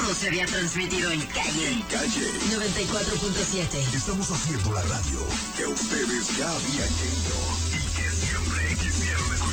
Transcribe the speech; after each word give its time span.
todo 0.00 0.14
se 0.14 0.28
había 0.28 0.46
transmitido 0.46 1.10
en 1.12 1.20
calle. 1.26 1.68
En 1.68 1.82
calle. 1.82 2.26
94.7. 2.50 3.94
Estamos 3.94 4.30
haciendo 4.30 4.72
la 4.72 4.82
radio 4.82 5.20
que 5.56 5.66
ustedes 5.66 6.36
ya 6.36 6.50
habían 6.50 6.88
siempre 6.88 7.63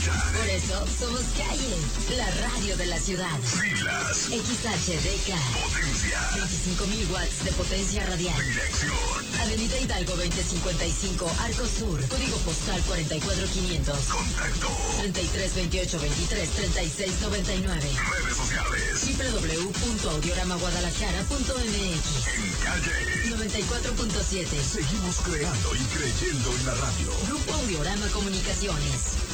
Por 0.02 0.50
eso 0.50 0.74
somos 0.98 1.22
calle, 1.38 1.78
la 2.18 2.26
radio 2.50 2.74
de 2.76 2.88
la 2.88 2.98
ciudad. 2.98 3.38
Siglas. 3.46 4.18
XHDK. 4.34 5.29
Potencia. 5.62 6.17
25.000 6.42 7.06
watts 7.12 7.44
de 7.46 7.52
potencia 7.52 8.03
radial. 8.08 8.34
Dirección. 8.44 8.98
Avenida 9.42 9.78
Hidalgo 9.78 10.16
2055, 10.16 11.31
Arco 11.42 11.67
Sur. 11.67 12.02
Código 12.08 12.35
postal 12.38 12.81
44500. 12.81 13.99
Contacto. 14.06 14.70
33 15.02 15.53
28 15.56 15.99
23 15.99 16.49
36 16.49 17.22
99. 17.22 17.77
Redes 17.77 18.38
sociales. 18.38 19.05
www.audioramaguadalajara.mx 19.05 22.05
En 22.41 22.49
calle. 22.66 23.38
94.7. 23.38 24.49
Seguimos 24.66 25.17
creando 25.22 25.75
y 25.75 25.80
creyendo 25.94 26.49
en 26.58 26.66
la 26.66 26.73
radio. 26.73 27.13
Grupo 27.27 27.53
Audiorama 27.53 28.08
Comunicaciones. 28.08 29.30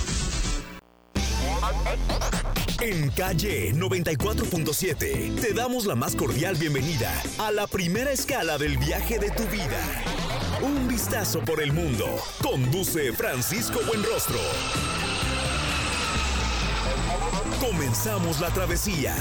En 2.81 3.09
calle 3.09 3.73
94.7 3.73 5.41
te 5.41 5.53
damos 5.53 5.85
la 5.85 5.95
más 5.95 6.16
cordial 6.16 6.55
bienvenida 6.55 7.12
a 7.40 7.52
la 7.52 7.67
primera 7.67 8.12
escala 8.12 8.57
del 8.57 8.77
viaje 8.77 9.20
de 9.20 9.31
tu 9.31 9.43
vida. 9.45 9.81
Un 10.62 10.88
vistazo 10.88 11.41
por 11.41 11.62
el 11.62 11.73
mundo. 11.73 12.05
Conduce 12.41 13.12
Francisco 13.13 13.80
Buenrostro. 13.88 14.40
Comenzamos 17.59 18.40
la 18.40 18.49
travesía. 18.49 19.15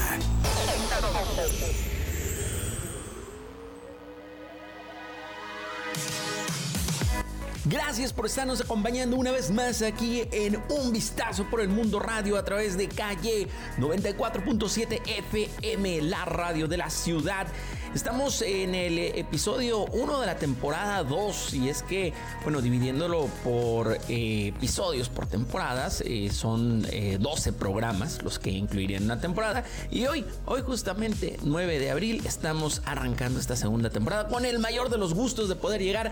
Gracias 7.65 8.13
por 8.13 8.25
estarnos 8.25 8.61
acompañando 8.61 9.17
una 9.17 9.31
vez 9.31 9.51
más 9.51 9.81
aquí 9.81 10.23
en 10.31 10.61
Un 10.69 10.93
Vistazo 10.93 11.45
por 11.49 11.59
el 11.59 11.69
Mundo 11.69 11.99
Radio 11.99 12.37
a 12.37 12.45
través 12.45 12.77
de 12.77 12.87
calle 12.87 13.47
94.7 13.77 15.01
FM, 15.05 16.03
la 16.03 16.23
radio 16.25 16.67
de 16.67 16.77
la 16.77 16.89
ciudad. 16.89 17.47
Estamos 17.95 18.41
en 18.41 18.75
el 18.75 18.99
episodio 18.99 19.85
1 19.85 20.19
de 20.19 20.27
la 20.27 20.37
temporada 20.37 21.03
2 21.03 21.53
y 21.53 21.69
es 21.69 21.83
que, 21.83 22.13
bueno, 22.43 22.61
dividiéndolo 22.61 23.27
por 23.43 23.97
eh, 24.09 24.47
episodios, 24.55 25.09
por 25.09 25.25
temporadas, 25.25 26.01
eh, 26.05 26.29
son 26.31 26.85
eh, 26.91 27.17
12 27.19 27.53
programas 27.53 28.21
los 28.21 28.39
que 28.39 28.51
incluirían 28.51 29.03
una 29.03 29.19
temporada. 29.19 29.63
Y 29.89 30.05
hoy, 30.05 30.25
hoy 30.45 30.61
justamente 30.61 31.37
9 31.43 31.79
de 31.79 31.91
abril, 31.91 32.21
estamos 32.25 32.81
arrancando 32.85 33.39
esta 33.39 33.55
segunda 33.55 33.89
temporada 33.89 34.27
con 34.27 34.45
el 34.45 34.59
mayor 34.59 34.89
de 34.89 34.97
los 34.97 35.13
gustos 35.13 35.49
de 35.49 35.55
poder 35.55 35.81
llegar 35.81 36.11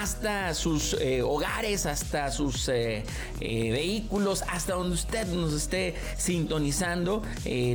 hasta 0.00 0.54
sus 0.54 0.94
eh, 0.94 1.22
hogares, 1.22 1.86
hasta 1.86 2.30
sus 2.30 2.68
eh, 2.68 3.04
eh, 3.40 3.70
vehículos, 3.72 4.42
hasta 4.48 4.74
donde 4.74 4.94
usted 4.94 5.26
nos 5.28 5.52
esté 5.52 5.94
sintonizando. 6.16 7.22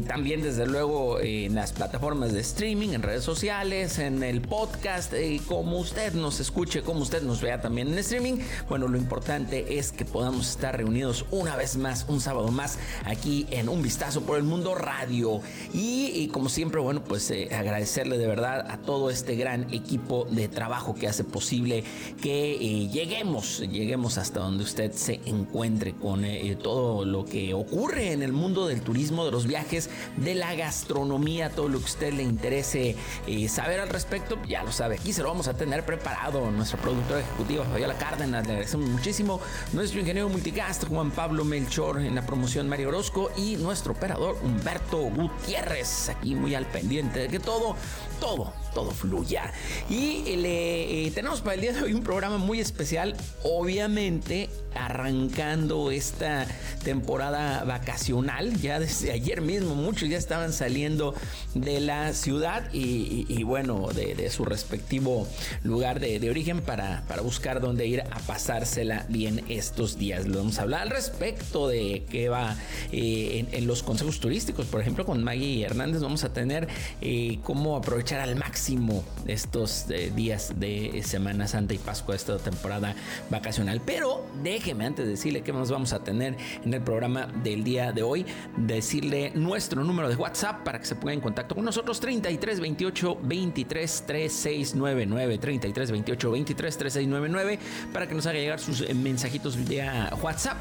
También, 0.07 0.41
desde 0.41 0.65
luego, 0.65 1.19
en 1.19 1.55
las 1.55 1.71
plataformas 1.71 2.33
de 2.33 2.41
streaming, 2.41 2.89
en 2.89 3.01
redes 3.01 3.23
sociales, 3.23 3.41
en 3.51 4.23
el 4.23 4.41
podcast, 4.41 5.11
eh, 5.13 5.41
como 5.45 5.77
usted 5.77 6.13
nos 6.13 6.39
escuche, 6.39 6.83
como 6.83 7.01
usted 7.01 7.21
nos 7.21 7.41
vea 7.41 7.59
también 7.59 7.89
en 7.89 7.99
streaming. 7.99 8.37
Bueno, 8.69 8.87
lo 8.87 8.97
importante 8.97 9.77
es 9.77 9.91
que 9.91 10.05
podamos 10.05 10.49
estar 10.49 10.77
reunidos 10.77 11.25
una 11.31 11.57
vez 11.57 11.75
más, 11.75 12.05
un 12.07 12.21
sábado 12.21 12.47
más, 12.47 12.79
aquí 13.05 13.45
en 13.51 13.67
Un 13.67 13.81
Vistazo 13.81 14.21
por 14.21 14.37
el 14.37 14.43
Mundo 14.43 14.73
Radio. 14.73 15.41
Y, 15.73 16.11
y 16.15 16.29
como 16.29 16.47
siempre, 16.47 16.79
bueno, 16.79 17.03
pues 17.03 17.29
eh, 17.29 17.49
agradecerle 17.53 18.17
de 18.17 18.25
verdad 18.25 18.71
a 18.71 18.77
todo 18.77 19.09
este 19.09 19.35
gran 19.35 19.71
equipo 19.73 20.25
de 20.31 20.47
trabajo 20.47 20.95
que 20.95 21.09
hace 21.09 21.25
posible 21.25 21.83
que 22.21 22.53
eh, 22.53 22.87
lleguemos, 22.87 23.59
lleguemos 23.59 24.17
hasta 24.17 24.39
donde 24.39 24.63
usted 24.63 24.93
se 24.93 25.19
encuentre 25.25 25.93
con 25.93 26.25
todo 26.63 27.03
lo 27.03 27.25
que 27.25 27.53
ocurre 27.53 28.13
en 28.13 28.23
el 28.23 28.31
mundo 28.31 28.65
del 28.67 28.81
turismo, 28.81 29.25
de 29.25 29.31
los 29.31 29.45
viajes, 29.45 29.89
de 30.15 30.35
la 30.35 30.55
gastronomía, 30.55 31.49
todo 31.49 31.67
lo 31.67 31.79
que 31.79 31.85
usted 31.85 32.13
le 32.13 32.23
interese 32.23 32.95
eh, 33.31 33.47
saber 33.47 33.79
al 33.79 33.87
respecto, 33.87 34.37
ya 34.45 34.61
lo 34.61 34.73
sabe, 34.73 34.95
aquí 34.95 35.13
se 35.13 35.21
lo 35.21 35.29
vamos 35.29 35.47
a 35.47 35.53
tener 35.53 35.85
preparado. 35.85 36.51
Nuestro 36.51 36.79
productor 36.79 37.19
ejecutivo, 37.19 37.63
Fabiola 37.63 37.93
Cárdenas, 37.93 38.45
le 38.45 38.51
agradecemos 38.53 38.89
muchísimo. 38.89 39.39
Nuestro 39.71 40.01
ingeniero 40.01 40.27
multicast, 40.27 40.85
Juan 40.87 41.11
Pablo 41.11 41.45
Melchor, 41.45 42.01
en 42.01 42.13
la 42.13 42.25
promoción 42.25 42.67
Mario 42.67 42.89
Orozco 42.89 43.31
y 43.37 43.55
nuestro 43.55 43.93
operador 43.93 44.37
Humberto 44.43 44.97
Gutiérrez, 44.97 46.09
aquí 46.09 46.35
muy 46.35 46.55
al 46.55 46.65
pendiente 46.65 47.19
de 47.19 47.27
que 47.29 47.39
todo, 47.39 47.77
todo, 48.21 48.53
todo 48.73 48.91
fluya. 48.91 49.51
Y 49.89 50.37
le 50.37 51.07
eh, 51.07 51.11
tenemos 51.11 51.41
para 51.41 51.55
el 51.55 51.61
día 51.61 51.73
de 51.73 51.81
hoy 51.81 51.93
un 51.93 52.03
programa 52.03 52.37
muy 52.37 52.61
especial, 52.61 53.17
obviamente 53.43 54.49
arrancando 54.75 55.91
esta 55.91 56.47
temporada 56.85 57.65
vacacional. 57.65 58.55
Ya 58.61 58.79
desde 58.79 59.11
ayer 59.11 59.41
mismo 59.41 59.75
muchos 59.75 60.07
ya 60.07 60.17
estaban 60.17 60.53
saliendo 60.53 61.13
de 61.55 61.81
la 61.81 62.13
ciudad 62.13 62.71
y, 62.71 63.43
bueno, 63.43 63.89
de, 63.93 64.29
su 64.29 64.45
respectivo 64.45 65.27
lugar 65.63 65.99
de, 65.99 66.29
origen 66.29 66.61
para, 66.61 67.03
para 67.07 67.21
buscar 67.21 67.59
dónde 67.59 67.87
ir 67.87 68.01
a 68.01 68.19
pasársela 68.19 69.05
bien 69.09 69.43
estos 69.49 69.97
días. 69.97 70.27
Le 70.27 70.37
vamos 70.37 70.59
a 70.59 70.61
hablar 70.61 70.83
al 70.83 70.91
respecto 70.91 71.67
de 71.67 72.05
qué 72.09 72.29
va 72.29 72.55
eh, 72.91 73.45
en, 73.51 73.67
los 73.67 73.83
consejos 73.83 74.19
turísticos. 74.19 74.67
Por 74.67 74.79
ejemplo, 74.79 75.05
con 75.05 75.23
Maggie 75.23 75.65
Hernández 75.65 76.01
vamos 76.01 76.23
a 76.23 76.31
tener 76.31 76.67
eh, 77.01 77.39
cómo 77.43 77.75
aprovechar 77.75 78.10
al 78.19 78.35
máximo 78.35 79.03
estos 79.25 79.85
eh, 79.89 80.11
días 80.13 80.53
de 80.59 81.01
Semana 81.05 81.47
Santa 81.47 81.73
y 81.73 81.77
Pascua, 81.77 82.15
esta 82.15 82.37
temporada 82.37 82.95
vacacional. 83.29 83.81
Pero 83.85 84.25
déjeme 84.43 84.85
antes 84.85 85.05
de 85.05 85.11
decirle 85.11 85.41
qué 85.41 85.53
más 85.53 85.71
vamos 85.71 85.93
a 85.93 86.03
tener 86.03 86.35
en 86.63 86.73
el 86.73 86.81
programa 86.81 87.27
del 87.43 87.63
día 87.63 87.91
de 87.91 88.03
hoy, 88.03 88.25
decirle 88.57 89.31
nuestro 89.35 89.83
número 89.83 90.09
de 90.09 90.15
WhatsApp 90.15 90.63
para 90.63 90.79
que 90.79 90.85
se 90.85 90.95
ponga 90.95 91.13
en 91.13 91.21
contacto 91.21 91.55
con 91.55 91.63
nosotros 91.63 91.99
33 91.99 92.59
28 92.59 93.17
23 93.21 94.03
3699 94.05 95.37
33 95.37 95.91
28 95.91 96.31
23 96.31 96.77
3699 96.77 97.59
para 97.93 98.07
que 98.07 98.15
nos 98.15 98.25
haga 98.25 98.39
llegar 98.39 98.59
sus 98.59 98.81
eh, 98.81 98.93
mensajitos 98.93 99.55
vía 99.67 100.11
WhatsApp, 100.21 100.57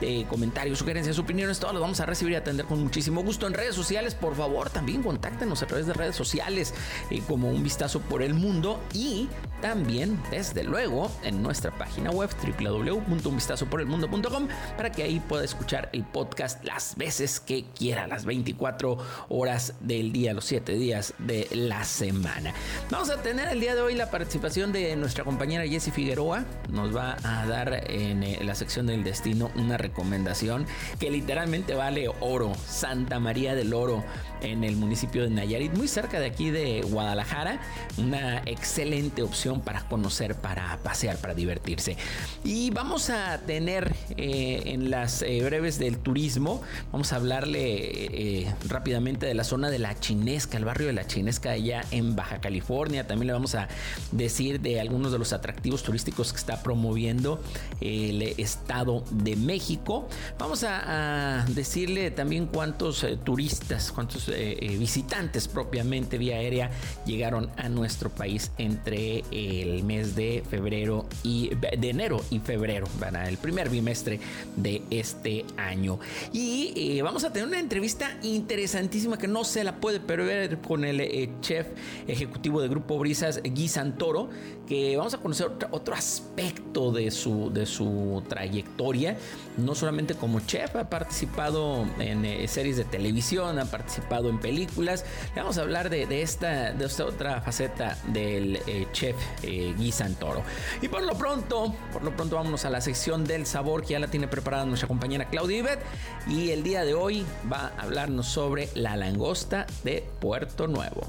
eh, 0.00 0.24
comentarios, 0.28 0.78
sugerencias, 0.78 1.18
opiniones, 1.18 1.58
todos 1.58 1.74
los 1.74 1.82
vamos 1.82 2.00
a 2.00 2.06
recibir 2.06 2.32
y 2.32 2.36
atender 2.36 2.66
con 2.66 2.82
muchísimo 2.82 3.22
gusto 3.22 3.46
en 3.46 3.54
redes 3.54 3.74
sociales. 3.74 4.14
Por 4.14 4.34
favor, 4.34 4.70
también 4.70 5.02
contáctenos 5.02 5.62
a 5.62 5.66
través 5.66 5.86
de 5.86 5.92
redes 5.92 6.16
sociales 6.16 6.74
eh, 7.10 7.22
como 7.26 7.50
un 7.50 7.62
vistazo 7.62 8.00
por 8.00 8.22
el 8.22 8.34
mundo 8.34 8.80
y 8.92 9.28
también, 9.64 10.20
desde 10.30 10.62
luego, 10.62 11.10
en 11.22 11.42
nuestra 11.42 11.70
página 11.70 12.10
web 12.10 12.28
www.unvistazoporelmundo.com 12.60 14.48
para 14.76 14.92
que 14.92 15.04
ahí 15.04 15.20
pueda 15.20 15.42
escuchar 15.42 15.88
el 15.94 16.04
podcast 16.04 16.62
las 16.64 16.96
veces 16.96 17.40
que 17.40 17.64
quiera, 17.74 18.06
las 18.06 18.26
24 18.26 18.98
horas 19.30 19.72
del 19.80 20.12
día, 20.12 20.34
los 20.34 20.44
7 20.44 20.74
días 20.74 21.14
de 21.18 21.48
la 21.52 21.82
semana. 21.84 22.52
Vamos 22.90 23.08
a 23.08 23.22
tener 23.22 23.48
el 23.48 23.58
día 23.58 23.74
de 23.74 23.80
hoy 23.80 23.94
la 23.94 24.10
participación 24.10 24.70
de 24.70 24.94
nuestra 24.96 25.24
compañera 25.24 25.66
Jessie 25.66 25.92
Figueroa. 25.92 26.44
Nos 26.70 26.94
va 26.94 27.16
a 27.22 27.46
dar 27.46 27.90
en 27.90 28.22
eh, 28.22 28.40
la 28.44 28.54
sección 28.54 28.86
del 28.86 29.02
destino 29.02 29.50
una 29.54 29.78
recomendación 29.78 30.66
que 30.98 31.10
literalmente 31.10 31.74
vale 31.74 32.10
oro. 32.20 32.52
Santa 32.66 33.18
María 33.18 33.54
del 33.54 33.72
Oro 33.72 34.04
en 34.44 34.64
el 34.64 34.76
municipio 34.76 35.22
de 35.22 35.30
Nayarit, 35.30 35.72
muy 35.74 35.88
cerca 35.88 36.20
de 36.20 36.26
aquí 36.26 36.50
de 36.50 36.82
Guadalajara. 36.82 37.60
Una 37.96 38.42
excelente 38.46 39.22
opción 39.22 39.60
para 39.60 39.88
conocer, 39.88 40.34
para 40.34 40.78
pasear, 40.82 41.16
para 41.16 41.34
divertirse. 41.34 41.96
Y 42.44 42.70
vamos 42.70 43.10
a 43.10 43.38
tener 43.38 43.94
eh, 44.16 44.62
en 44.66 44.90
las 44.90 45.22
eh, 45.22 45.42
breves 45.44 45.78
del 45.78 45.98
turismo, 45.98 46.62
vamos 46.92 47.12
a 47.12 47.16
hablarle 47.16 47.60
eh, 47.62 48.54
rápidamente 48.68 49.26
de 49.26 49.34
la 49.34 49.44
zona 49.44 49.70
de 49.70 49.78
la 49.78 49.98
Chinesca, 49.98 50.58
el 50.58 50.64
barrio 50.64 50.88
de 50.88 50.92
la 50.92 51.06
Chinesca 51.06 51.50
allá 51.50 51.84
en 51.90 52.16
Baja 52.16 52.40
California. 52.40 53.06
También 53.06 53.28
le 53.28 53.32
vamos 53.32 53.54
a 53.54 53.68
decir 54.12 54.60
de 54.60 54.80
algunos 54.80 55.12
de 55.12 55.18
los 55.18 55.32
atractivos 55.32 55.82
turísticos 55.82 56.32
que 56.32 56.38
está 56.38 56.62
promoviendo 56.62 57.40
el 57.80 58.22
Estado 58.22 59.04
de 59.10 59.36
México. 59.36 60.08
Vamos 60.38 60.64
a, 60.64 61.44
decirle 61.48 62.10
también 62.10 62.46
cuántos 62.46 63.06
turistas, 63.24 63.92
cuántos 63.92 64.28
eh, 64.34 64.58
eh, 64.60 64.76
visitantes 64.76 65.48
propiamente 65.48 66.18
vía 66.18 66.36
aérea 66.36 66.70
llegaron 67.06 67.50
a 67.56 67.68
nuestro 67.68 68.10
país 68.10 68.50
entre 68.58 69.24
el 69.30 69.82
mes 69.84 70.14
de 70.14 70.42
febrero 70.48 71.06
y 71.22 71.50
de 71.54 71.90
enero 71.90 72.20
y 72.30 72.38
febrero 72.40 72.86
para 72.98 73.28
el 73.28 73.38
primer 73.38 73.70
bimestre 73.70 74.20
de 74.56 74.82
este 74.90 75.44
año. 75.56 75.98
Y 76.32 76.72
eh, 76.76 77.02
vamos 77.02 77.24
a 77.24 77.32
tener 77.32 77.48
una 77.48 77.60
entrevista 77.60 78.18
interesantísima 78.22 79.18
que 79.18 79.28
no 79.28 79.44
se 79.44 79.64
la 79.64 79.76
puede 79.76 80.00
perder 80.00 80.58
con 80.58 80.84
el 80.84 81.40
chef 81.40 81.66
ejecutivo 82.06 82.60
de 82.60 82.68
Grupo 82.68 82.98
Brisas, 82.98 83.40
Guy 83.42 83.68
Santoro, 83.68 84.28
que 84.66 84.96
vamos 84.96 85.14
a 85.14 85.18
conocer 85.18 85.46
otro, 85.46 85.68
otro 85.70 85.94
aspecto 85.94 86.90
de 86.92 87.10
su, 87.10 87.50
de 87.52 87.66
su 87.66 88.22
trayectoria, 88.28 89.16
no 89.56 89.74
solamente 89.74 90.14
como 90.14 90.40
chef, 90.40 90.76
ha 90.76 90.88
participado 90.88 91.86
en 91.98 92.24
eh, 92.24 92.46
series 92.48 92.76
de 92.76 92.84
televisión, 92.84 93.58
ha 93.58 93.64
participado 93.66 94.28
en 94.28 94.38
películas. 94.38 95.04
Le 95.34 95.42
vamos 95.42 95.58
a 95.58 95.62
hablar 95.62 95.90
de, 95.90 96.22
esta, 96.22 96.72
de 96.72 96.84
esta 96.84 97.04
otra 97.04 97.40
faceta 97.40 97.98
del 98.08 98.56
eh, 98.66 98.86
chef 98.92 99.16
eh, 99.42 99.74
Guy 99.76 99.92
Santoro. 99.92 100.42
Y 100.82 100.88
por 100.88 101.02
lo 101.02 101.16
pronto, 101.16 101.74
por 101.92 102.02
lo 102.02 102.14
pronto 102.16 102.36
vámonos 102.36 102.64
a 102.64 102.70
la 102.70 102.80
sección 102.80 103.24
del 103.24 103.46
sabor 103.46 103.82
que 103.82 103.90
ya 103.90 103.98
la 103.98 104.08
tiene 104.08 104.28
preparada 104.28 104.64
nuestra 104.64 104.88
compañera 104.88 105.28
Claudia 105.28 105.58
Ibet. 105.58 105.80
Y 106.28 106.50
el 106.50 106.62
día 106.62 106.84
de 106.84 106.94
hoy 106.94 107.24
va 107.50 107.72
a 107.76 107.82
hablarnos 107.82 108.26
sobre 108.26 108.68
la 108.74 108.96
langosta 108.96 109.66
de 109.82 110.04
Puerto 110.20 110.66
Nuevo. 110.66 111.06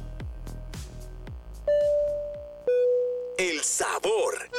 El 3.38 3.62
sabor. 3.62 4.50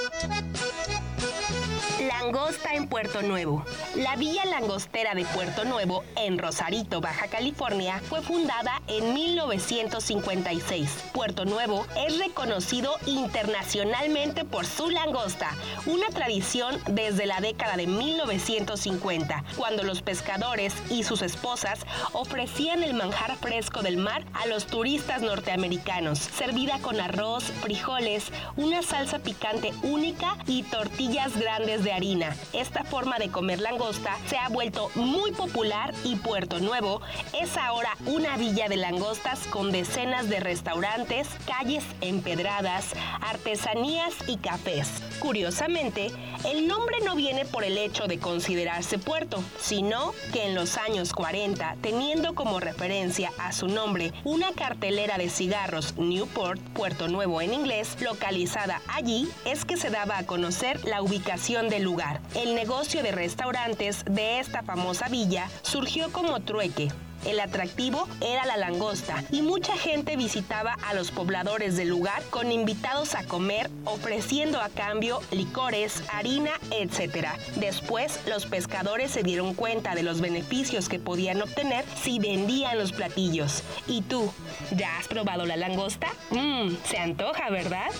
Langosta 2.01 2.75
en 2.75 2.89
Puerto 2.89 3.23
Nuevo. 3.23 3.65
La 3.95 4.17
Villa 4.17 4.45
Langostera 4.45 5.15
de 5.15 5.25
Puerto 5.25 5.65
Nuevo, 5.65 6.05
en 6.17 6.37
Rosarito, 6.37 7.01
Baja 7.01 7.29
California, 7.29 8.03
fue 8.11 8.21
fundada 8.21 8.83
en 8.87 9.15
1956. 9.15 10.91
Puerto 11.15 11.47
Nuevo 11.47 11.87
es 12.07 12.19
reconocido 12.19 12.93
internacionalmente 13.07 14.45
por 14.45 14.67
su 14.67 14.91
langosta, 14.91 15.53
una 15.87 16.09
tradición 16.09 16.79
desde 16.87 17.25
la 17.25 17.41
década 17.41 17.79
de 17.79 17.87
1950, 17.87 19.45
cuando 19.57 19.83
los 19.83 20.03
pescadores 20.03 20.75
y 20.91 21.03
sus 21.03 21.23
esposas 21.23 21.81
ofrecían 22.13 22.83
el 22.83 22.93
manjar 22.93 23.37
fresco 23.37 23.81
del 23.81 23.97
mar 23.97 24.23
a 24.35 24.47
los 24.47 24.67
turistas 24.67 25.23
norteamericanos, 25.23 26.19
servida 26.19 26.79
con 26.81 27.01
arroz, 27.01 27.45
frijoles, 27.63 28.25
una 28.57 28.83
salsa 28.83 29.19
picante 29.19 29.73
única 29.83 30.37
y 30.47 30.63
tortillas 30.65 31.39
grandes 31.39 31.86
de 31.87 31.93
harina. 31.93 32.37
Esta 32.53 32.83
forma 32.83 33.19
de 33.19 33.31
comer 33.31 33.61
langosta 33.61 34.19
se 34.27 34.37
ha 34.37 34.49
vuelto 34.49 34.91
muy 34.97 35.31
popular 35.31 35.95
y 36.03 36.17
Puerto 36.17 36.59
Nuevo 36.59 37.01
es 37.33 37.57
ahora 37.57 37.97
una 38.07 38.37
villa 38.37 38.69
de 38.69 38.77
langostas 38.77 39.47
con 39.47 39.71
decenas 39.71 40.29
de 40.29 40.41
restaurantes, 40.41 41.29
calles 41.47 41.85
empedradas, 42.01 42.93
artesanías 43.21 44.15
y 44.27 44.39
cafés. 44.39 44.89
Curiosamente, 45.21 46.11
el 46.45 46.67
nombre 46.67 46.97
no 47.05 47.15
viene 47.15 47.45
por 47.45 47.63
el 47.63 47.79
hecho 47.79 48.09
de 48.09 48.19
considerarse 48.19 48.99
puerto, 48.99 49.43
sino 49.61 50.13
que 50.33 50.45
en 50.47 50.57
los 50.57 50.79
años 50.79 51.13
40, 51.13 51.77
teniendo 51.83 52.35
como 52.35 52.59
referencia 52.59 53.31
a 53.39 53.53
su 53.53 53.69
nombre 53.69 54.13
una 54.25 54.53
cartelera 54.53 55.19
de 55.19 55.31
cigarros 55.31 55.97
Newport, 55.97 56.61
Puerto 56.75 57.07
Nuevo 57.07 57.41
en 57.41 57.55
inglés, 57.55 57.97
localizada 58.01 58.83
allí, 58.89 59.29
es 59.45 59.65
que 59.65 59.77
se 59.77 59.91
daba 59.91 60.19
a 60.19 60.27
conocer 60.27 60.85
la 60.85 61.01
ubicación 61.01 61.69
del 61.77 61.85
lugar. 61.85 62.21
El 62.35 62.55
negocio 62.55 63.03
de 63.03 63.13
restaurantes 63.13 64.03
de 64.07 64.41
esta 64.41 64.63
famosa 64.63 65.09
villa 65.09 65.49
surgió 65.63 66.11
como 66.11 66.41
trueque 66.41 66.89
el 67.27 67.41
atractivo 67.41 68.07
era 68.21 68.47
la 68.47 68.57
langosta 68.57 69.25
y 69.33 69.43
mucha 69.43 69.77
gente 69.77 70.17
visitaba 70.17 70.77
a 70.87 70.95
los 70.95 71.11
pobladores 71.11 71.77
del 71.77 71.89
lugar 71.89 72.23
con 72.31 72.53
invitados 72.53 73.15
a 73.17 73.25
comer, 73.25 73.69
ofreciendo 73.85 74.61
a 74.61 74.69
cambio 74.69 75.21
licores, 75.33 76.05
harina, 76.13 76.53
etc. 76.71 77.29
Después, 77.57 78.21
los 78.29 78.47
pescadores 78.47 79.11
se 79.11 79.25
dieron 79.25 79.55
cuenta 79.55 79.97
de 79.97 80.05
los 80.05 80.21
beneficios 80.21 80.89
que 80.89 81.01
podían 81.01 81.43
obtener 81.43 81.85
si 82.01 82.21
vendían 82.21 82.79
los 82.79 82.93
platillos. 82.93 83.65
¿Y 83.89 84.03
tú, 84.03 84.33
ya 84.77 84.97
has 84.99 85.09
probado 85.09 85.47
la 85.47 85.57
langosta? 85.57 86.09
Mmm, 86.31 86.77
se 86.85 86.99
antoja, 86.99 87.51
¿verdad? 87.51 87.91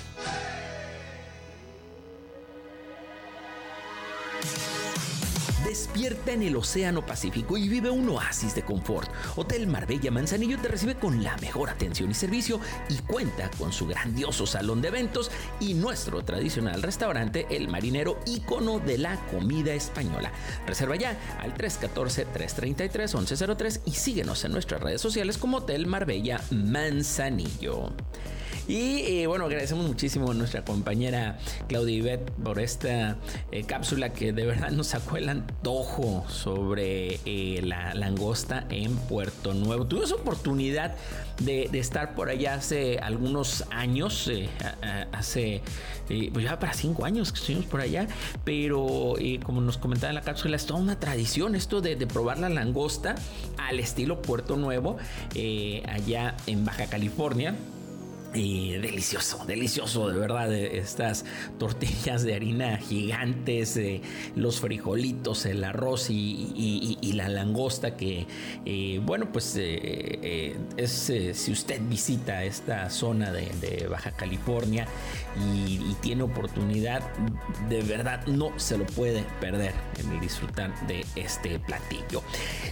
Despierta 5.67 6.33
en 6.33 6.43
el 6.43 6.55
Océano 6.55 7.05
Pacífico 7.05 7.57
y 7.57 7.69
vive 7.69 7.91
un 7.91 8.09
oasis 8.09 8.55
de 8.55 8.63
confort. 8.63 9.11
Hotel 9.35 9.67
Marbella 9.67 10.13
Manzanillo 10.13 10.59
te 10.59 10.69
recibe 10.69 10.95
con 10.95 11.25
la 11.25 11.37
mejor 11.39 11.71
atención 11.71 12.09
y 12.11 12.15
servicio 12.15 12.61
y 12.89 12.99
cuenta 12.99 13.51
con 13.59 13.73
su 13.73 13.89
grandioso 13.89 14.47
salón 14.47 14.81
de 14.81 14.87
eventos 14.89 15.33
y 15.59 15.75
nuestro 15.75 16.25
tradicional 16.25 16.85
restaurante 16.85 17.49
El 17.51 17.67
Marinero, 17.69 18.21
ícono 18.27 18.79
de 18.79 18.99
la 18.99 19.17
comida 19.27 19.75
española. 19.75 20.31
Reserva 20.67 20.95
ya 20.95 21.19
al 21.41 21.53
314-333-1103 21.55 23.81
y 23.87 23.91
síguenos 23.91 24.45
en 24.45 24.53
nuestras 24.53 24.81
redes 24.81 25.01
sociales 25.01 25.37
como 25.37 25.57
Hotel 25.59 25.89
Marbella 25.89 26.41
Manzanillo. 26.51 27.93
Y 28.69 29.21
eh, 29.21 29.27
bueno, 29.29 29.45
agradecemos 29.45 29.87
muchísimo 29.87 30.33
a 30.33 30.35
nuestra 30.35 30.65
compañera 30.65 31.39
Claudia 31.69 31.97
Ibet 31.97 32.31
por 32.33 32.59
esta 32.59 33.17
eh, 33.53 33.63
cápsula 33.63 34.13
que 34.13 34.33
de 34.33 34.45
verdad 34.45 34.71
nos 34.71 34.89
sacó 34.89 35.19
el 35.19 35.29
antojo 35.29 36.25
sobre 36.29 37.21
eh, 37.25 37.61
la 37.63 37.95
langosta 37.95 38.67
en 38.71 38.97
Puerto 38.97 39.55
Nuevo. 39.55 39.87
Tuvimos 39.87 40.11
oportunidad 40.11 40.97
de, 41.39 41.71
estar 41.75 42.17
por 42.17 42.29
allá 42.29 42.55
hace 42.55 42.99
algunos 42.99 43.65
años, 43.71 44.31
hace 45.13 45.61
pues 46.33 46.45
ya 46.45 46.59
para 46.59 46.73
cinco 46.73 47.05
años 47.05 47.31
que 47.33 47.39
estuvimos 47.39 47.67
por 47.67 47.83
allá, 47.83 48.09
pero 48.45 49.15
como 49.45 49.61
nos 49.61 49.77
comentaba 49.77 50.09
en 50.09 50.15
la 50.15 50.23
cápsula, 50.23 50.57
es 50.57 50.65
toda 50.65 50.81
una 50.81 50.99
tradición 50.99 51.55
esto 51.55 51.83
de 51.83 51.95
probar 52.07 52.39
la 52.39 52.49
langosta 52.49 53.15
al 53.59 53.79
estilo 53.79 54.23
Puerto 54.23 54.57
Nuevo, 54.57 54.97
allá 55.87 56.35
en 56.47 56.65
Baja 56.65 56.87
California. 56.87 57.55
Y 58.37 58.73
delicioso, 58.73 59.45
delicioso, 59.47 60.11
de 60.11 60.19
verdad. 60.19 60.53
Estas 60.53 61.25
tortillas 61.59 62.23
de 62.23 62.35
harina 62.35 62.77
gigantes, 62.77 63.81
los 64.35 64.61
frijolitos, 64.61 65.47
el 65.47 65.65
arroz 65.65 66.11
y, 66.11 67.13
la 67.15 67.31
langosta 67.31 67.97
que, 67.97 68.27
eh, 68.67 69.01
bueno, 69.03 69.33
pues 69.33 69.57
eh, 69.57 69.79
eh, 70.23 70.57
es 70.77 71.11
si 71.33 71.51
usted 71.51 71.81
visita 71.89 72.45
esta 72.45 72.91
zona 72.91 73.33
de, 73.33 73.87
Baja 73.89 74.11
California 74.11 74.87
y, 75.55 75.95
tiene 76.03 76.23
oportunidad, 76.23 77.03
de 77.71 77.81
verdad 77.83 78.27
no 78.27 78.53
se 78.59 78.77
lo 78.77 78.85
puede 78.85 79.25
perder 79.41 79.73
en 79.99 80.21
disfrutar 80.21 80.75
de 80.87 81.07
este 81.17 81.59
platillo. 81.59 82.23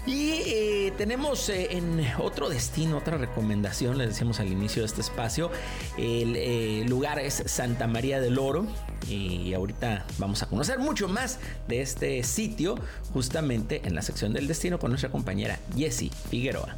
Y 0.07 0.91
tenemos 0.99 1.49
en 1.49 2.07
otro 2.19 2.51
destino, 2.51 2.99
otra 2.99 3.17
recomendación, 3.17 3.97
les 3.97 4.09
decíamos 4.09 4.41
al 4.41 4.49
inicio 4.49 4.83
de 4.83 4.87
este 4.87 5.01
espacio, 5.01 5.51
el 5.99 6.37
eh, 6.37 6.85
lugar 6.89 7.19
es 7.19 7.43
Santa 7.47 7.87
María 7.87 8.21
del 8.21 8.39
Oro 8.39 8.67
y 9.09 9.53
ahorita 9.55 10.07
vamos 10.19 10.43
a 10.43 10.47
conocer 10.47 10.79
mucho 10.79 11.09
más 11.09 11.39
de 11.69 11.83
este 11.83 12.23
sitio 12.23 12.77
justamente 13.13 13.83
en 13.85 13.95
la 13.95 14.03
sección 14.03 14.33
del 14.33 14.47
destino 14.47 14.79
con 14.79 14.91
nuestra 14.91 15.11
compañera 15.11 15.59
Jessie 15.77 16.11
Figueroa. 16.31 16.77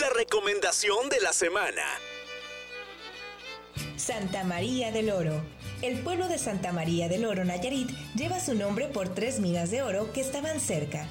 La 0.00 0.10
recomendación 0.16 1.08
de 1.08 1.20
la 1.20 1.32
semana. 1.32 1.82
Santa 3.96 4.44
María 4.44 4.92
del 4.92 5.10
Oro. 5.10 5.42
El 5.82 5.98
pueblo 6.00 6.28
de 6.28 6.38
Santa 6.38 6.72
María 6.72 7.08
del 7.08 7.24
Oro, 7.26 7.44
Nayarit, 7.44 7.90
lleva 8.14 8.40
su 8.40 8.54
nombre 8.54 8.86
por 8.86 9.10
tres 9.10 9.40
minas 9.40 9.70
de 9.70 9.82
oro 9.82 10.10
que 10.12 10.22
estaban 10.22 10.58
cerca, 10.58 11.06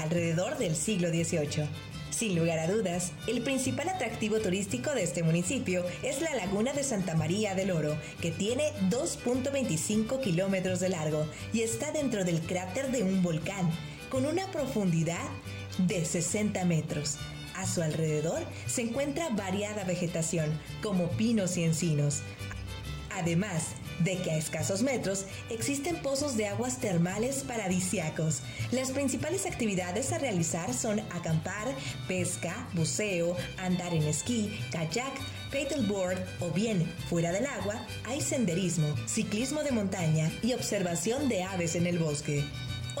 alrededor 0.00 0.58
del 0.58 0.74
siglo 0.74 1.08
XVIII. 1.08 1.68
Sin 2.10 2.34
lugar 2.34 2.58
a 2.58 2.66
dudas, 2.66 3.12
el 3.26 3.42
principal 3.42 3.88
atractivo 3.88 4.40
turístico 4.40 4.92
de 4.92 5.02
este 5.02 5.22
municipio 5.22 5.84
es 6.02 6.20
la 6.20 6.34
laguna 6.34 6.72
de 6.72 6.82
Santa 6.82 7.14
María 7.14 7.54
del 7.54 7.70
Oro, 7.70 7.96
que 8.20 8.30
tiene 8.30 8.72
2.25 8.90 10.20
kilómetros 10.20 10.80
de 10.80 10.88
largo 10.88 11.26
y 11.52 11.60
está 11.60 11.92
dentro 11.92 12.24
del 12.24 12.40
cráter 12.40 12.90
de 12.90 13.02
un 13.02 13.22
volcán, 13.22 13.70
con 14.10 14.26
una 14.26 14.46
profundidad 14.50 15.28
de 15.86 16.04
60 16.04 16.64
metros. 16.64 17.18
A 17.54 17.66
su 17.66 17.82
alrededor 17.82 18.40
se 18.66 18.82
encuentra 18.82 19.28
variada 19.30 19.84
vegetación, 19.84 20.58
como 20.82 21.08
pinos 21.10 21.56
y 21.56 21.64
encinos. 21.64 22.22
Además, 23.10 23.74
de 24.00 24.16
que 24.18 24.30
a 24.30 24.36
escasos 24.36 24.82
metros 24.82 25.26
existen 25.50 25.96
pozos 26.02 26.36
de 26.36 26.46
aguas 26.46 26.78
termales 26.78 27.44
paradisiacos. 27.46 28.42
Las 28.70 28.90
principales 28.90 29.46
actividades 29.46 30.12
a 30.12 30.18
realizar 30.18 30.72
son 30.74 31.00
acampar, 31.10 31.66
pesca, 32.06 32.68
buceo, 32.74 33.36
andar 33.58 33.94
en 33.94 34.02
esquí, 34.04 34.58
kayak, 34.70 35.12
paddleboard 35.50 36.18
o 36.40 36.50
bien, 36.50 36.86
fuera 37.08 37.32
del 37.32 37.46
agua, 37.46 37.86
hay 38.04 38.20
senderismo, 38.20 38.88
ciclismo 39.06 39.62
de 39.62 39.72
montaña 39.72 40.30
y 40.42 40.52
observación 40.52 41.28
de 41.28 41.42
aves 41.42 41.74
en 41.74 41.86
el 41.86 41.98
bosque. 41.98 42.44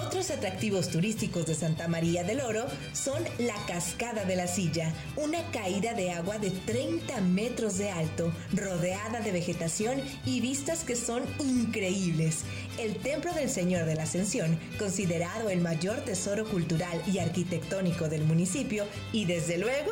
Otros 0.06 0.30
atractivos 0.30 0.90
turísticos 0.90 1.46
de 1.46 1.54
Santa 1.54 1.88
María 1.88 2.22
del 2.22 2.40
Oro 2.40 2.66
son 2.92 3.22
la 3.38 3.54
Cascada 3.66 4.24
de 4.24 4.36
la 4.36 4.46
Silla, 4.46 4.92
una 5.16 5.42
caída 5.50 5.92
de 5.92 6.12
agua 6.12 6.38
de 6.38 6.50
30 6.50 7.20
metros 7.22 7.78
de 7.78 7.90
alto, 7.90 8.32
rodeada 8.52 9.20
de 9.20 9.32
vegetación 9.32 10.00
y 10.24 10.40
vistas 10.40 10.84
que 10.84 10.94
son 10.94 11.24
increíbles. 11.40 12.44
El 12.78 12.96
Templo 12.98 13.32
del 13.32 13.50
Señor 13.50 13.86
de 13.86 13.96
la 13.96 14.04
Ascensión, 14.04 14.56
considerado 14.78 15.50
el 15.50 15.60
mayor 15.60 15.96
tesoro 16.02 16.48
cultural 16.48 17.02
y 17.12 17.18
arquitectónico 17.18 18.08
del 18.08 18.22
municipio, 18.22 18.86
y 19.12 19.24
desde 19.24 19.58
luego 19.58 19.90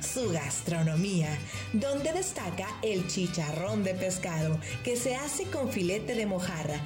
su 0.00 0.30
gastronomía, 0.30 1.30
donde 1.72 2.12
destaca 2.12 2.68
el 2.82 3.08
chicharrón 3.08 3.84
de 3.84 3.94
pescado, 3.94 4.60
que 4.84 4.96
se 4.96 5.16
hace 5.16 5.44
con 5.44 5.70
filete 5.70 6.14
de 6.14 6.26
mojarra, 6.26 6.78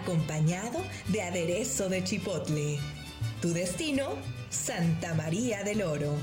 acompañado 0.00 0.80
de 1.06 1.22
aderezo 1.22 1.88
de 1.88 2.02
chipotle. 2.02 2.80
Tu 3.40 3.52
destino 3.52 4.16
Santa 4.50 5.14
María 5.14 5.62
del 5.62 5.82
Oro. 5.82 6.16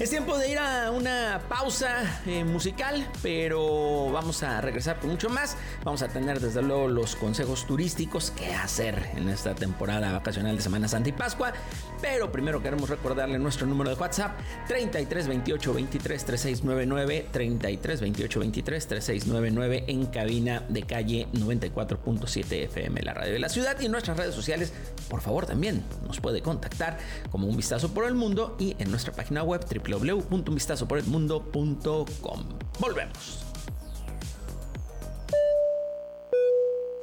Es 0.00 0.10
tiempo 0.10 0.36
de 0.36 0.50
ir 0.50 0.58
a 0.58 0.90
una 0.90 1.42
pausa 1.48 2.22
eh, 2.26 2.44
musical, 2.44 3.06
pero 3.22 4.10
vamos 4.10 4.42
a 4.42 4.60
regresar 4.60 4.98
con 4.98 5.10
mucho 5.10 5.28
más. 5.28 5.56
Vamos 5.84 6.02
a 6.02 6.08
tener 6.08 6.40
desde 6.40 6.62
luego 6.62 6.88
los 6.88 7.14
consejos 7.14 7.66
turísticos 7.66 8.30
que 8.32 8.52
hacer 8.52 9.10
en 9.16 9.28
esta 9.28 9.54
temporada 9.54 10.10
vacacional 10.10 10.56
de 10.56 10.62
Semana 10.62 10.88
Santa 10.88 11.10
y 11.10 11.12
Pascua. 11.12 11.52
Pero 12.00 12.32
primero 12.32 12.62
queremos 12.62 12.88
recordarle 12.88 13.38
nuestro 13.38 13.66
número 13.66 13.90
de 13.90 13.96
WhatsApp 13.96 14.40
33 14.66 15.28
28 15.28 15.74
23 15.74 16.24
3699 16.24 17.28
33 17.30 18.00
28 18.00 18.40
23 18.40 18.86
3699 18.88 19.84
en 19.86 20.06
cabina 20.06 20.64
de 20.68 20.82
calle 20.82 21.28
94.7 21.34 22.64
FM, 22.64 23.02
la 23.02 23.14
radio 23.14 23.34
de 23.34 23.38
la 23.38 23.48
ciudad 23.50 23.78
y 23.78 23.88
nuestras 23.88 24.16
redes 24.16 24.34
sociales. 24.34 24.72
Por 25.08 25.20
favor, 25.20 25.46
también 25.46 25.84
nos 26.04 26.18
puede 26.18 26.40
contactar 26.40 26.98
como 27.30 27.46
un 27.46 27.56
vistazo 27.56 27.92
por 27.92 28.06
el 28.06 28.14
mundo 28.14 28.56
y 28.58 28.74
en 28.78 28.90
nuestra 28.90 29.12
página 29.12 29.44
web 29.44 29.64
www.unvistazoporelmundo.com. 29.82 32.58
Volvemos. 32.78 33.44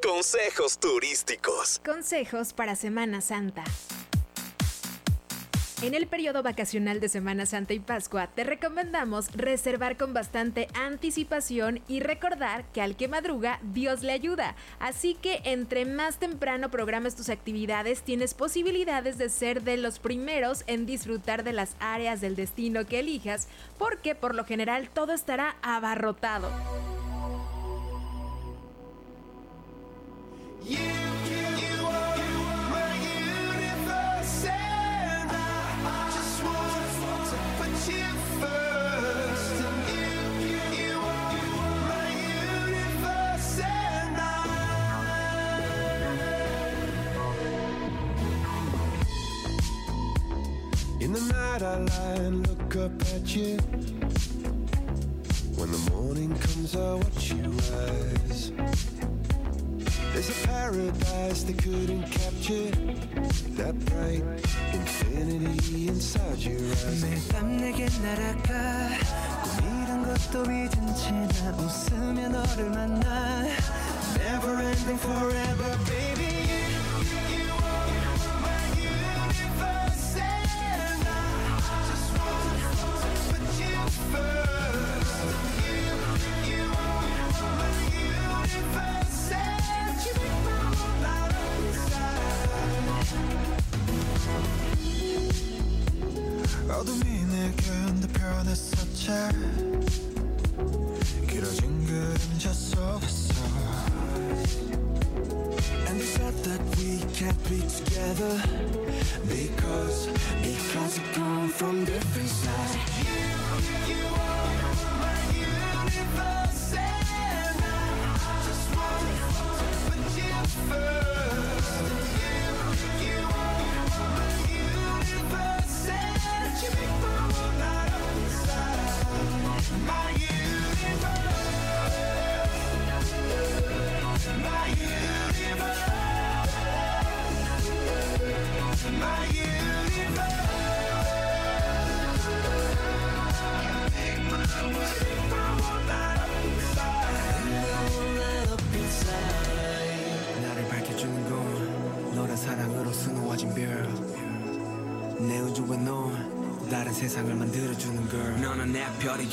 Consejos 0.02 0.80
turísticos. 0.80 1.82
Consejos 1.86 2.54
para 2.54 2.76
Semana 2.76 3.22
Santa. 3.22 3.64
En 5.82 5.94
el 5.94 6.08
periodo 6.08 6.44
vacacional 6.44 7.00
de 7.00 7.08
Semana 7.08 7.46
Santa 7.46 7.74
y 7.74 7.80
Pascua 7.80 8.28
te 8.28 8.44
recomendamos 8.44 9.32
reservar 9.32 9.96
con 9.96 10.14
bastante 10.14 10.68
anticipación 10.74 11.80
y 11.88 12.02
recordar 12.02 12.66
que 12.74 12.82
al 12.82 12.98
que 12.98 13.08
madruga 13.08 13.62
Dios 13.64 14.04
le 14.04 14.12
ayuda. 14.12 14.58
Así 14.82 15.16
que 15.16 15.40
entre 15.46 15.86
más 15.86 16.18
temprano 16.18 16.70
programas 16.70 17.16
tus 17.16 17.30
actividades 17.30 18.02
tienes 18.02 18.34
posibilidades 18.34 19.18
de 19.18 19.30
ser 19.30 19.64
de 19.64 19.78
los 19.78 20.00
primeros 20.00 20.66
en 20.68 20.86
disfrutar 20.86 21.46
de 21.46 21.54
las 21.54 21.78
áreas 21.80 22.20
del 22.20 22.36
destino 22.36 22.86
que 22.86 23.00
elijas 23.00 23.48
porque 23.78 24.16
por 24.16 24.36
lo 24.36 24.44
general 24.44 24.90
todo 24.90 25.14
estará 25.14 25.56
abarrotado. 25.62 26.50
In 51.09 51.13
the 51.13 51.21
night 51.21 51.63
I 51.63 51.79
lie 51.79 52.25
and 52.25 52.47
look 52.49 52.77
up 52.77 53.03
at 53.15 53.35
you. 53.35 53.59
When 55.57 55.71
the 55.71 55.91
morning 55.91 56.37
comes, 56.39 56.75
I 56.77 56.95
watch 56.95 57.33
you 57.33 57.45
rise. 57.73 58.53
There's 60.13 60.31
a 60.31 60.47
paradise 60.47 61.43
they 61.45 61.55
couldn't 61.55 62.05
capture. 62.11 62.71
That 63.59 63.75
bright 63.87 64.23
infinity 64.73 65.89
inside 65.89 66.39
your 66.39 66.61
eyes. 66.61 67.03
매일 67.05 67.29
밤 67.29 67.57
내게 67.57 67.87
날아가 68.03 68.89
꿈이란 69.43 70.05
것도 70.05 70.43
잊은 70.43 70.95
채나 70.95 71.57
웃으며 71.57 72.29
너를 72.29 72.71
만나 72.71 73.45
Never 74.17 74.61
ending 74.61 74.99
forever 74.99 75.48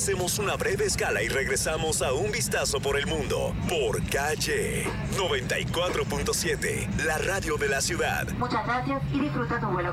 Hacemos 0.00 0.38
una 0.38 0.56
breve 0.56 0.86
escala 0.86 1.22
y 1.22 1.28
regresamos 1.28 2.00
a 2.00 2.14
un 2.14 2.32
vistazo 2.32 2.80
por 2.80 2.98
el 2.98 3.06
mundo 3.06 3.54
por 3.68 4.02
Calle 4.08 4.86
94.7, 5.18 7.04
la 7.04 7.18
radio 7.18 7.58
de 7.58 7.68
la 7.68 7.82
ciudad. 7.82 8.26
Muchas 8.38 8.64
gracias 8.64 9.02
y 9.12 9.20
disfruta 9.20 9.60
tu 9.60 9.66
vuelo. 9.66 9.92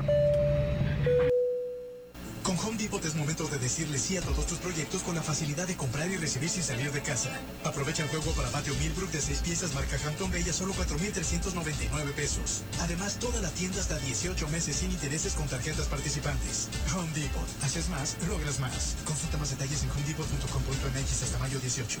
Con 2.42 2.58
Home 2.60 2.78
Depot 2.78 3.04
es 3.04 3.14
momento 3.16 3.46
de 3.48 3.58
decirle 3.58 3.98
sí 3.98 4.16
a 4.16 4.22
todos 4.22 4.46
tus 4.46 4.56
proyectos 4.56 5.02
con 5.02 5.14
la 5.14 5.20
facilidad 5.20 5.66
de 5.66 5.76
comprar 5.76 6.08
y 6.08 6.16
recibir 6.16 6.48
sin 6.48 6.62
salir 6.62 6.90
de 6.90 7.02
casa. 7.02 7.28
Aprovecha 7.78 8.02
el 8.02 8.08
juego 8.08 8.32
para 8.32 8.48
patio 8.48 8.74
Millbrook 8.74 9.12
de 9.12 9.20
6 9.20 9.38
piezas 9.38 9.72
marca 9.72 9.96
Hampton 10.04 10.32
Bay 10.32 10.42
a 10.42 10.52
solo 10.52 10.74
4,399 10.74 12.10
pesos. 12.10 12.64
Además, 12.80 13.20
toda 13.20 13.40
la 13.40 13.50
tienda 13.50 13.78
hasta 13.78 13.96
18 14.00 14.48
meses 14.48 14.74
sin 14.74 14.90
intereses 14.90 15.34
con 15.34 15.46
tarjetas 15.46 15.86
participantes. 15.86 16.68
Home 16.92 17.08
Depot. 17.14 17.46
Haces 17.62 17.88
más, 17.88 18.16
logras 18.28 18.58
más. 18.58 18.96
Consulta 19.04 19.38
más 19.38 19.50
detalles 19.50 19.84
en 19.84 19.90
homedepot.com.mx 19.90 21.22
hasta 21.22 21.38
mayo 21.38 21.60
18. 21.60 22.00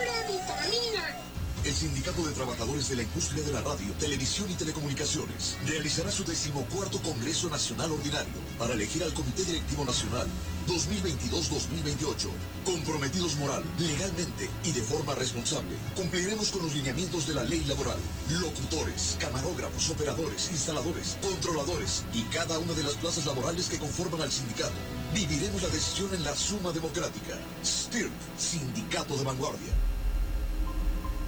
El 1.63 1.75
Sindicato 1.75 2.25
de 2.25 2.33
Trabajadores 2.33 2.89
de 2.89 2.95
la 2.95 3.03
Industria 3.03 3.43
de 3.43 3.53
la 3.53 3.61
Radio, 3.61 3.93
Televisión 3.99 4.49
y 4.49 4.55
Telecomunicaciones 4.55 5.57
realizará 5.67 6.09
su 6.09 6.23
decimocuarto 6.23 6.99
Congreso 7.03 7.49
Nacional 7.49 7.91
Ordinario 7.91 8.33
para 8.57 8.73
elegir 8.73 9.03
al 9.03 9.13
Comité 9.13 9.43
Directivo 9.45 9.85
Nacional 9.85 10.25
2022-2028. 10.65 12.29
Comprometidos 12.65 13.35
moral, 13.35 13.63
legalmente 13.77 14.49
y 14.63 14.71
de 14.71 14.81
forma 14.81 15.13
responsable, 15.13 15.75
cumpliremos 15.95 16.49
con 16.49 16.63
los 16.63 16.73
lineamientos 16.73 17.27
de 17.27 17.35
la 17.35 17.43
ley 17.43 17.63
laboral. 17.65 17.99
Locutores, 18.41 19.17
camarógrafos, 19.19 19.87
operadores, 19.91 20.49
instaladores, 20.49 21.19
controladores 21.21 22.05
y 22.11 22.23
cada 22.33 22.57
una 22.57 22.73
de 22.73 22.83
las 22.83 22.95
plazas 22.95 23.27
laborales 23.27 23.69
que 23.69 23.77
conforman 23.77 24.21
al 24.23 24.31
sindicato. 24.31 24.73
Viviremos 25.13 25.61
la 25.61 25.69
decisión 25.69 26.11
en 26.15 26.23
la 26.23 26.35
suma 26.35 26.71
democrática. 26.71 27.37
STIRP, 27.63 28.11
Sindicato 28.35 29.15
de 29.15 29.25
Vanguardia. 29.25 29.90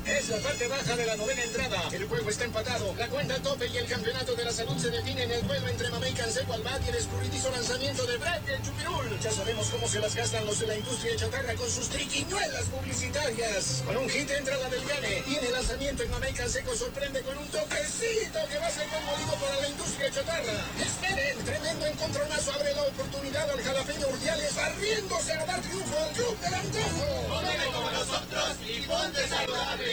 Es 0.06 0.28
la 0.28 0.38
parte 0.38 0.68
baja 0.68 0.96
de 0.98 1.06
la 1.06 1.16
novena 1.16 1.44
entrada. 1.44 1.82
El 1.92 2.06
juego 2.08 2.30
está 2.30 2.44
empatado. 2.44 2.94
La 2.98 3.08
cuenta 3.08 3.36
tope 3.40 3.68
y 3.68 3.78
el 3.78 3.88
campeonato 3.88 4.36
de 4.36 4.44
la 4.44 4.52
salud 4.52 4.78
se 4.78 4.90
define 4.90 5.24
en 5.24 5.32
el 5.32 5.48
duelo 5.48 5.68
entre 5.70 5.90
Mamey 5.90 6.12
Canseco 6.14 6.54
al 6.54 6.62
bat 6.62 6.82
y 6.86 6.90
el 6.90 6.96
escurridizo 6.96 7.50
lanzamiento 7.52 8.06
de 8.06 8.18
Brad 8.18 8.42
y 8.46 8.52
el 8.52 8.62
Chupirul. 8.62 9.20
Ya 9.22 9.32
sabemos 9.32 9.68
cómo 9.70 9.88
se 9.88 10.00
las 10.00 10.14
gastan 10.14 10.46
los 10.46 10.60
de 10.60 10.68
la 10.68 10.76
industria 10.76 11.16
chatarra 11.16 11.54
con 11.56 11.70
sus 11.70 11.88
triquiñuelas 11.88 12.66
publicitarias. 12.66 13.84
Con 13.86 13.96
un 13.98 14.10
hit 14.10 14.30
entra 14.30 14.58
la 14.58 14.70
del 14.70 14.86
Gane 14.86 15.24
y 15.26 15.36
en 15.36 15.46
el 15.46 15.52
lanzamiento 15.54 16.04
en 16.04 16.12
Mamey 16.12 16.34
Canseco 16.34 16.76
sorprende 16.76 17.22
con 17.22 17.38
un 17.38 17.48
toquecito 17.48 18.40
que 18.50 18.58
va 18.60 18.68
a 18.68 18.72
ser 18.72 18.88
conmolido 18.90 19.34
para 19.40 19.62
la 19.62 19.70
industria 19.70 20.12
chatarra. 20.12 20.66
Esperen, 20.80 21.46
tremendo 21.46 21.86
encontronazo 21.86 22.52
abre 22.52 22.74
la 22.76 22.84
oportunidad 22.84 23.50
al 23.50 23.62
jalapeño 23.62 24.08
Urdiales 24.08 24.56
barriéndose 24.56 25.32
a 25.32 25.46
dar 25.46 25.62
triunfo 25.62 25.98
al 25.98 26.12
club 26.12 26.40
del 26.40 26.54
antojo. 26.54 27.34
Como 27.74 27.92
nosotros 27.92 28.58
y 28.68 28.82
ponte 28.82 29.28
saludable. 29.28 29.93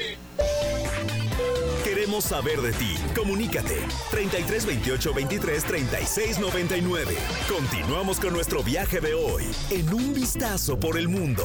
Queremos 1.85 2.25
saber 2.25 2.61
de 2.61 2.73
ti. 2.73 2.97
Comunícate 3.15 3.77
33 4.11 4.67
28 4.67 5.15
23 5.15 5.65
36 5.65 6.39
99. 6.39 7.17
Continuamos 7.49 8.21
con 8.21 8.33
nuestro 8.33 8.63
viaje 8.63 9.01
de 9.01 9.15
hoy 9.15 9.45
en 9.71 9.93
un 9.93 10.15
vistazo 10.15 10.79
por 10.79 10.97
el 10.99 11.09
mundo. 11.09 11.45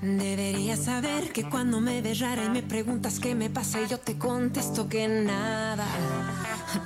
Deberías 0.00 0.84
saber 0.84 1.32
que 1.32 1.48
cuando 1.48 1.80
me 1.80 2.02
ves 2.02 2.20
rara 2.20 2.44
y 2.44 2.48
me 2.48 2.62
preguntas 2.62 3.18
qué 3.20 3.34
me 3.34 3.50
pasa 3.50 3.86
yo 3.86 3.98
te 3.98 4.18
contesto 4.18 4.88
que 4.88 5.08
nada, 5.08 5.86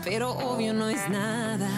pero 0.04 0.32
obvio 0.32 0.72
no 0.72 0.88
es 0.88 1.08
nada. 1.08 1.68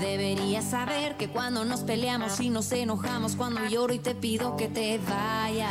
Deberías 0.00 0.64
saber 0.64 1.16
que 1.16 1.28
cuando 1.28 1.64
nos 1.64 1.80
peleamos 1.80 2.40
y 2.40 2.50
nos 2.50 2.70
enojamos, 2.72 3.36
cuando 3.36 3.64
lloro 3.66 3.94
y 3.94 3.98
te 3.98 4.14
pido 4.14 4.56
que 4.56 4.68
te 4.68 4.98
vayas, 4.98 5.70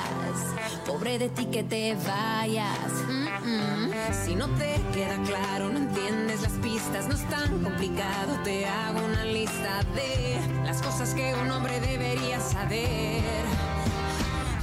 pobre 0.86 1.18
de 1.18 1.30
ti 1.30 1.46
que 1.46 1.64
te 1.64 1.96
vayas. 1.96 2.92
Mm, 3.08 3.50
mm. 3.50 3.85
Si 4.14 4.36
no 4.36 4.48
te 4.50 4.80
queda 4.94 5.18
claro, 5.24 5.70
no 5.70 5.80
entiendes 5.80 6.42
las 6.42 6.52
pistas, 6.54 7.08
no 7.08 7.16
es 7.16 7.28
tan 7.28 7.64
complicado, 7.64 8.38
te 8.44 8.66
hago 8.68 9.04
una 9.04 9.26
lista 9.26 9.84
de 9.96 10.40
las 10.64 10.82
cosas 10.82 11.14
que 11.16 11.34
un 11.34 11.50
hombre 11.50 11.80
debería 11.80 12.40
saber. 12.40 13.24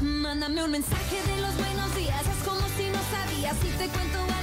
Mándame 0.00 0.62
un 0.64 0.70
mensaje 0.70 1.16
de 1.26 1.40
los 1.40 1.57
buenos 1.57 1.94
días, 1.96 2.20
haz 2.20 2.48
como 2.48 2.61
si 2.76 2.88
no 2.90 2.98
sabías. 3.11 3.57
Y 3.64 3.78
te 3.78 3.88
cuento 3.88 4.18
algo 4.18 4.41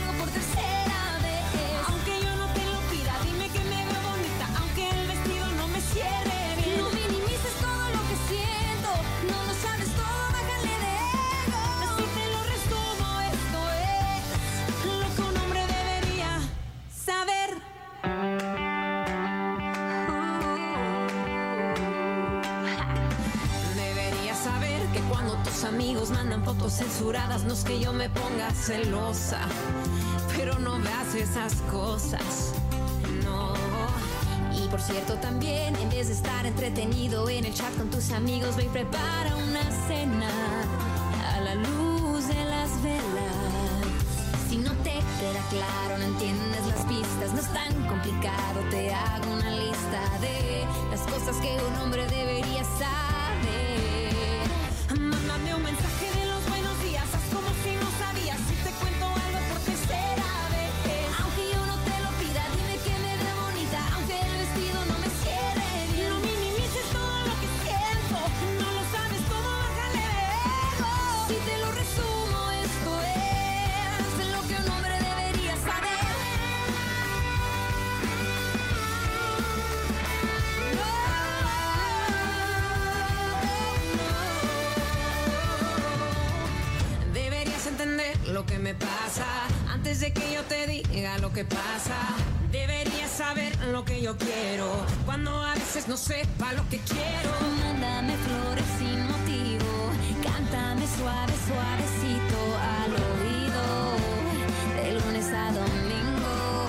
censuradas, 26.79 27.43
no 27.43 27.53
es 27.53 27.65
que 27.65 27.77
yo 27.77 27.91
me 27.91 28.09
ponga 28.09 28.49
celosa, 28.51 29.41
pero 30.37 30.57
no 30.59 30.79
veas 30.79 31.13
esas 31.13 31.55
cosas, 31.69 32.53
no. 33.25 33.53
Y 34.57 34.65
por 34.69 34.79
cierto 34.79 35.15
también, 35.15 35.75
en 35.75 35.89
vez 35.89 36.07
de 36.07 36.13
estar 36.13 36.45
entretenido 36.45 37.29
en 37.29 37.43
el 37.43 37.53
chat 37.53 37.75
con 37.75 37.89
tus 37.89 38.11
amigos, 38.11 38.55
ve 38.55 38.63
y 38.63 38.69
prepara 38.69 39.35
una 39.35 39.61
cena 39.89 40.29
a 41.35 41.41
la 41.41 41.55
luz 41.55 42.27
de 42.29 42.45
las 42.45 42.81
velas. 42.81 43.83
Si 44.49 44.55
no 44.55 44.71
te 44.77 44.93
queda 45.19 45.43
claro, 45.49 45.97
no 45.97 46.05
entiendes 46.05 46.65
las 46.65 46.85
pistas, 46.85 47.33
no 47.33 47.41
es 47.41 47.53
tan 47.53 47.73
complicado, 47.89 48.61
te 48.71 48.93
hago 48.93 49.33
una 49.33 49.51
lista 49.51 50.01
de 50.21 50.65
las 50.91 51.01
cosas 51.01 51.35
que 51.41 51.57
un 51.61 51.75
hombre 51.81 52.07
debería 52.07 52.63
saber. 52.63 53.28
me 88.59 88.73
pasa. 88.75 89.25
Antes 89.71 90.01
de 90.01 90.11
que 90.11 90.33
yo 90.33 90.43
te 90.43 90.67
diga 90.67 91.17
lo 91.19 91.31
que 91.31 91.45
pasa, 91.45 91.95
deberías 92.51 93.09
saber 93.09 93.55
lo 93.67 93.85
que 93.85 94.01
yo 94.01 94.17
quiero. 94.17 94.67
Cuando 95.05 95.31
a 95.43 95.53
veces 95.53 95.87
no 95.87 95.97
sepa 95.97 96.53
lo 96.53 96.67
que 96.69 96.79
quiero. 96.79 97.31
Mándame 97.63 98.15
flores 98.17 98.65
sin 98.77 99.05
motivo. 99.07 99.91
Cántame 100.23 100.85
suave, 100.97 101.33
suavecito 101.47 102.39
al 102.75 102.91
oído. 103.11 103.63
De 104.75 104.91
lunes 104.99 105.27
a 105.27 105.51
domingo. 105.51 106.65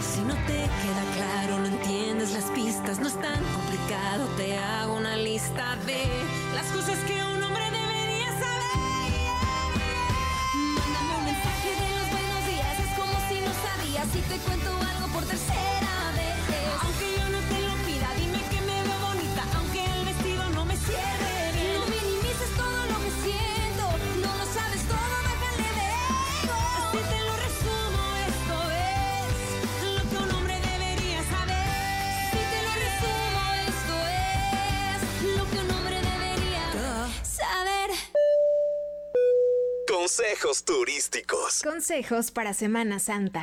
Si 0.00 0.20
no 0.22 0.34
te 0.46 0.60
queda 0.80 1.04
claro, 1.16 1.58
no 1.58 1.66
entiendes 1.66 2.32
las 2.32 2.44
pistas, 2.44 2.98
no 2.98 3.08
es 3.08 3.20
tan 3.20 3.42
complicado. 3.56 4.26
Te 4.36 4.56
hago 4.56 4.94
una 4.94 5.16
lista 5.16 5.76
de 5.86 6.04
las 6.54 6.66
cosas 6.72 6.98
que 7.06 7.14
uno 7.14 7.37
si 14.18 14.24
te 14.24 14.36
cuento 14.38 14.68
algo 14.68 15.06
por 15.12 15.24
tercera 15.26 16.12
vez. 16.18 16.34
Aunque 16.82 17.06
yo 17.18 17.28
no 17.30 17.38
te 17.38 17.60
lo 17.62 17.74
pida, 17.86 18.08
dime 18.18 18.42
que 18.50 18.60
me 18.62 18.82
veo 18.82 18.98
bonita, 19.06 19.42
aunque 19.56 19.84
el 19.84 20.04
vestido 20.06 20.50
no 20.50 20.64
me 20.64 20.76
cierre 20.76 21.52
bien. 21.54 21.74
No 21.78 21.86
minimices 21.86 22.50
todo 22.56 22.80
lo 22.92 22.98
que 23.04 23.12
siento, 23.22 23.84
no 24.24 24.30
lo 24.40 24.46
sabes 24.56 24.82
todo, 24.90 25.14
bájale 25.28 25.68
de 25.78 25.86
ego. 26.42 26.58
Así 26.82 26.98
te 27.12 27.20
lo 27.28 27.34
resumo, 27.46 28.02
esto 28.26 28.56
es 28.90 29.30
lo 29.94 30.02
que 30.10 30.16
un 30.24 30.30
hombre 30.34 30.56
debería 30.66 31.20
saber. 31.34 31.66
Si 32.34 32.42
te 32.52 32.58
lo 32.66 32.72
resumo, 32.86 33.42
esto 33.70 33.96
es 34.18 34.98
lo 35.38 35.44
que 35.50 35.58
un 35.64 35.70
hombre 35.76 35.98
debería 36.02 36.66
saber. 37.22 37.90
Consejos 39.86 40.64
turísticos. 40.64 41.62
Consejos 41.62 42.32
para 42.32 42.52
Semana 42.52 42.98
Santa. 42.98 43.42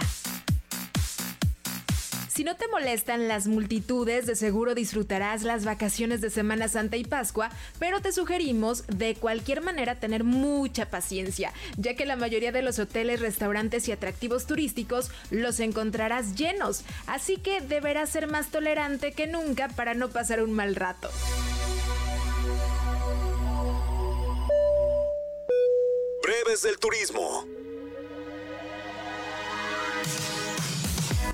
No 2.45 2.55
te 2.55 2.67
molestan 2.67 3.27
las 3.27 3.47
multitudes, 3.47 4.27
de 4.27 4.35
seguro 4.35 4.75
disfrutarás 4.75 5.41
las 5.41 5.65
vacaciones 5.65 6.21
de 6.21 6.29
Semana 6.29 6.67
Santa 6.67 6.95
y 6.95 7.03
Pascua, 7.03 7.49
pero 7.79 8.01
te 8.01 8.11
sugerimos 8.11 8.85
de 8.85 9.15
cualquier 9.15 9.61
manera 9.61 9.99
tener 9.99 10.23
mucha 10.23 10.91
paciencia, 10.91 11.51
ya 11.75 11.95
que 11.95 12.05
la 12.05 12.15
mayoría 12.15 12.51
de 12.51 12.61
los 12.61 12.77
hoteles, 12.77 13.19
restaurantes 13.19 13.87
y 13.87 13.93
atractivos 13.93 14.45
turísticos 14.45 15.09
los 15.31 15.59
encontrarás 15.59 16.35
llenos, 16.35 16.83
así 17.07 17.37
que 17.37 17.61
deberás 17.61 18.11
ser 18.11 18.27
más 18.27 18.51
tolerante 18.51 19.11
que 19.13 19.25
nunca 19.25 19.67
para 19.69 19.95
no 19.95 20.09
pasar 20.09 20.43
un 20.43 20.53
mal 20.53 20.75
rato. 20.75 21.09
Breves 26.21 26.61
del 26.61 26.77
turismo. 26.77 27.64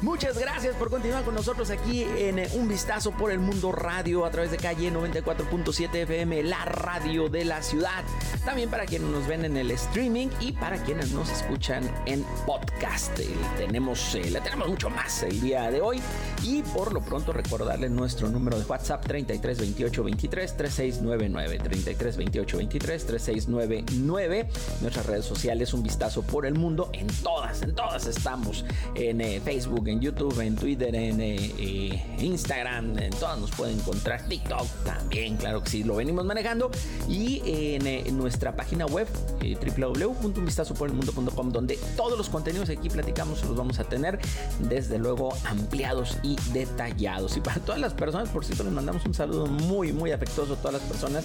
Muchas 0.02 0.36
gracias 0.36 0.76
por 0.78 0.90
continuar 0.90 1.24
con 1.24 1.36
nosotros 1.36 1.70
aquí 1.70 2.04
en 2.04 2.40
eh, 2.40 2.50
Un 2.54 2.68
Vistazo 2.68 3.12
por 3.12 3.32
el 3.32 3.38
Mundo 3.38 3.72
Radio 3.72 4.26
a 4.26 4.32
través 4.32 4.50
de 4.50 4.58
calle 4.58 4.92
94.7 4.92 5.94
FM, 5.94 6.42
la 6.42 6.66
radio 6.66 7.30
de 7.30 7.46
la 7.46 7.62
ciudad. 7.62 8.04
También 8.44 8.72
para 8.72 8.88
quienes 8.88 9.10
nos 9.10 9.28
ven 9.28 9.46
en 9.46 9.58
el 9.58 9.70
streaming 9.70 10.30
y 10.40 10.54
para 10.54 10.82
quienes 10.84 11.12
nos 11.12 11.30
escuchan 11.30 11.84
en 12.08 12.26
podcast. 12.48 13.20
Eh, 13.20 13.28
tenemos, 13.58 14.16
eh, 14.16 14.32
le 14.32 14.42
tenemos 14.42 14.70
mucho 14.70 14.90
más 14.90 15.22
el 15.22 15.40
día 15.40 15.70
de 15.70 15.82
hoy 15.82 16.02
y 16.42 16.64
por 16.64 16.94
lo 16.94 17.02
pronto 17.02 17.32
recordarle 17.32 17.88
nuestro 17.88 18.28
número 18.28 18.58
de 18.58 18.66
WhatsApp 18.66 19.06
33 19.06 19.60
28 19.60 20.04
23 20.04 20.58
3699 20.58 21.60
33 21.60 22.18
28 22.18 22.58
23 22.58 23.06
3699 23.06 24.50
nuestras 24.82 25.06
redes 25.06 25.26
sociales 25.26 25.76
Un 25.76 25.84
Vistazo 25.84 26.24
por 26.24 26.48
el 26.48 26.56
Mundo 26.56 26.90
en 26.94 27.06
todas, 27.22 27.62
en 27.62 27.76
todas 27.76 28.08
estamos 28.08 28.66
en 28.96 29.22
eh, 29.22 29.40
Facebook, 29.46 29.91
en 29.92 30.00
YouTube, 30.00 30.40
en 30.40 30.56
Twitter, 30.56 30.94
en 30.96 31.22
eh, 31.22 31.54
eh, 31.58 32.16
Instagram, 32.20 32.98
en 32.98 33.12
todas 33.12 33.40
nos 33.40 33.52
pueden 33.52 33.80
encontrar. 33.80 34.28
TikTok 34.28 34.68
también, 34.84 35.38
claro 35.38 35.64
que 35.64 35.70
sí, 35.70 35.84
lo 35.84 35.96
venimos 35.96 36.26
manejando. 36.26 36.72
Y 37.08 37.42
en, 37.46 37.88
eh, 37.88 38.04
en 38.06 38.18
nuestra 38.18 38.56
página 38.56 38.86
web, 38.86 39.08
eh, 39.42 39.58
www.unvistazoporelmundo.com, 39.78 41.52
donde 41.52 41.78
todos 41.96 42.18
los 42.18 42.30
contenidos 42.30 42.70
aquí 42.70 42.90
platicamos 42.90 43.44
los 43.46 43.56
vamos 43.56 43.80
a 43.80 43.84
tener, 43.84 44.20
desde 44.60 44.98
luego, 44.98 45.34
ampliados 45.46 46.18
y 46.24 46.38
detallados. 46.54 47.38
Y 47.38 47.42
para 47.42 47.60
todas 47.60 47.80
las 47.80 47.94
personas, 47.94 48.30
por 48.30 48.46
cierto, 48.46 48.64
les 48.64 48.74
mandamos 48.74 49.06
un 49.06 49.14
saludo 49.14 49.48
muy, 49.48 49.92
muy 49.94 50.12
afectuoso 50.12 50.54
a 50.54 50.58
todas 50.58 50.74
las 50.74 50.84
personas 50.84 51.24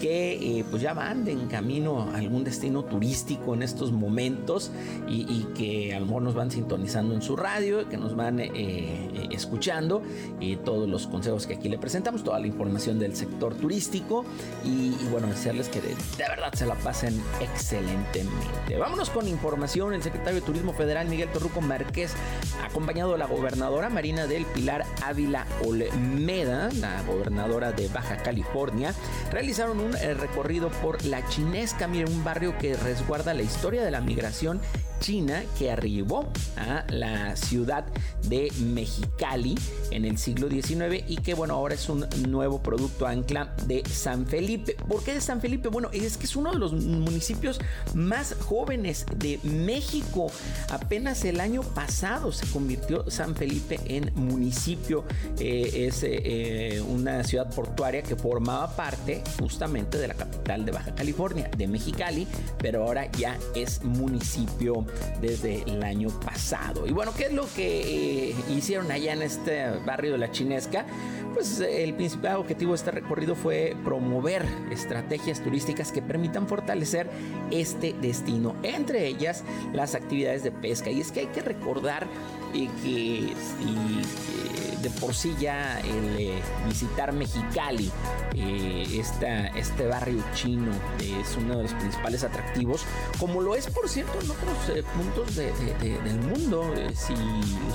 que 0.00 0.58
eh, 0.58 0.64
pues 0.70 0.82
ya 0.82 0.94
van 0.94 1.28
en 1.28 1.46
camino 1.46 2.02
a 2.02 2.16
algún 2.16 2.42
destino 2.42 2.84
turístico 2.84 3.54
en 3.54 3.62
estos 3.62 3.92
momentos 3.92 4.70
y, 5.06 5.20
y 5.22 5.48
que 5.54 5.94
a 5.94 6.00
lo 6.00 6.06
mejor 6.06 6.22
nos 6.22 6.34
van 6.34 6.50
sintonizando 6.50 7.14
en 7.14 7.22
su 7.22 7.36
radio, 7.36 7.88
que 7.88 7.96
nos 7.98 8.16
van 8.16 8.40
eh, 8.40 8.50
eh, 8.54 9.28
escuchando 9.30 10.02
y 10.40 10.56
todos 10.56 10.88
los 10.88 11.06
consejos 11.06 11.46
que 11.46 11.54
aquí 11.54 11.68
le 11.68 11.78
presentamos, 11.78 12.24
toda 12.24 12.38
la 12.38 12.46
información 12.46 12.98
del 12.98 13.14
sector 13.14 13.54
turístico 13.54 14.24
y, 14.64 14.94
y 15.00 15.08
bueno, 15.10 15.26
desearles 15.26 15.68
que 15.68 15.80
de, 15.80 15.88
de 15.88 16.28
verdad 16.28 16.52
se 16.54 16.66
la 16.66 16.74
pasen 16.76 17.20
excelentemente. 17.40 18.76
Vámonos 18.78 19.10
con 19.10 19.28
información. 19.28 19.92
El 19.92 20.02
secretario 20.02 20.40
de 20.40 20.46
Turismo 20.46 20.72
Federal, 20.72 21.08
Miguel 21.08 21.28
Torruco 21.30 21.60
Márquez, 21.60 22.14
acompañado 22.64 23.12
de 23.12 23.18
la 23.18 23.26
gobernadora 23.26 23.90
Marina 23.90 24.26
del 24.26 24.46
Pilar 24.46 24.84
Ávila 25.04 25.46
Olmeda, 25.64 26.70
la 26.80 27.02
gobernadora 27.02 27.72
de 27.72 27.88
Baja 27.88 28.16
California, 28.22 28.94
realizaron 29.30 29.80
un 29.80 29.89
recorrido 29.92 30.68
por 30.68 31.04
La 31.04 31.26
Chinesca, 31.28 31.86
miren, 31.86 32.12
un 32.12 32.24
barrio 32.24 32.56
que 32.58 32.76
resguarda 32.76 33.34
la 33.34 33.42
historia 33.42 33.82
de 33.82 33.90
la 33.90 34.00
migración 34.00 34.60
china 35.00 35.42
que 35.58 35.70
arribó 35.70 36.30
a 36.56 36.84
la 36.88 37.34
ciudad 37.34 37.84
de 38.28 38.52
Mexicali 38.60 39.56
en 39.90 40.04
el 40.04 40.18
siglo 40.18 40.48
XIX 40.48 41.02
y 41.08 41.16
que 41.16 41.34
bueno, 41.34 41.54
ahora 41.54 41.74
es 41.74 41.88
un 41.88 42.06
nuevo 42.28 42.62
producto 42.62 43.06
ancla 43.06 43.54
de 43.66 43.82
San 43.88 44.26
Felipe. 44.26 44.76
¿Por 44.88 45.02
qué 45.02 45.14
de 45.14 45.20
San 45.20 45.40
Felipe? 45.40 45.68
Bueno, 45.68 45.88
es 45.92 46.16
que 46.16 46.26
es 46.26 46.36
uno 46.36 46.52
de 46.52 46.58
los 46.58 46.72
municipios 46.72 47.58
más 47.94 48.36
jóvenes 48.40 49.06
de 49.16 49.40
México. 49.42 50.30
Apenas 50.70 51.24
el 51.24 51.40
año 51.40 51.62
pasado 51.62 52.30
se 52.30 52.46
convirtió 52.46 53.10
San 53.10 53.34
Felipe 53.34 53.80
en 53.86 54.12
municipio. 54.14 55.04
Eh, 55.38 55.86
es 55.88 56.02
eh, 56.02 56.82
una 56.86 57.24
ciudad 57.24 57.52
portuaria 57.54 58.02
que 58.02 58.16
formaba 58.16 58.76
parte 58.76 59.22
justamente 59.38 59.98
de 59.98 60.08
la 60.08 60.14
capital 60.14 60.64
de 60.64 60.72
Baja 60.72 60.94
California, 60.94 61.50
de 61.56 61.66
Mexicali, 61.66 62.26
pero 62.58 62.84
ahora 62.84 63.10
ya 63.12 63.38
es 63.54 63.82
municipio 63.82 64.86
desde 65.20 65.62
el 65.62 65.82
año 65.82 66.08
pasado. 66.20 66.86
Y 66.86 66.92
bueno, 66.92 67.12
¿qué 67.16 67.24
es 67.24 67.32
lo 67.32 67.46
que 67.54 68.30
eh, 68.30 68.34
hicieron 68.48 68.90
allá 68.90 69.12
en 69.12 69.22
este 69.22 69.70
barrio 69.86 70.12
de 70.12 70.18
la 70.18 70.30
Chinesca? 70.30 70.86
Pues 71.34 71.60
eh, 71.60 71.84
el 71.84 71.94
principal 71.94 72.36
objetivo 72.36 72.72
de 72.72 72.76
este 72.76 72.90
recorrido 72.90 73.34
fue 73.34 73.76
promover 73.84 74.44
estrategias 74.70 75.42
turísticas 75.42 75.92
que 75.92 76.02
permitan 76.02 76.48
fortalecer 76.48 77.08
este 77.50 77.94
destino, 78.00 78.56
entre 78.62 79.06
ellas 79.06 79.44
las 79.72 79.94
actividades 79.94 80.42
de 80.42 80.52
pesca. 80.52 80.90
Y 80.90 81.00
es 81.00 81.12
que 81.12 81.20
hay 81.20 81.26
que 81.26 81.42
recordar 81.42 82.06
eh, 82.54 82.68
que 82.82 83.32
eh, 83.32 83.34
de 84.82 84.90
por 84.98 85.14
sí 85.14 85.34
ya 85.38 85.78
el 85.80 86.18
eh, 86.18 86.42
visitar 86.66 87.12
Mexicali, 87.12 87.90
eh, 88.34 88.86
esta, 88.94 89.48
este 89.48 89.86
barrio 89.86 90.22
chino 90.34 90.72
eh, 91.00 91.20
es 91.20 91.36
uno 91.36 91.56
de 91.58 91.64
los 91.64 91.74
principales 91.74 92.24
atractivos, 92.24 92.82
como 93.18 93.42
lo 93.42 93.54
es 93.54 93.66
por 93.66 93.88
cierto 93.90 94.18
en 94.22 94.30
otros 94.30 94.68
eh, 94.74 94.82
puntos 94.96 95.36
de- 95.36 95.52
de- 95.52 95.74
de- 95.90 95.98
del 96.00 96.18
mundo. 96.20 96.72
Eh, 96.76 96.92
si 96.94 97.12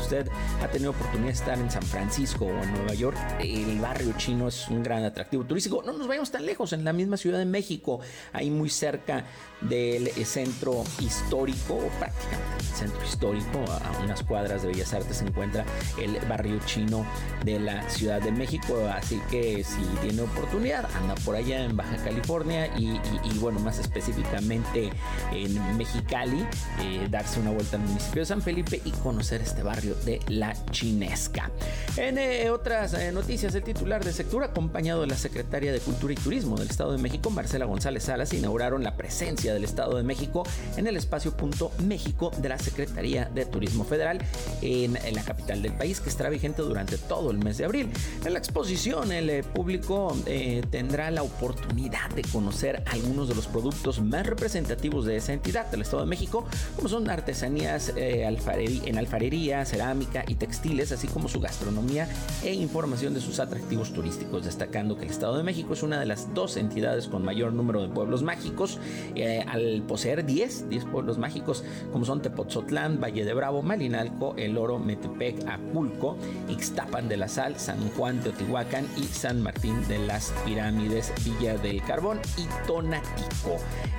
usted 0.02 0.28
ha 0.64 0.68
tenido 0.68 0.92
oportunidad 0.92 1.28
de 1.28 1.34
estar 1.34 1.60
en 1.60 1.70
San 1.70 1.84
Francisco 1.84 2.46
o 2.46 2.64
en 2.64 2.74
Nueva 2.74 2.94
York, 2.96 3.18
el 3.40 3.80
barrio 3.80 4.14
chino 4.18 4.48
es 4.48 4.68
un 4.70 4.82
gran 4.82 5.04
atractivo 5.04 5.44
turístico. 5.44 5.84
No 5.86 5.94
nos 5.94 6.08
vayamos 6.08 6.32
tan 6.32 6.46
lejos, 6.46 6.74
en 6.74 6.84
la 6.84 6.94
misma 6.94 7.18
Ciudad 7.18 7.38
de 7.38 7.46
México, 7.46 8.00
ahí 8.34 8.50
muy 8.50 8.70
cerca 8.70 9.26
del 9.62 10.08
eh, 10.08 10.26
centro 10.26 10.84
histórico, 11.00 11.78
prácticamente 12.00 12.46
el 12.60 12.76
centro 12.76 13.04
histórico, 13.06 13.60
a 13.72 14.04
unas 14.04 14.24
cuadras 14.24 14.65
de 14.66 14.74
Bellas 14.74 14.94
Artes 14.94 15.18
se 15.18 15.26
encuentra 15.26 15.66
el 16.02 16.18
barrio 16.28 16.60
chino 16.66 17.06
de 17.44 17.60
la 17.60 17.90
Ciudad 17.90 18.22
de 18.22 18.32
México. 18.32 18.88
Así 18.92 19.22
que 19.30 19.64
si 19.64 19.82
tiene 20.02 20.22
oportunidad, 20.22 20.90
anda 20.96 21.16
por 21.24 21.36
allá 21.36 21.64
en 21.64 21.76
Baja 21.76 21.98
California 21.98 22.68
y, 22.78 23.00
bueno, 23.40 23.60
más 23.60 23.80
específicamente 23.80 24.92
en 25.32 25.78
Mexicali, 25.78 26.46
eh, 26.82 27.08
darse 27.10 27.40
una 27.40 27.52
vuelta 27.52 27.78
al 27.78 27.84
municipio 27.84 28.22
de 28.22 28.26
San 28.26 28.42
Felipe 28.42 28.82
y 28.84 28.92
conocer 28.92 29.42
este 29.42 29.64
barrio 29.64 29.96
de 30.06 30.20
la 30.28 30.54
Chinesca. 30.72 31.52
En 31.98 32.18
eh, 32.18 32.50
otras 32.50 32.94
eh, 32.94 33.12
noticias, 33.12 33.54
el 33.56 33.64
titular 33.64 34.04
de 34.04 34.14
sector, 34.14 34.44
acompañado 34.44 35.02
de 35.02 35.08
la 35.08 35.18
secretaria 35.18 35.72
de 35.72 35.80
Cultura 35.80 36.14
y 36.14 36.16
Turismo 36.16 36.58
del 36.58 36.70
Estado 36.70 36.92
de 36.92 36.98
México, 36.98 37.30
Marcela 37.30 37.66
González 37.66 38.04
Salas, 38.04 38.34
inauguraron 38.34 38.84
la 38.84 38.96
presencia 38.96 39.54
del 39.54 39.64
Estado 39.64 39.98
de 39.98 40.04
México 40.04 40.44
en 40.78 40.88
el 40.88 40.98
espacio 40.98 41.36
Punto 41.36 41.72
México 41.86 42.32
de 42.38 42.50
la 42.50 42.60
Secretaría 42.60 43.26
de 43.26 43.46
Turismo 43.46 43.84
Federal 43.84 44.20
en, 44.62 44.98
en 44.98 45.16
la 45.16 45.24
capital 45.24 45.62
del 45.62 45.74
país, 45.74 46.00
que 46.00 46.10
estará 46.10 46.30
vigente 46.30 46.62
durante 46.62 46.98
todo 46.98 47.32
el 47.32 47.38
mes 47.38 47.58
de 47.58 47.66
abril. 47.66 47.90
En 48.26 48.34
la 48.34 48.40
exposición, 48.40 49.12
el 49.12 49.30
eh, 49.30 49.44
público 49.44 50.16
eh, 50.26 50.64
tendrá 50.70 51.12
la 51.12 51.24
oportunidad 51.24 52.10
de 52.12 52.22
conocer 52.24 52.84
algunos 52.92 53.28
de 53.28 53.36
los 53.36 53.48
productos 53.48 54.02
más 54.02 54.26
representativos 54.26 55.06
de 55.06 55.18
esa 55.18 55.34
entidad 55.34 55.70
del 55.72 55.82
Estado 55.82 56.04
de 56.04 56.10
México, 56.10 56.46
como 56.76 56.90
son 56.90 57.10
artesanías 57.10 57.94
eh, 57.96 58.24
en 58.26 58.98
alfarería, 58.98 59.66
cerámica 59.66 60.24
y 60.28 60.36
textiles, 60.36 60.92
así 60.92 61.08
como 61.08 61.28
su 61.28 61.40
gastronomía 61.40 62.08
e 62.44 62.54
información 62.54 63.14
de 63.14 63.22
sus 63.22 63.40
atractivos 63.40 63.94
turísticos, 63.94 64.46
destacando 64.46 64.98
que 64.98 65.04
el 65.04 65.12
Estado 65.12 65.38
de 65.38 65.44
México 65.44 65.74
es 65.74 65.84
una 65.84 66.00
de 66.00 66.06
las 66.06 66.34
dos 66.34 66.58
entidades 66.58 67.08
con 67.08 67.24
mayor 67.24 67.54
número 67.54 67.82
de 67.82 67.90
pueblos 67.90 68.24
mágicos, 68.24 68.80
eh, 69.16 69.44
al 69.48 69.84
poseer 69.88 70.26
10, 70.26 70.70
10 70.70 70.86
pueblos 70.86 71.18
mágicos, 71.18 71.64
como 71.92 72.06
son 72.06 72.22
Tepoztlán, 72.22 73.00
Valle 73.02 73.26
de 73.26 73.34
Bravo, 73.34 73.62
Malinalco, 73.62 74.36
El 74.46 74.58
Oro, 74.58 74.80
Metepec, 74.80 75.42
Acapulco, 75.48 76.18
Ixtapan 76.48 77.10
de 77.10 77.18
la 77.18 77.28
Sal, 77.28 77.60
San 77.60 77.90
Juan 77.92 78.22
Teotihuacán 78.22 78.88
y 78.98 79.04
San 79.04 79.42
Martín 79.42 79.86
de 79.88 80.00
las 80.00 80.32
Pirámides, 80.46 81.12
Villa 81.24 81.58
del 81.58 81.82
Carbón 81.84 82.20
y 82.38 82.48
Tonatico. 82.68 83.58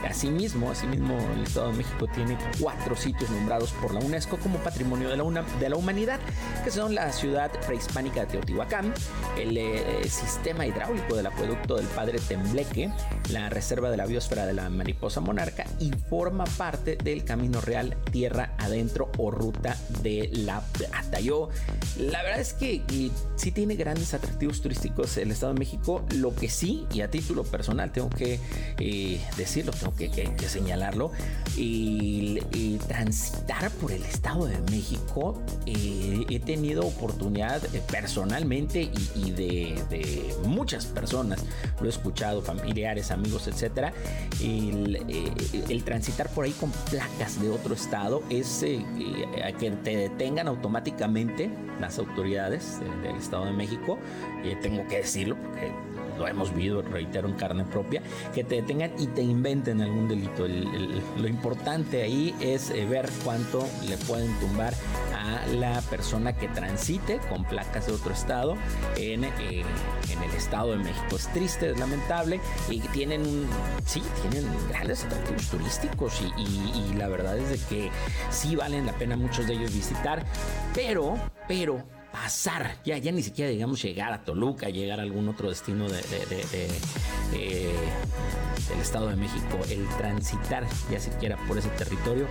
Asimismo, 0.08 0.70
asimismo 0.70 1.18
el 1.34 1.42
Estado 1.42 1.72
de 1.72 1.78
México 1.78 2.06
tiene 2.14 2.38
cuatro 2.60 2.96
sitios 2.96 3.30
nombrados 3.30 3.72
por 3.72 3.92
la 3.92 4.00
UNESCO 4.00 4.36
como 4.38 4.58
Patrimonio 4.58 5.08
de 5.08 5.16
la, 5.16 5.44
de 5.60 5.68
la 5.68 5.76
Humanidad, 5.76 6.20
que 6.64 6.70
son 6.70 6.94
la 6.94 7.12
ciudad 7.12 7.50
prehispánica 7.66 8.20
de 8.20 8.26
Teotihuacán, 8.26 8.94
el 9.38 9.56
eh, 9.56 10.08
sistema 10.08 10.66
hidráulico 10.66 11.16
del 11.16 11.26
acueducto 11.26 11.76
del 11.76 11.86
Padre 11.86 12.18
Tembleque, 12.18 12.90
la 13.30 13.48
reserva 13.50 13.90
de 13.90 13.96
la 13.96 14.06
biosfera 14.06 14.46
de 14.46 14.54
la 14.54 14.70
mariposa 14.70 15.20
monarca 15.20 15.64
y 15.80 15.90
forma 16.08 16.44
parte 16.44 16.96
del 16.96 17.24
Camino 17.24 17.60
Real 17.60 17.96
Tierra 18.10 18.54
Adentro 18.58 19.10
o 19.18 19.30
Ruta 19.30 19.76
de 20.02 20.30
la 20.36 20.60
Plata. 20.60 21.20
Yo, 21.20 21.48
la 21.98 22.22
verdad 22.22 22.40
es 22.40 22.52
que 22.52 22.82
sí 23.36 23.50
tiene 23.50 23.76
grandes 23.76 24.14
atractivos 24.14 24.60
turísticos 24.60 25.16
el 25.16 25.30
Estado 25.30 25.52
de 25.52 25.58
México, 25.58 26.04
lo 26.14 26.34
que 26.34 26.48
sí, 26.48 26.86
y 26.92 27.00
a 27.00 27.10
título 27.10 27.44
personal 27.44 27.92
tengo 27.92 28.10
que 28.10 28.38
eh, 28.78 29.20
decirlo, 29.36 29.72
tengo 29.72 29.94
que, 29.94 30.48
señalarlo, 30.48 31.12
y, 31.56 32.40
transitar 32.88 33.70
por 33.72 33.90
el 33.90 34.02
Estado 34.04 34.46
de 34.46 34.58
México, 34.70 35.40
eh, 35.64 36.24
he 36.28 36.40
tenido 36.40 36.86
oportunidad 36.86 37.64
eh, 37.74 37.82
personalmente 37.90 38.90
y, 39.14 39.30
de, 39.30 40.34
muchas 40.44 40.86
personas, 40.86 41.40
lo 41.80 41.86
he 41.86 41.88
escuchado, 41.88 42.42
familiares, 42.42 43.10
amigos, 43.10 43.48
etcétera, 43.48 43.92
el, 44.42 44.96
el 45.68 45.84
transitar 45.84 46.28
por 46.30 46.44
ahí 46.44 46.52
con 46.52 46.70
placas 46.90 47.40
de 47.40 47.50
otro 47.50 47.74
estado 47.74 48.22
es 48.30 48.64
que 49.58 49.70
te 49.82 50.08
detengan 50.26 50.48
automáticamente 50.48 51.48
las 51.80 52.00
autoridades 52.00 52.80
del 53.02 53.14
Estado 53.14 53.44
de 53.44 53.52
México, 53.52 53.96
eh, 54.42 54.56
tengo 54.60 54.84
que 54.88 54.96
decirlo 54.96 55.36
porque 55.36 55.72
lo 56.16 56.26
hemos 56.26 56.54
visto, 56.54 56.82
reitero, 56.82 57.28
en 57.28 57.34
carne 57.34 57.64
propia, 57.64 58.02
que 58.34 58.44
te 58.44 58.56
detengan 58.56 58.92
y 58.98 59.06
te 59.08 59.22
inventen 59.22 59.80
algún 59.80 60.08
delito. 60.08 60.46
lo 60.46 61.28
importante 61.28 62.02
ahí 62.02 62.34
es 62.40 62.70
eh, 62.70 62.86
ver 62.86 63.08
cuánto 63.24 63.66
le 63.88 63.96
pueden 63.98 64.32
tumbar 64.38 64.74
a 65.14 65.46
la 65.46 65.80
persona 65.82 66.32
que 66.32 66.48
transite 66.48 67.18
con 67.28 67.44
placas 67.44 67.86
de 67.86 67.92
otro 67.92 68.12
estado 68.12 68.56
en, 68.96 69.24
eh, 69.24 69.30
en 70.10 70.22
el 70.22 70.30
Estado 70.36 70.72
de 70.72 70.78
México. 70.78 71.16
Es 71.16 71.28
triste, 71.32 71.70
es 71.70 71.78
lamentable 71.78 72.40
y 72.70 72.80
tienen, 72.80 73.46
sí, 73.84 74.02
tienen 74.22 74.50
grandes 74.68 75.04
atractivos 75.04 75.48
turísticos 75.48 76.22
y, 76.36 76.42
y 76.42 76.94
la 76.94 77.08
verdad 77.08 77.38
es 77.38 77.50
de 77.50 77.58
que 77.68 77.90
sí 78.30 78.56
valen 78.56 78.86
la 78.86 78.92
pena 78.92 79.16
muchos 79.16 79.46
de 79.46 79.54
ellos 79.54 79.72
visitar, 79.72 80.24
pero, 80.74 81.16
pero 81.48 81.95
pasar, 82.22 82.76
ya, 82.82 82.96
ya 82.96 83.12
ni 83.12 83.22
siquiera 83.22 83.50
digamos 83.50 83.82
llegar 83.82 84.10
a 84.10 84.24
Toluca, 84.24 84.70
llegar 84.70 85.00
a 85.00 85.02
algún 85.02 85.28
otro 85.28 85.50
destino 85.50 85.86
de, 85.86 86.00
eh, 87.34 87.74
del 88.68 88.80
Estado 88.80 89.08
de 89.08 89.16
México, 89.16 89.60
el 89.68 89.86
transitar 89.98 90.66
ya 90.90 90.98
siquiera 90.98 91.36
por 91.46 91.58
ese 91.58 91.68
territorio 91.70 92.26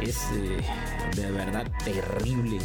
es 0.00 0.16
eh, 0.32 0.64
de 1.16 1.30
verdad 1.32 1.70
terrible, 1.84 2.56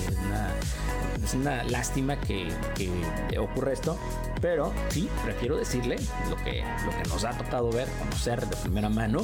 es 1.21 1.33
una, 1.33 1.63
lástima 1.65 2.19
que, 2.21 2.47
que 2.75 3.37
ocurra 3.37 3.73
esto, 3.73 3.97
pero 4.39 4.71
sí, 4.89 5.09
prefiero 5.25 5.57
decirle 5.57 5.97
lo 6.29 6.37
que, 6.37 6.63
lo 6.85 6.91
que 6.91 7.09
nos 7.09 7.25
ha 7.25 7.31
tocado 7.31 7.69
ver, 7.69 7.87
conocer 7.99 8.45
de 8.47 8.55
primera 8.55 8.89
mano 8.89 9.23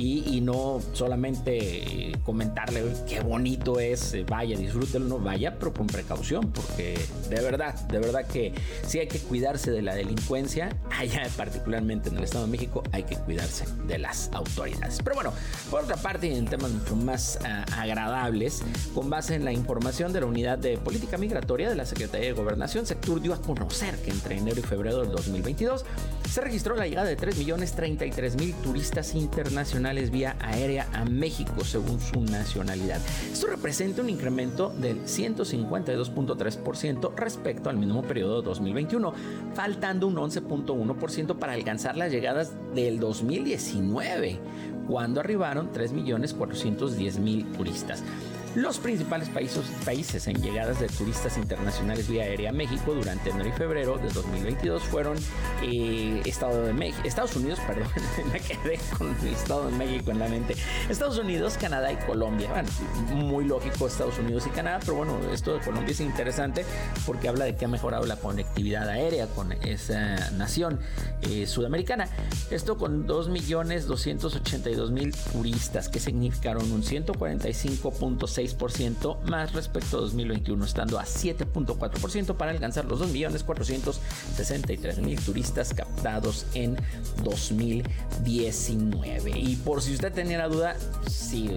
y, 0.00 0.40
no 0.40 0.80
solamente 0.92 2.12
comentarle 2.24 2.84
qué 3.08 3.20
bonito 3.20 3.80
es, 3.80 4.14
eh, 4.14 4.24
vaya, 4.28 4.56
disfrútelo, 4.56 5.06
no 5.06 5.18
vaya, 5.18 5.58
pero 5.58 5.72
con 5.74 5.86
precaución, 5.86 6.52
porque 6.52 6.87
de 7.28 7.40
verdad, 7.40 7.74
de 7.88 7.98
verdad 7.98 8.26
que 8.26 8.54
sí 8.86 8.98
hay 8.98 9.08
que 9.08 9.18
cuidarse 9.18 9.70
de 9.70 9.82
la 9.82 9.94
delincuencia, 9.94 10.70
allá 10.90 11.28
particularmente 11.36 12.08
en 12.08 12.16
el 12.16 12.24
Estado 12.24 12.46
de 12.46 12.50
México 12.50 12.82
hay 12.92 13.04
que 13.04 13.16
cuidarse 13.16 13.64
de 13.86 13.98
las 13.98 14.30
autoridades. 14.32 15.00
Pero 15.02 15.14
bueno, 15.14 15.32
por 15.70 15.82
otra 15.82 15.96
parte, 15.96 16.34
en 16.34 16.46
temas 16.46 16.70
mucho 16.70 16.96
más 16.96 17.38
ah, 17.44 17.64
agradables, 17.76 18.62
con 18.94 19.10
base 19.10 19.34
en 19.34 19.44
la 19.44 19.52
información 19.52 20.12
de 20.12 20.20
la 20.20 20.26
Unidad 20.26 20.58
de 20.58 20.78
Política 20.78 21.18
Migratoria 21.18 21.68
de 21.68 21.74
la 21.74 21.86
Secretaría 21.86 22.28
de 22.28 22.32
Gobernación, 22.32 22.86
Sectur 22.86 23.20
dio 23.20 23.34
a 23.34 23.40
conocer 23.40 23.96
que 23.96 24.10
entre 24.10 24.36
enero 24.36 24.58
y 24.58 24.62
febrero 24.62 25.00
del 25.00 25.10
2022 25.10 25.84
se 26.28 26.40
registró 26.40 26.76
la 26.76 26.86
llegada 26.86 27.08
de 27.08 27.16
3.033.000 27.16 28.54
turistas 28.62 29.14
internacionales 29.14 30.10
vía 30.10 30.36
aérea 30.40 30.86
a 30.92 31.04
México, 31.04 31.64
según 31.64 32.00
su 32.00 32.20
nacionalidad. 32.20 33.00
Esto 33.32 33.46
representa 33.46 34.02
un 34.02 34.10
incremento 34.10 34.70
del 34.70 35.02
152.3% 35.04 36.58
respecto 37.16 37.70
al 37.70 37.76
mismo 37.76 38.02
periodo 38.02 38.40
de 38.40 38.46
2021, 38.46 39.12
faltando 39.54 40.06
un 40.06 40.16
11.1% 40.16 41.36
para 41.36 41.52
alcanzar 41.52 41.96
las 41.96 42.12
llegadas 42.12 42.52
del 42.74 43.00
2019, 43.00 44.38
cuando 44.86 45.20
arribaron 45.20 45.72
3.410.000 45.72 47.56
turistas. 47.56 48.02
Los 48.54 48.78
principales 48.78 49.28
países, 49.28 49.66
países 49.84 50.26
en 50.26 50.40
llegadas 50.42 50.80
de 50.80 50.88
turistas 50.88 51.36
internacionales 51.36 52.08
vía 52.08 52.22
aérea 52.24 52.48
a 52.50 52.52
México 52.52 52.92
durante 52.94 53.30
enero 53.30 53.48
y 53.48 53.52
febrero 53.52 53.98
de 53.98 54.08
2022 54.08 54.82
fueron 54.84 55.16
eh, 55.62 56.20
Estado 56.24 56.64
de 56.64 56.72
México, 56.72 57.02
Estados 57.04 57.36
Unidos, 57.36 57.60
perdón, 57.66 57.88
me 58.32 58.40
quedé 58.40 58.80
con 58.96 59.14
el 59.20 59.26
Estado 59.28 59.70
de 59.70 59.76
México 59.76 60.10
en 60.10 60.18
la 60.18 60.28
mente. 60.28 60.56
Estados 60.88 61.18
Unidos, 61.18 61.58
Canadá 61.60 61.92
y 61.92 61.96
Colombia. 61.96 62.48
Bueno, 62.48 62.70
muy 63.12 63.44
lógico 63.44 63.86
Estados 63.86 64.18
Unidos 64.18 64.46
y 64.46 64.50
Canadá, 64.50 64.80
pero 64.80 64.94
bueno, 64.96 65.18
esto 65.32 65.52
de 65.54 65.60
Colombia 65.60 65.92
es 65.92 66.00
interesante 66.00 66.64
porque 67.06 67.28
habla 67.28 67.44
de 67.44 67.54
que 67.54 67.66
ha 67.66 67.68
mejorado 67.68 68.06
la 68.06 68.16
conectividad 68.16 68.88
aérea 68.88 69.26
con 69.26 69.52
esa 69.52 70.30
nación 70.32 70.80
eh, 71.22 71.46
sudamericana. 71.46 72.08
Esto 72.50 72.76
con 72.78 73.06
2.282.000 73.06 75.14
turistas 75.32 75.88
que 75.88 76.00
significaron 76.00 76.72
un 76.72 76.82
145.6 76.82 78.47
6% 78.56 79.20
más 79.22 79.52
respecto 79.52 79.98
a 79.98 80.00
2021, 80.00 80.64
estando 80.64 80.98
a 80.98 81.04
7.4% 81.04 82.36
para 82.36 82.50
alcanzar 82.52 82.86
los 82.86 83.00
2.463.000 83.00 85.24
turistas 85.24 85.74
captados 85.74 86.46
en 86.54 86.76
2019. 87.24 89.38
Y 89.38 89.56
por 89.56 89.82
si 89.82 89.94
usted 89.94 90.12
tenía 90.12 90.38
la 90.38 90.48
duda, 90.48 90.76
si 91.08 91.50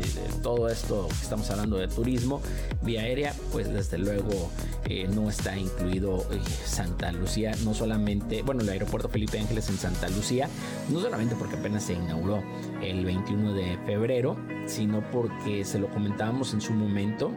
todo 0.44 0.68
esto 0.70 1.08
que 1.08 1.24
estamos 1.24 1.50
hablando 1.50 1.78
de 1.78 1.88
turismo 1.88 2.42
vía 2.82 3.02
aérea, 3.02 3.34
pues 3.52 3.72
desde 3.72 3.98
luego 3.98 4.52
eh, 4.86 5.08
no 5.08 5.30
está 5.30 5.58
incluido 5.58 6.26
eh, 6.32 6.40
Santa 6.66 7.12
Lucía, 7.12 7.54
no 7.64 7.74
solamente, 7.74 8.42
bueno, 8.42 8.62
el 8.62 8.70
aeropuerto 8.70 9.10
Felipe 9.10 9.40
Ángeles 9.40 9.70
en 9.70 9.78
Santa 9.78 10.10
Lucía, 10.10 10.50
no 10.90 11.00
solamente 11.00 11.36
porque 11.36 11.56
apenas 11.56 11.84
se 11.84 11.94
inauguró 11.94 12.44
el 12.82 13.06
21 13.06 13.54
de 13.54 13.78
febrero, 13.86 14.38
sino 14.66 15.02
porque 15.12 15.66
se 15.66 15.80
lo 15.80 15.90
comentábamos 15.90 16.54
en 16.54 16.62
su 16.62 16.71
momento. 16.74 17.34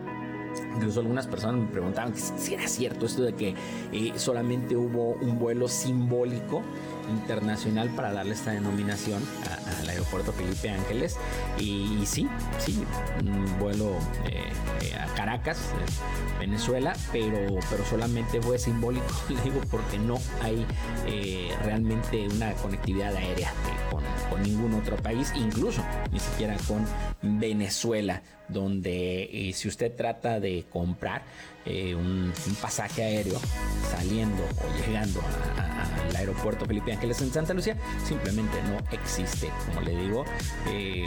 Incluso 0.75 1.01
algunas 1.01 1.27
personas 1.27 1.61
me 1.61 1.67
preguntaban 1.69 2.15
si 2.17 2.55
era 2.55 2.67
cierto 2.67 3.07
esto 3.07 3.23
de 3.23 3.35
que 3.35 3.55
eh, 3.93 4.13
solamente 4.17 4.77
hubo 4.77 5.13
un 5.15 5.39
vuelo 5.39 5.69
simbólico 5.69 6.63
internacional 7.11 7.91
para 7.91 8.13
darle 8.13 8.33
esta 8.33 8.53
denominación 8.53 9.23
al 9.81 9.89
aeropuerto 9.89 10.33
Felipe 10.33 10.71
Ángeles. 10.71 11.17
Y, 11.59 12.05
sí, 12.07 12.29
sí, 12.59 12.83
un 13.23 13.59
vuelo 13.59 13.91
eh, 14.27 14.45
eh, 14.83 14.95
a 14.95 15.07
Caracas, 15.15 15.59
Venezuela, 16.41 16.95
pero, 17.13 17.61
pero 17.71 17.85
solamente 17.85 18.41
fue 18.41 18.59
simbólico, 18.59 19.07
le 19.29 19.41
digo, 19.45 19.61
porque 19.71 19.99
no 19.99 20.19
hay 20.43 20.67
realmente 21.63 22.27
una 22.29 22.53
conectividad 22.55 23.15
aérea 23.15 23.53
con, 23.91 24.03
con 24.31 24.43
ningún 24.43 24.75
otro 24.75 24.97
país, 24.97 25.33
incluso 25.37 25.85
ni 26.11 26.19
siquiera 26.19 26.57
con 26.67 26.85
Venezuela, 27.39 28.23
donde 28.49 29.53
si 29.55 29.69
usted 29.69 29.95
trata 29.95 30.41
de 30.41 30.64
comprar 30.71 31.23
eh, 31.67 31.95
un, 31.95 32.33
pasaje 32.61 33.03
aéreo 33.03 33.41
saliendo 33.91 34.43
o 34.43 34.87
llegando 34.87 35.21
al 36.09 36.17
aeropuerto 36.17 36.67
Felipe 36.67 36.93
Ángeles 36.93 37.21
en 37.21 37.33
Santa 37.33 37.55
Lucía, 37.55 37.77
simplemente 38.07 38.57
no 38.63 38.79
existe, 38.97 39.51
como 39.67 39.81
le 39.81 39.97
digo, 39.97 40.25
eh, 40.69 41.07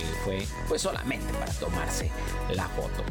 fue 0.67 0.77
solamente 0.77 1.31
para 1.33 1.51
tomarse 1.53 2.11
la 2.53 2.67
foto. 2.69 3.03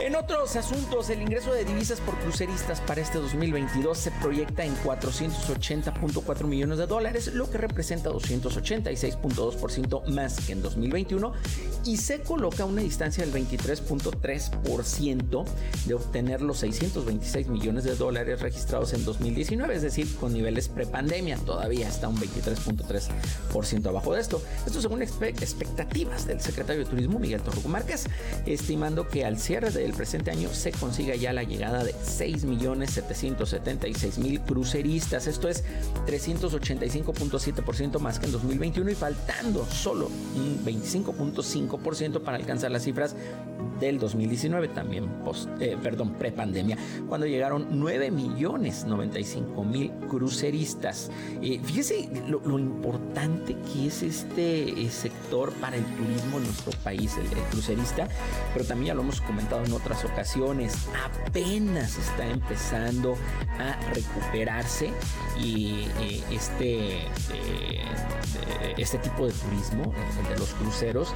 En 0.00 0.16
otros 0.16 0.56
asuntos, 0.56 1.10
el 1.10 1.20
ingreso 1.22 1.52
de 1.52 1.64
divisas 1.64 2.00
por 2.00 2.18
cruceristas 2.18 2.80
para 2.80 3.00
este 3.00 3.18
2022 3.18 3.96
se 3.96 4.10
proyecta 4.10 4.64
en 4.64 4.74
480.4 4.78 6.44
millones 6.44 6.78
de 6.78 6.86
dólares, 6.86 7.32
lo 7.34 7.48
que 7.48 7.58
representa 7.58 8.10
286.2% 8.10 10.06
más 10.08 10.40
que 10.40 10.50
en 10.52 10.62
2021 10.62 11.32
y 11.84 11.98
se 11.98 12.22
coloca 12.22 12.64
a 12.64 12.66
una 12.66 12.82
distancia 12.82 13.24
del 13.24 13.32
23.3% 13.32 15.44
de 15.86 15.94
obtener 15.94 16.42
los 16.42 16.51
626 16.54 17.48
millones 17.48 17.84
de 17.84 17.96
dólares 17.96 18.40
registrados 18.40 18.92
en 18.92 19.04
2019, 19.04 19.74
es 19.74 19.82
decir, 19.82 20.14
con 20.16 20.32
niveles 20.32 20.68
prepandemia. 20.68 21.36
Todavía 21.38 21.88
está 21.88 22.08
un 22.08 22.16
23.3% 22.16 23.86
abajo 23.86 24.14
de 24.14 24.20
esto. 24.20 24.40
Esto 24.66 24.80
según 24.80 25.02
expectativas 25.02 26.26
del 26.26 26.40
secretario 26.40 26.84
de 26.84 26.90
Turismo, 26.90 27.18
Miguel 27.18 27.42
Torruco 27.42 27.68
Márquez, 27.68 28.06
estimando 28.46 29.08
que 29.08 29.24
al 29.24 29.38
cierre 29.38 29.70
del 29.70 29.92
presente 29.92 30.30
año 30.30 30.48
se 30.52 30.72
consiga 30.72 31.14
ya 31.14 31.32
la 31.32 31.42
llegada 31.42 31.84
de 31.84 31.94
6.776.000 31.94 34.44
cruceristas. 34.44 35.26
Esto 35.26 35.48
es 35.48 35.64
385.7% 36.06 37.98
más 37.98 38.18
que 38.18 38.26
en 38.26 38.32
2021 38.32 38.90
y 38.90 38.94
faltando 38.94 39.66
solo 39.66 40.10
un 40.36 40.64
25.5% 40.64 42.22
para 42.22 42.36
alcanzar 42.36 42.70
las 42.70 42.82
cifras 42.82 43.14
del 43.80 43.98
2019, 43.98 44.68
también 44.68 45.06
post, 45.24 45.48
eh, 45.60 45.76
perdón, 45.82 46.14
cuando 47.08 47.26
llegaron 47.26 47.66
9 47.70 48.10
millones 48.10 48.84
95 48.84 49.64
mil 49.64 49.90
cruceristas. 50.08 51.10
Eh, 51.40 51.60
fíjese 51.62 52.08
lo, 52.28 52.58
importante 52.58 53.56
que 53.72 53.86
es 53.86 54.02
este 54.02 54.68
eh, 54.68 54.90
sector 54.90 55.52
para 55.54 55.76
el 55.76 55.84
turismo 55.84 56.38
en 56.38 56.44
nuestro 56.44 56.72
país, 56.82 57.16
el, 57.16 57.26
crucerista, 57.50 58.08
pero 58.52 58.64
también 58.64 58.88
ya 58.88 58.94
lo 58.94 59.02
hemos 59.02 59.20
comentado 59.20 59.64
en 59.64 59.72
otras 59.72 60.04
ocasiones, 60.04 60.88
apenas 61.26 61.98
está 61.98 62.26
empezando 62.28 63.16
a 63.58 63.78
recuperarse 63.94 64.90
y 65.40 65.86
este, 66.30 67.00
este 68.76 68.98
tipo 68.98 69.26
de 69.26 69.32
turismo, 69.32 69.92
el 70.20 70.28
de 70.28 70.38
los 70.38 70.50
cruceros, 70.54 71.12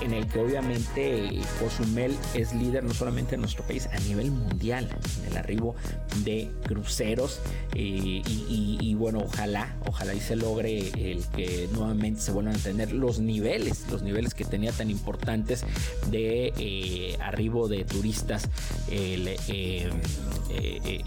en 0.00 0.12
el 0.12 0.26
que 0.28 0.40
obviamente 0.40 1.40
Cozumel 1.60 2.16
es 2.34 2.54
líder 2.54 2.84
no 2.84 2.94
solamente 2.94 3.34
en 3.34 3.40
nuestro 3.40 3.64
país, 3.64 3.88
a 3.92 3.98
nivel 4.00 4.30
mundial 4.30 4.55
en 4.60 4.88
el 5.30 5.36
arribo 5.36 5.76
de 6.24 6.50
cruceros. 6.64 7.40
Eh, 7.74 8.22
y, 8.26 8.94
bueno, 8.94 9.20
ojalá, 9.24 9.76
ojalá 9.86 10.14
y 10.14 10.20
se 10.20 10.36
logre 10.36 10.78
el 10.88 11.24
que 11.36 11.68
nuevamente 11.72 12.20
se 12.20 12.32
vuelvan 12.32 12.54
a 12.54 12.58
tener 12.58 12.92
los 12.92 13.18
niveles, 13.18 13.86
los 13.90 14.02
niveles 14.02 14.34
que 14.34 14.44
tenía 14.44 14.72
tan 14.72 14.90
importantes 14.90 15.64
de 16.10 16.52
eh, 16.58 17.18
arribo 17.20 17.68
de 17.68 17.84
turistas 17.84 18.48
eh, 18.90 19.36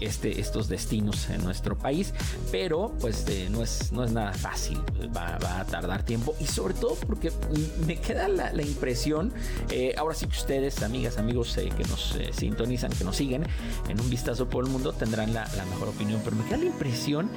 este, 0.00 0.40
estos 0.40 0.68
destinos 0.68 1.28
en 1.30 1.42
nuestro 1.42 1.76
país. 1.76 2.14
Pero 2.52 2.94
pues 3.00 3.26
no, 3.50 3.62
es, 3.62 3.90
no 3.92 4.04
es 4.04 4.12
nada 4.12 4.32
fácil, 4.32 4.78
va, 5.16 5.38
a 5.60 5.64
tardar 5.64 6.04
tiempo 6.04 6.34
y 6.40 6.46
sobre 6.46 6.74
todo 6.74 6.94
porque 7.06 7.32
me 7.86 7.96
queda 7.96 8.28
la, 8.28 8.52
la 8.52 8.62
impresión, 8.62 9.32
ahora 9.96 10.14
sí 10.14 10.26
que 10.26 10.36
ustedes, 10.36 10.82
amigas, 10.82 11.18
amigos 11.18 11.56
que 11.56 11.84
nos 11.84 12.16
sintonizan, 12.32 12.92
que 12.92 13.04
nos 13.04 13.16
siguen 13.16 13.29
en 13.36 14.00
un 14.00 14.10
vistazo 14.10 14.48
por 14.48 14.64
el 14.64 14.70
mundo, 14.70 14.92
tendrán 14.92 15.32
la, 15.34 15.46
mejor 15.70 15.88
opinión. 15.88 16.20
Pero 16.24 16.36
me 16.36 16.44
queda 16.44 16.58
la 16.58 16.64
impresión 16.66 17.30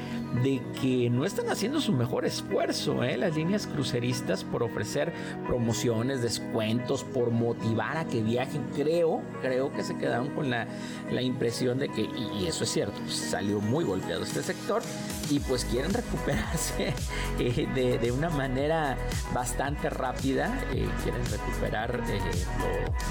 de 0.44 0.62
que 0.82 1.10
no 1.10 1.26
están 1.26 1.50
haciendo 1.50 1.80
su 1.80 1.94
mejor 1.94 2.26
esfuerzo 2.26 3.04
¿eh? 3.04 3.18
las 3.18 3.36
líneas 3.36 3.68
cruceristas 3.68 4.44
por 4.44 4.64
ofrecer 4.64 5.14
promociones, 5.46 6.22
descuentos, 6.22 7.04
por 7.04 7.32
motivar 7.32 7.98
a 7.98 8.06
que 8.06 8.22
viajen. 8.22 8.64
Creo, 8.76 9.22
creo 9.42 9.72
que 9.72 9.84
se 9.84 9.98
quedaron 9.98 10.30
con 10.30 10.50
la, 10.50 10.68
la 11.12 11.22
impresión 11.22 11.80
de 11.80 11.90
que, 11.90 12.02
y, 12.02 12.46
eso 12.48 12.64
es 12.64 12.72
cierto, 12.72 13.00
salió 13.08 13.60
muy 13.60 13.84
golpeado 13.84 14.24
este 14.24 14.44
sector 14.44 14.82
y 15.30 15.40
pues 15.40 15.66
quieren 15.66 15.94
recuperarse 15.94 16.94
eh, 17.40 17.68
de, 17.74 17.98
de, 17.98 18.12
una 18.12 18.30
manera 18.30 18.98
bastante 19.34 19.90
rápida, 19.90 20.54
eh, 20.74 20.88
quieren 21.04 21.24
recuperar 21.26 22.02
eh, 22.10 22.20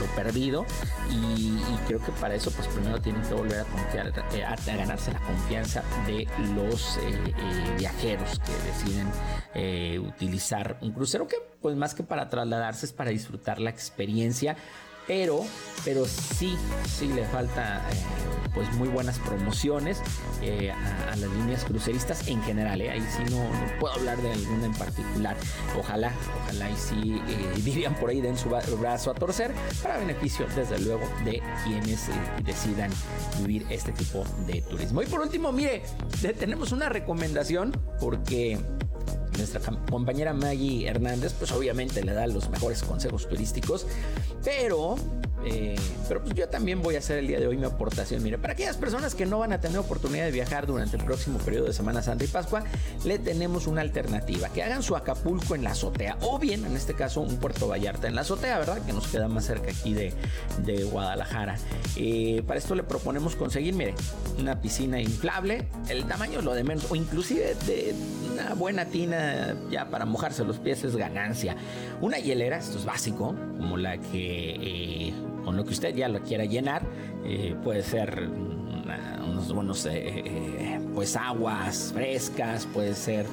lo, 0.00 0.06
perdido 0.14 0.64
y, 1.10 1.58
creo 1.86 2.00
que 2.00 2.12
para 2.12 2.34
eso 2.34 2.50
pues 2.50 2.68
primero 2.72 3.00
tienen 3.00 3.22
que 3.22 3.35
volver 3.35 3.61
a 3.61 3.64
confiar, 3.64 4.06
a, 4.08 4.52
a 4.52 4.76
ganarse 4.76 5.12
la 5.12 5.20
confianza 5.20 5.82
de 6.06 6.26
los 6.54 6.98
viajeros 7.78 8.40
que 8.40 8.52
deciden 8.66 9.08
utilizar 10.06 10.78
un 10.80 10.92
crucero 10.92 11.26
que 11.26 11.37
pues 11.61 11.76
más 11.76 11.94
que 11.94 12.02
para 12.02 12.28
trasladarse 12.28 12.87
es 12.87 12.92
para 12.92 13.11
disfrutar 13.11 13.61
la 13.61 13.70
experiencia 13.70 14.56
pero, 15.06 15.44
pero 15.84 16.04
sí, 16.06 16.56
sí 16.86 17.08
le 17.08 17.24
falta 17.24 17.78
eh, 17.90 17.94
pues 18.54 18.72
muy 18.74 18.88
buenas 18.88 19.18
promociones 19.18 20.00
eh, 20.42 20.70
a, 20.70 21.16
las 21.16 21.30
líneas 21.30 21.64
cruceristas 21.64 22.28
en 22.28 22.42
general. 22.42 22.80
Eh. 22.80 22.90
Ahí 22.90 23.06
sí 23.16 23.22
no, 23.30 23.44
puedo 23.80 23.94
hablar 23.94 24.20
de 24.22 24.32
alguna 24.32 24.66
en 24.66 24.74
particular. 24.74 25.36
Ojalá, 25.78 26.12
ojalá 26.42 26.70
y 26.70 26.76
sí 26.76 27.20
dirían 27.64 27.94
por 27.94 28.10
ahí 28.10 28.20
den 28.20 28.36
su 28.36 28.48
brazo 28.48 29.10
a 29.10 29.14
torcer 29.14 29.52
para 29.82 29.98
beneficio 29.98 30.46
desde 30.54 30.78
luego 30.80 31.08
de 31.24 31.42
quienes 31.64 32.08
decidan 32.44 32.90
vivir 33.40 33.66
este 33.70 33.92
tipo 33.92 34.24
de 34.46 34.62
turismo. 34.62 35.02
Y 35.02 35.06
por 35.06 35.20
último, 35.20 35.52
mire, 35.52 35.82
tenemos 36.38 36.72
una 36.72 36.88
recomendación 36.88 37.72
porque 38.00 38.58
nuestra 39.36 39.60
compañera 39.90 40.32
Maggie 40.32 40.86
Hernández, 40.86 41.34
pues 41.38 41.52
obviamente 41.52 42.04
le 42.04 42.12
da 42.12 42.26
los 42.26 42.48
mejores 42.50 42.82
consejos 42.82 43.28
turísticos, 43.28 43.86
pero 44.44 44.96
eh, 45.44 45.76
pero 46.09 46.22
pues 46.22 46.35
yo 46.35 46.48
también 46.48 46.83
voy 46.83 46.96
a 46.96 46.98
hacer 46.98 47.18
el 47.18 47.26
día 47.26 47.40
de 47.40 47.46
hoy 47.46 47.57
mi 47.57 47.64
aportación. 47.64 48.22
Mire, 48.22 48.38
para 48.38 48.52
aquellas 48.52 48.76
personas 48.76 49.14
que 49.14 49.26
no 49.26 49.38
van 49.38 49.52
a 49.52 49.61
tener 49.61 49.78
oportunidad 49.78 50.24
de 50.24 50.31
viajar 50.31 50.66
durante 50.66 50.96
el 50.96 51.05
próximo 51.05 51.38
periodo 51.38 51.66
de 51.66 51.72
Semana 51.72 52.02
Santa 52.02 52.24
y 52.24 52.28
Pascua, 52.28 52.64
le 53.05 53.18
tenemos 53.18 53.66
una 53.66 53.81
alternativa. 53.81 54.48
Que 54.50 54.62
hagan 54.62 54.83
su 54.83 54.96
Acapulco 54.96 55.55
en 55.55 55.64
la 55.64 55.70
azotea. 55.70 56.18
O 56.20 56.38
bien, 56.38 56.64
en 56.64 56.76
este 56.76 56.94
caso, 56.94 57.20
un 57.20 57.38
Puerto 57.38 57.68
Vallarta 57.68 58.09
en 58.09 58.14
la 58.14 58.22
azotea, 58.22 58.59
¿verdad? 58.59 58.85
Que 58.85 58.92
nos 58.92 59.09
queda 59.09 59.28
más 59.28 59.46
cerca 59.46 59.70
aquí 59.70 59.94
de, 59.94 60.12
Guadalajara. 60.85 61.57
Eh, 61.96 62.42
para 62.46 62.59
esto 62.59 62.74
le 62.74 62.83
proponemos 62.83 63.37
conseguir, 63.37 63.74
mire, 63.74 63.94
una 64.38 64.61
piscina 64.61 65.00
inflable. 65.00 65.68
El 65.88 66.05
tamaño 66.05 66.42
lo 66.42 66.55
de 66.55 66.64
menos. 66.64 66.90
O 66.90 66.96
inclusive 66.96 67.55
de 67.66 67.94
una 68.33 68.55
buena 68.55 68.87
tina 68.87 69.57
ya 69.70 69.88
para 69.90 70.05
mojarse 70.05 70.44
los 70.44 70.59
pies 70.59 70.85
es 70.85 70.96
ganancia. 70.96 71.57
Una 72.00 72.18
hielera, 72.18 72.59
esto 72.59 72.78
es 72.78 72.85
básico, 72.85 73.35
como 73.59 73.76
la 73.76 73.98
que... 73.98 74.57
Eh, 74.61 75.31
con 75.44 75.57
lo 75.57 75.64
que 75.64 75.70
usted 75.70 75.94
ya 75.94 76.09
lo 76.09 76.20
quiera 76.20 76.44
llenar. 76.44 76.83
Eh, 77.24 77.55
puede 77.62 77.83
ser 77.83 78.28
unos 79.26 79.52
buenos 79.52 79.87
eh, 79.87 79.92
eh, 79.94 80.81
pues 80.94 81.16
aguas 81.16 81.92
frescas, 81.94 82.66
puede 82.66 82.94
ser 82.94 83.26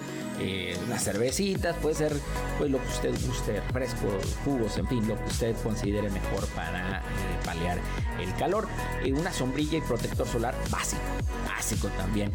unas 0.88 1.04
cervecitas, 1.04 1.76
puede 1.82 1.95
ser 1.95 2.13
pues 2.58 2.72
lo 2.72 2.82
que 2.82 2.88
usted 2.88 3.12
guste, 3.28 3.62
frescos, 3.74 4.38
jugos, 4.45 4.78
en 4.78 4.88
fin, 4.88 5.06
lo 5.06 5.17
que 5.17 5.26
usted 5.26 5.56
considere 5.63 6.10
mejor 6.10 6.48
para 6.56 7.04
paliar 7.43 7.78
el 8.22 8.34
calor. 8.36 8.69
una 9.12 9.34
sombrilla 9.34 9.80
y 9.80 9.82
protector 9.82 10.26
solar 10.26 10.56
básico, 10.69 11.02
básico 11.45 11.89
también. 11.98 12.32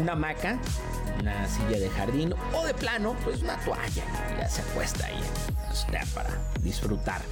una 0.00 0.12
hamaca, 0.12 0.60
una 1.20 1.48
silla 1.48 1.80
de 1.80 1.90
jardín 1.90 2.34
o 2.54 2.64
de 2.64 2.74
plano, 2.74 3.16
pues 3.24 3.42
una 3.42 3.56
toalla, 3.64 4.04
ya 4.38 4.48
se 4.48 4.62
acuesta 4.62 5.06
ahí 5.06 5.20
para 6.14 6.30
disfrutar 6.62 7.22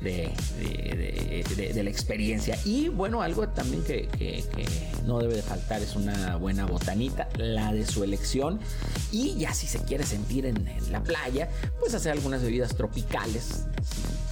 de, 0.00 1.82
la 1.82 1.90
experiencia. 1.90 2.58
Y 2.64 2.88
bueno, 2.88 3.22
algo 3.22 3.48
también 3.48 3.82
que, 3.84 4.08
no 5.06 5.18
debe 5.18 5.36
de 5.36 5.42
faltar 5.42 5.82
es 5.82 5.96
una 5.96 6.36
buena 6.36 6.66
botanita, 6.66 7.28
la 7.36 7.72
de 7.72 7.86
su 7.86 8.04
elección. 8.04 8.60
Y 9.12 9.36
ya 9.36 9.54
si 9.54 9.66
se 9.66 9.78
quiere 9.80 10.04
sentir 10.04 10.46
en, 10.46 10.68
la 10.90 11.02
playa, 11.02 11.48
pues 11.78 11.94
hacer 11.94 12.12
algunas 12.12 12.42
bebidas 12.42 12.74
tropicales. 12.74 13.66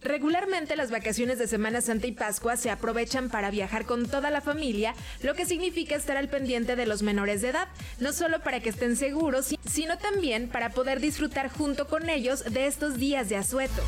Regularmente 0.00 0.76
las 0.76 0.92
vacaciones 0.92 1.38
de 1.38 1.48
Semana 1.48 1.80
Santa 1.80 2.06
y 2.06 2.12
Pascua 2.12 2.56
se 2.56 2.70
aprovechan 2.70 3.30
para 3.30 3.50
viajar 3.50 3.84
con 3.84 4.06
toda 4.06 4.30
la 4.30 4.40
familia, 4.40 4.94
lo 5.22 5.34
que 5.34 5.44
significa 5.44 5.96
estar 5.96 6.16
al 6.16 6.28
pendiente 6.28 6.76
de 6.76 6.86
los 6.86 7.02
menores 7.02 7.42
de 7.42 7.48
edad, 7.48 7.68
no 7.98 8.12
solo 8.12 8.40
para 8.40 8.60
que 8.60 8.68
estén 8.68 8.96
seguros, 8.96 9.54
sino 9.66 9.98
también 9.98 10.48
para 10.48 10.70
poder 10.70 11.00
disfrutar 11.00 11.50
junto 11.50 11.88
con 11.88 12.08
ellos 12.08 12.44
de 12.44 12.66
estos 12.66 12.96
días 12.96 13.28
de 13.28 13.36
asueto. 13.36 13.82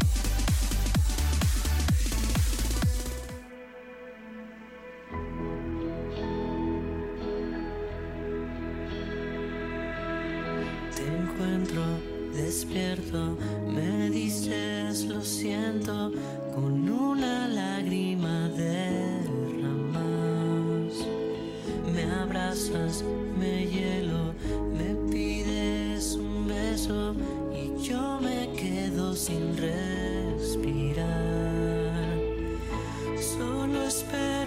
Te 10.97 11.07
encuentro 11.07 12.10
despierto, 12.43 13.37
me 13.67 14.11
dices 14.11 15.05
lo 15.05 15.21
siento 15.21 16.13
con 16.55 16.89
una 16.89 17.49
lágrima 17.49 18.49
derramas. 18.51 20.01
Me 21.93 22.05
abrazas, 22.23 23.05
me 23.39 23.67
hielo, 23.67 24.35
me 24.79 24.95
pides 25.13 26.15
un 26.15 26.49
beso 26.49 27.15
y 27.53 27.83
yo 27.83 28.19
me 28.21 28.51
quedo 28.57 29.15
sin 29.15 29.57
respirar. 29.57 31.11
Solo 33.19 33.83
espera 33.85 34.40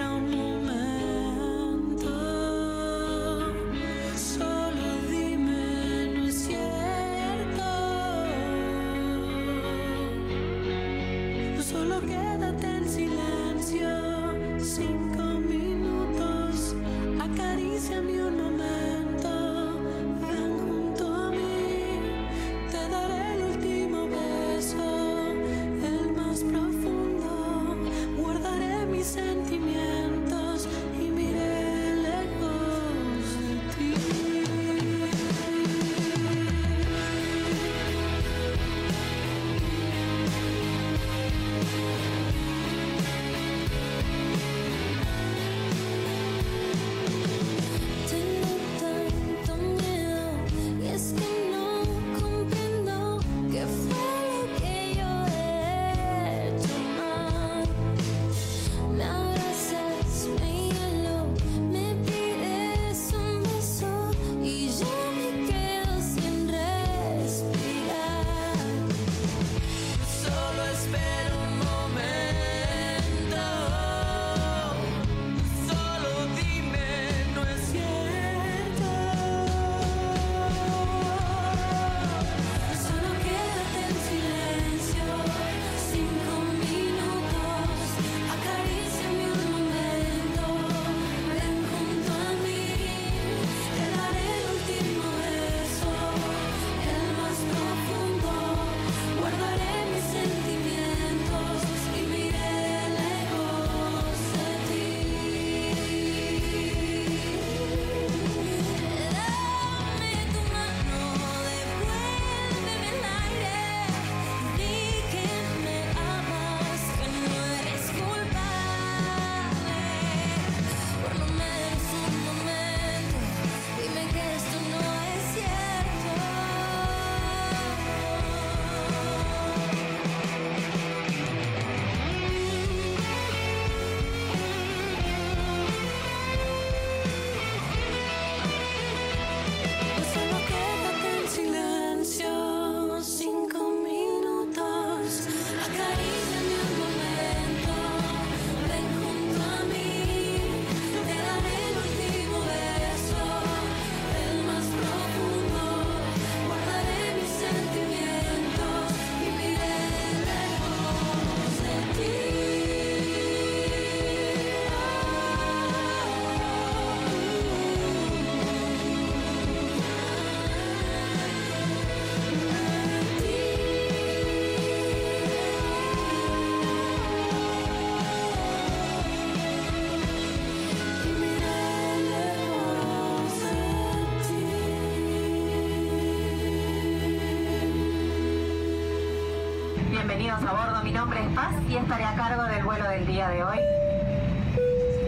nombre 191.03 191.21
es 191.21 191.35
Paz 191.35 191.53
y 191.67 191.75
estaré 191.75 192.05
a 192.05 192.15
cargo 192.15 192.43
del 192.43 192.63
vuelo 192.63 192.87
del 192.87 193.05
día 193.05 193.27
de 193.27 193.43
hoy. 193.43 193.57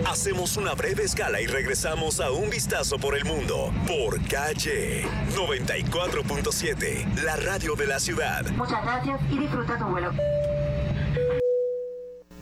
Hacemos 0.06 0.58
una 0.58 0.74
breve 0.74 1.04
escala 1.04 1.39
y 1.39 1.48
regresamos 1.48 2.20
a 2.20 2.32
un 2.32 2.50
vistazo 2.50 2.98
por 2.98 3.16
el 3.16 3.24
mundo 3.24 3.72
por 3.88 4.22
Calle 4.28 5.06
94.7, 5.34 7.24
la 7.24 7.38
radio 7.38 7.76
de 7.76 7.88
la 7.88 8.00
ciudad. 8.02 8.46
Muchas 8.58 8.84
gracias 8.84 9.22
y 9.32 9.39
disfruta 9.39 9.78
tu 9.78 9.86
vuelo. 9.86 10.12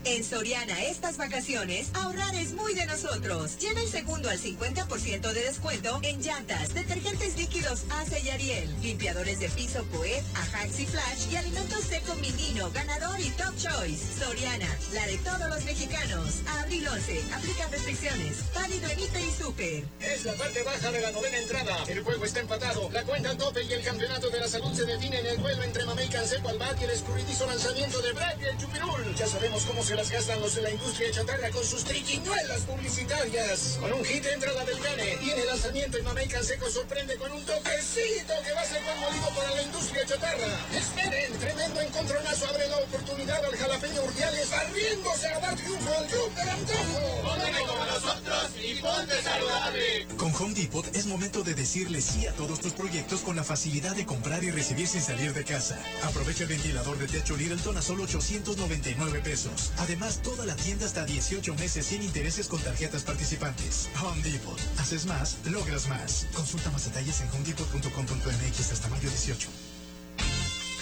En 0.05 0.21
Soriana 0.23 0.83
estas 0.83 1.15
vacaciones, 1.15 1.89
ahorrar 1.95 2.35
es 2.35 2.53
muy 2.53 2.73
de 2.73 2.85
nosotros. 2.85 3.57
Lleva 3.57 3.79
el 3.79 3.87
segundo 3.87 4.29
al 4.29 4.37
50% 4.37 5.31
de 5.31 5.43
descuento 5.43 5.99
en 6.03 6.21
llantas, 6.21 6.73
detergentes 6.73 7.37
líquidos 7.37 7.85
Ace 8.01 8.19
y 8.19 8.29
Ariel, 8.29 8.75
limpiadores 8.81 9.39
de 9.39 9.47
piso 9.49 9.85
Poet, 9.85 10.21
Ajax 10.35 10.79
y 10.81 10.85
Flash 10.87 11.31
y 11.31 11.37
alimentos 11.37 11.79
seco 11.85 12.15
Minino, 12.15 12.69
ganador 12.71 13.02
y 13.19 13.29
Top 13.31 13.55
Choice. 13.57 14.19
Soriana, 14.19 14.67
la 14.93 15.05
de 15.07 15.17
todos 15.19 15.49
los 15.49 15.63
mexicanos. 15.65 16.41
Abril 16.59 16.87
11, 16.87 17.23
aplica 17.33 17.67
restricciones. 17.67 18.37
Válido 18.53 18.89
en 18.89 18.99
y 18.99 19.31
Super. 19.31 19.83
Es 19.99 20.25
la 20.25 20.33
parte 20.33 20.63
baja 20.63 20.91
de 20.91 21.01
la 21.01 21.11
novena 21.11 21.37
entrada. 21.37 21.83
El 21.87 22.03
juego 22.03 22.25
está 22.25 22.39
empatado. 22.39 22.89
La 22.91 23.03
cuenta 23.03 23.29
al 23.29 23.37
tope 23.37 23.63
y 23.63 23.73
el 23.73 23.83
campeonato 23.83 24.29
de 24.29 24.39
la 24.39 24.47
salud 24.47 24.73
se 24.73 24.85
define 24.85 25.19
en 25.19 25.25
el 25.25 25.41
duelo 25.41 25.63
entre 25.63 25.85
Mamey 25.85 26.09
Canseco 26.09 26.49
al 26.49 26.57
bat 26.57 26.79
y 26.81 26.83
el 26.85 26.91
escurridizo 26.91 27.45
lanzamiento 27.45 28.01
de 28.01 28.11
Brad 28.13 28.39
y 28.39 28.45
el 28.45 28.57
Chupirul. 28.57 29.15
Ya 29.15 29.27
sabemos 29.27 29.63
cómo 29.65 29.83
se 29.83 29.95
las 29.95 30.09
gastan 30.09 30.41
los 30.41 30.55
de 30.55 30.61
la 30.61 30.71
industria 30.71 31.11
chatarra 31.11 31.49
con 31.51 31.63
sus 31.63 31.83
triquiñuelas 31.83 32.61
publicitarias. 32.61 33.77
Con 33.79 33.93
un 33.93 34.03
hit 34.05 34.25
entra 34.25 34.53
la 34.53 34.65
del 34.65 34.79
gane. 34.79 35.17
Tiene 35.17 35.45
lanzamiento 35.45 35.99
y 35.99 36.01
Mamey 36.01 36.27
Canseco 36.27 36.69
sorprende 36.69 37.15
con 37.17 37.31
un 37.31 37.45
toque 37.45 37.73
Necesito 37.83 38.33
que 38.43 38.53
va 38.53 38.61
a 38.61 38.65
ser 38.65 38.81
pan 38.85 38.99
molido 38.99 39.27
para 39.35 39.51
la 39.51 39.61
industria 39.61 40.05
chatarra. 40.05 40.47
Esperen, 40.73 41.33
tremendo 41.37 41.81
encontronazo 41.81 42.47
abre 42.47 42.67
la 42.67 42.79
oportunidad 43.03 43.43
al 43.43 43.57
jalapeño 43.57 44.03
Urdiales 44.03 44.49
barriéndose 44.49 45.27
a 45.27 45.39
dar 45.39 45.55
triunfo 45.55 45.93
al 45.97 46.07
club 46.07 46.35
del 46.35 46.49
antojo. 46.49 47.21
Póngame 47.23 47.59
como 47.67 47.85
nosotros 47.85 48.51
y 48.63 48.75
ponte 48.75 49.21
saludable. 49.21 50.07
Con 50.17 50.33
Home 50.35 50.53
Depot 50.53 50.95
es 50.95 51.05
momento 51.05 51.43
de 51.43 51.53
decirle 51.53 52.01
sí 52.01 52.25
a 52.27 52.33
todos 52.33 52.61
tus 52.61 52.73
proyectos 52.73 53.21
con 53.21 53.35
la 53.35 53.43
facilidad 53.43 53.95
de 53.95 54.05
comprar 54.05 54.43
y 54.43 54.51
recibir 54.51 54.87
sin 54.87 55.01
salir 55.01 55.33
de 55.33 55.43
casa. 55.43 55.77
Aprovecha 56.03 56.43
el 56.43 56.49
ventilador 56.49 56.97
de 56.97 57.07
techo 57.07 57.35
Littleton 57.35 57.77
a 57.77 57.81
solo 57.81 58.03
899 58.03 59.19
pesos. 59.19 59.71
Además, 59.77 60.21
toda 60.23 60.45
la 60.45 60.55
tienda 60.55 60.85
hasta 60.85 61.05
18 61.05 61.55
meses 61.55 61.85
sin 61.85 62.03
intereses 62.03 62.47
con 62.47 62.61
tarjetas 62.61 63.03
participantes. 63.03 63.89
Home 64.01 64.21
Depot. 64.23 64.59
Haces 64.79 65.05
más, 65.05 65.37
logras 65.45 65.87
más. 65.89 66.27
Consulta 66.33 66.71
más 66.71 66.85
detalles 66.85 67.19
en 67.21 67.29
homedepot.com.mx 67.29 68.71
hasta 68.71 68.87
mayo 68.87 69.09
18. 69.09 69.72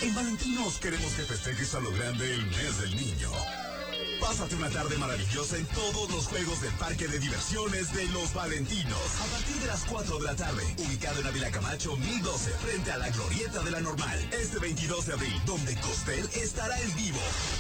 En 0.02 0.16
Valentinos 0.16 0.80
queremos 0.80 1.14
que 1.14 1.22
festejes 1.22 1.76
a 1.76 1.80
lo 1.80 1.92
grande 1.92 2.34
el 2.34 2.44
mes 2.48 2.82
del 2.82 2.96
niño. 2.96 3.30
Pásate 4.20 4.56
una 4.56 4.70
tarde 4.72 4.98
maravillosa 4.98 5.58
en 5.58 5.66
todos 5.68 6.10
los 6.10 6.26
juegos 6.26 6.60
del 6.62 6.72
Parque 6.74 7.08
de 7.08 7.20
Diversiones 7.20 7.94
de 7.94 8.06
los 8.08 8.34
Valentinos. 8.34 8.98
A 9.22 9.26
partir 9.26 9.56
de 9.58 9.68
las 9.68 9.84
4 9.86 10.18
de 10.18 10.24
la 10.24 10.36
tarde, 10.36 10.64
ubicado 10.78 11.20
en 11.22 11.28
Avila 11.28 11.52
Camacho 11.52 11.96
1012, 11.98 12.52
frente 12.52 12.92
a 12.92 12.98
la 12.98 13.10
Glorieta 13.12 13.62
de 13.62 13.72
la 13.72 13.82
Normal. 13.82 14.30
Este 14.32 14.58
22 14.58 15.06
de 15.06 15.14
abril, 15.14 15.42
donde 15.46 15.76
Costel 15.82 16.28
estará 16.34 16.80
en 16.82 16.96
vivo 16.96 17.20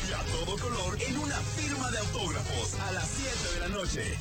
y 0.09 0.13
a 0.13 0.19
todo 0.33 0.57
color 0.57 0.97
en 0.99 1.17
una 1.19 1.37
firma 1.57 1.91
de 1.91 1.99
autógrafos 1.99 2.73
a 2.87 2.91
las 2.91 3.07
7 3.07 3.53
de 3.53 3.59
la 3.59 3.67
noche. 3.69 4.17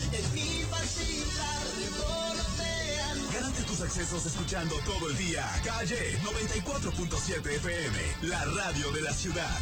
Tus 3.71 3.83
accesos 3.83 4.27
escuchando 4.27 4.75
todo 4.85 5.09
el 5.11 5.16
día. 5.16 5.49
Calle 5.64 6.18
94.7 6.25 7.55
FM, 7.55 7.99
la 8.23 8.45
radio 8.45 8.91
de 8.91 9.01
la 9.01 9.12
ciudad. 9.12 9.59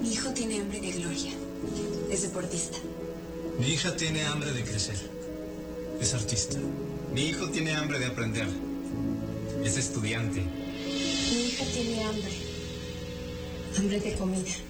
Mi 0.00 0.12
hijo 0.12 0.30
tiene 0.30 0.60
hambre 0.60 0.80
de 0.80 0.92
gloria. 0.92 1.32
Es 2.08 2.22
deportista. 2.22 2.78
Mi 3.58 3.70
hija 3.70 3.96
tiene 3.96 4.24
hambre 4.24 4.52
de 4.52 4.62
crecer. 4.62 4.94
Es 6.00 6.14
artista. 6.14 6.58
Mi 7.12 7.22
hijo 7.22 7.50
tiene 7.50 7.74
hambre 7.74 7.98
de 7.98 8.06
aprender. 8.06 8.46
Es 9.64 9.76
estudiante. 9.76 10.42
Mi 10.42 11.40
hija 11.48 11.64
tiene 11.74 12.04
hambre. 12.04 12.38
Hambre 13.76 13.98
de 13.98 14.14
comida. 14.14 14.69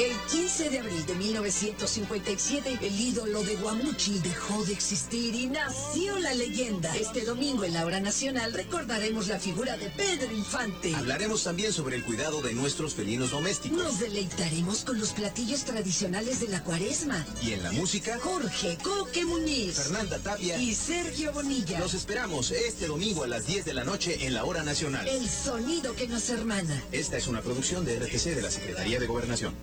El 0.00 0.16
15 0.30 0.70
de 0.70 0.78
abril 0.78 1.04
de 1.04 1.14
1957, 1.14 2.78
el 2.80 2.98
ídolo 2.98 3.42
de 3.42 3.56
Guamuchi 3.56 4.18
dejó 4.20 4.64
de 4.64 4.72
existir 4.72 5.34
y 5.34 5.46
nació 5.46 6.18
la 6.20 6.32
leyenda. 6.32 6.96
Este 6.96 7.26
domingo 7.26 7.64
en 7.64 7.74
la 7.74 7.84
hora 7.84 8.00
nacional 8.00 8.54
recordaremos 8.54 9.28
la 9.28 9.38
figura 9.38 9.76
de 9.76 9.90
Pedro 9.90 10.34
Infante. 10.34 10.94
Hablaremos 10.94 11.44
también 11.44 11.74
sobre 11.74 11.96
el 11.96 12.04
cuidado 12.04 12.40
de 12.40 12.54
nuestros 12.54 12.94
felinos 12.94 13.32
domésticos. 13.32 13.76
Nos 13.76 14.00
deleitaremos 14.00 14.84
con 14.84 14.98
los 14.98 15.10
platillos 15.12 15.64
tradicionales 15.64 16.40
de 16.40 16.48
la 16.48 16.64
cuaresma. 16.64 17.26
Y 17.42 17.52
en 17.52 17.62
la 17.62 17.72
música, 17.72 18.18
Jorge 18.22 18.78
Coque 18.82 19.26
Muñiz, 19.26 19.74
Fernanda 19.74 20.18
Tapia 20.18 20.56
y 20.56 20.74
Sergio 20.74 21.30
Bonilla. 21.32 21.78
Los 21.78 21.92
esperamos 21.92 22.52
este 22.52 22.86
domingo 22.86 23.24
a 23.24 23.26
las 23.26 23.46
10 23.46 23.66
de 23.66 23.74
la 23.74 23.84
noche 23.84 24.24
en 24.24 24.32
la 24.32 24.46
hora 24.46 24.62
nacional. 24.62 25.06
El 25.06 25.28
sonido 25.28 25.94
que 25.94 26.08
nos 26.08 26.30
hermana. 26.30 26.82
Esta 26.90 27.18
es 27.18 27.26
una 27.26 27.42
producción 27.42 27.84
de 27.84 27.98
RTC 27.98 28.34
de 28.34 28.40
la 28.40 28.50
Secretaría 28.50 28.98
de 28.98 29.06
Gobernación. 29.06 29.54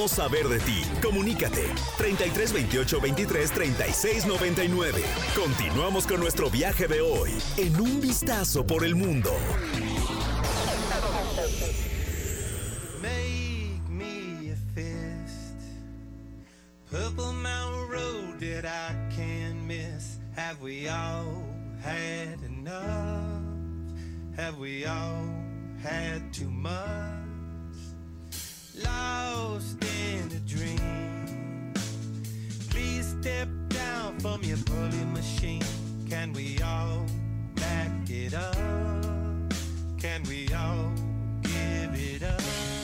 Queremos 0.00 0.16
saber 0.16 0.48
de 0.48 0.58
ti. 0.60 0.82
Comunícate 1.02 1.62
33 1.98 2.54
28 2.54 3.00
23 3.02 3.50
36 3.50 4.24
99. 4.24 5.02
Continuamos 5.36 6.06
con 6.06 6.20
nuestro 6.20 6.48
viaje 6.48 6.88
de 6.88 7.02
hoy 7.02 7.30
en 7.58 7.78
un 7.78 8.00
vistazo 8.00 8.66
por 8.66 8.82
el 8.82 8.94
mundo. 8.94 9.30
Make 13.02 13.82
me 13.90 14.52
a 14.52 14.56
fist. 14.74 15.60
Purple 16.90 17.34
Mountain 17.34 17.90
Road 17.90 18.40
that 18.40 18.64
I 18.64 19.14
can 19.14 19.66
miss. 19.66 20.18
Have 20.34 20.62
we 20.62 20.88
all 20.88 21.44
had 21.82 22.38
enough? 22.46 23.42
Have 24.38 24.58
we 24.58 24.86
all 24.86 25.28
had 25.82 26.32
too 26.32 26.48
much? 26.48 27.29
Lost 28.84 29.82
in 29.84 30.30
a 30.32 30.40
dream. 30.48 31.72
Please 32.70 33.16
step 33.20 33.48
down 33.68 34.18
from 34.20 34.42
your 34.42 34.58
bully 34.58 35.04
machine. 35.12 35.62
Can 36.08 36.32
we 36.32 36.60
all 36.62 37.04
back 37.54 38.10
it 38.10 38.34
up? 38.34 38.54
Can 39.98 40.22
we 40.28 40.48
all 40.54 40.92
give 41.42 41.94
it 41.94 42.22
up? 42.22 42.79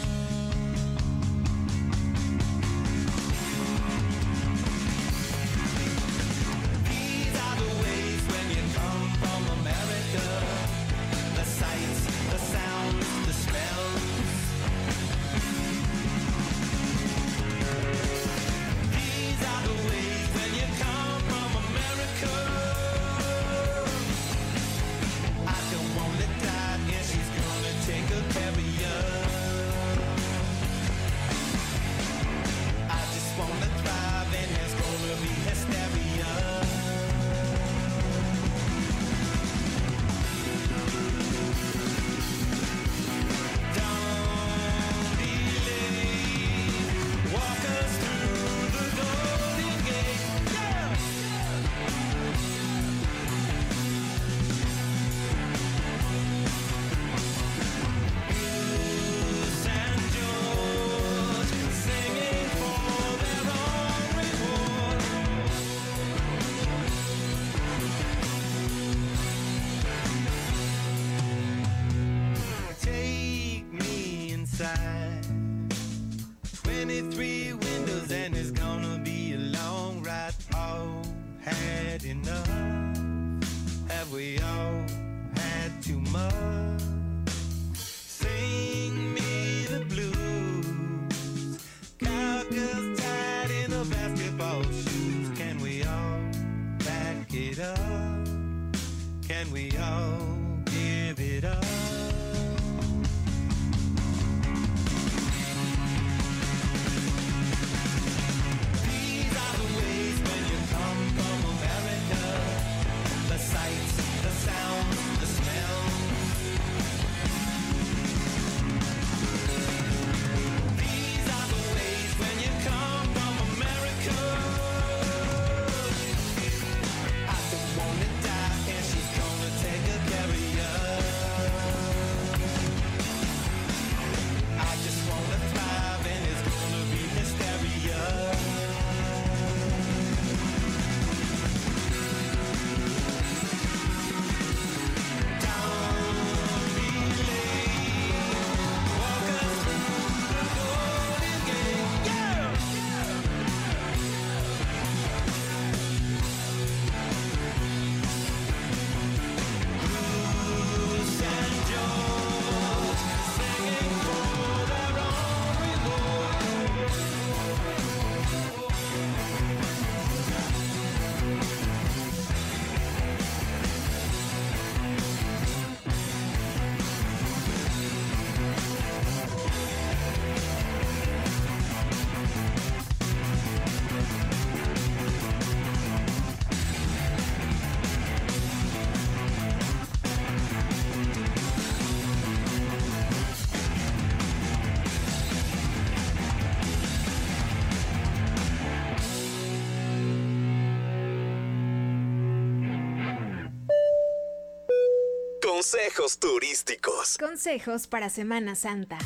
Consejos 205.68 206.20
turísticos. 206.20 207.18
Consejos 207.18 207.88
para 207.88 208.08
Semana 208.08 208.54
Santa. 208.54 208.98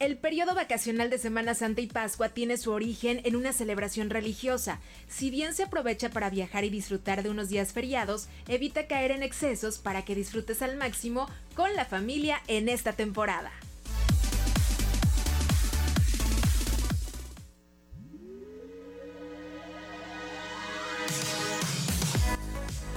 El 0.00 0.18
periodo 0.18 0.56
vacacional 0.56 1.08
de 1.08 1.18
Semana 1.18 1.54
Santa 1.54 1.82
y 1.82 1.86
Pascua 1.86 2.30
tiene 2.30 2.56
su 2.56 2.72
origen 2.72 3.20
en 3.22 3.36
una 3.36 3.52
celebración 3.52 4.10
religiosa. 4.10 4.80
Si 5.08 5.30
bien 5.30 5.54
se 5.54 5.62
aprovecha 5.62 6.10
para 6.10 6.30
viajar 6.30 6.64
y 6.64 6.70
disfrutar 6.70 7.22
de 7.22 7.30
unos 7.30 7.48
días 7.48 7.72
feriados, 7.72 8.26
evita 8.48 8.88
caer 8.88 9.12
en 9.12 9.22
excesos 9.22 9.78
para 9.78 10.04
que 10.04 10.16
disfrutes 10.16 10.62
al 10.62 10.76
máximo 10.78 11.30
con 11.54 11.72
la 11.76 11.84
familia 11.84 12.42
en 12.48 12.68
esta 12.68 12.92
temporada. 12.92 13.52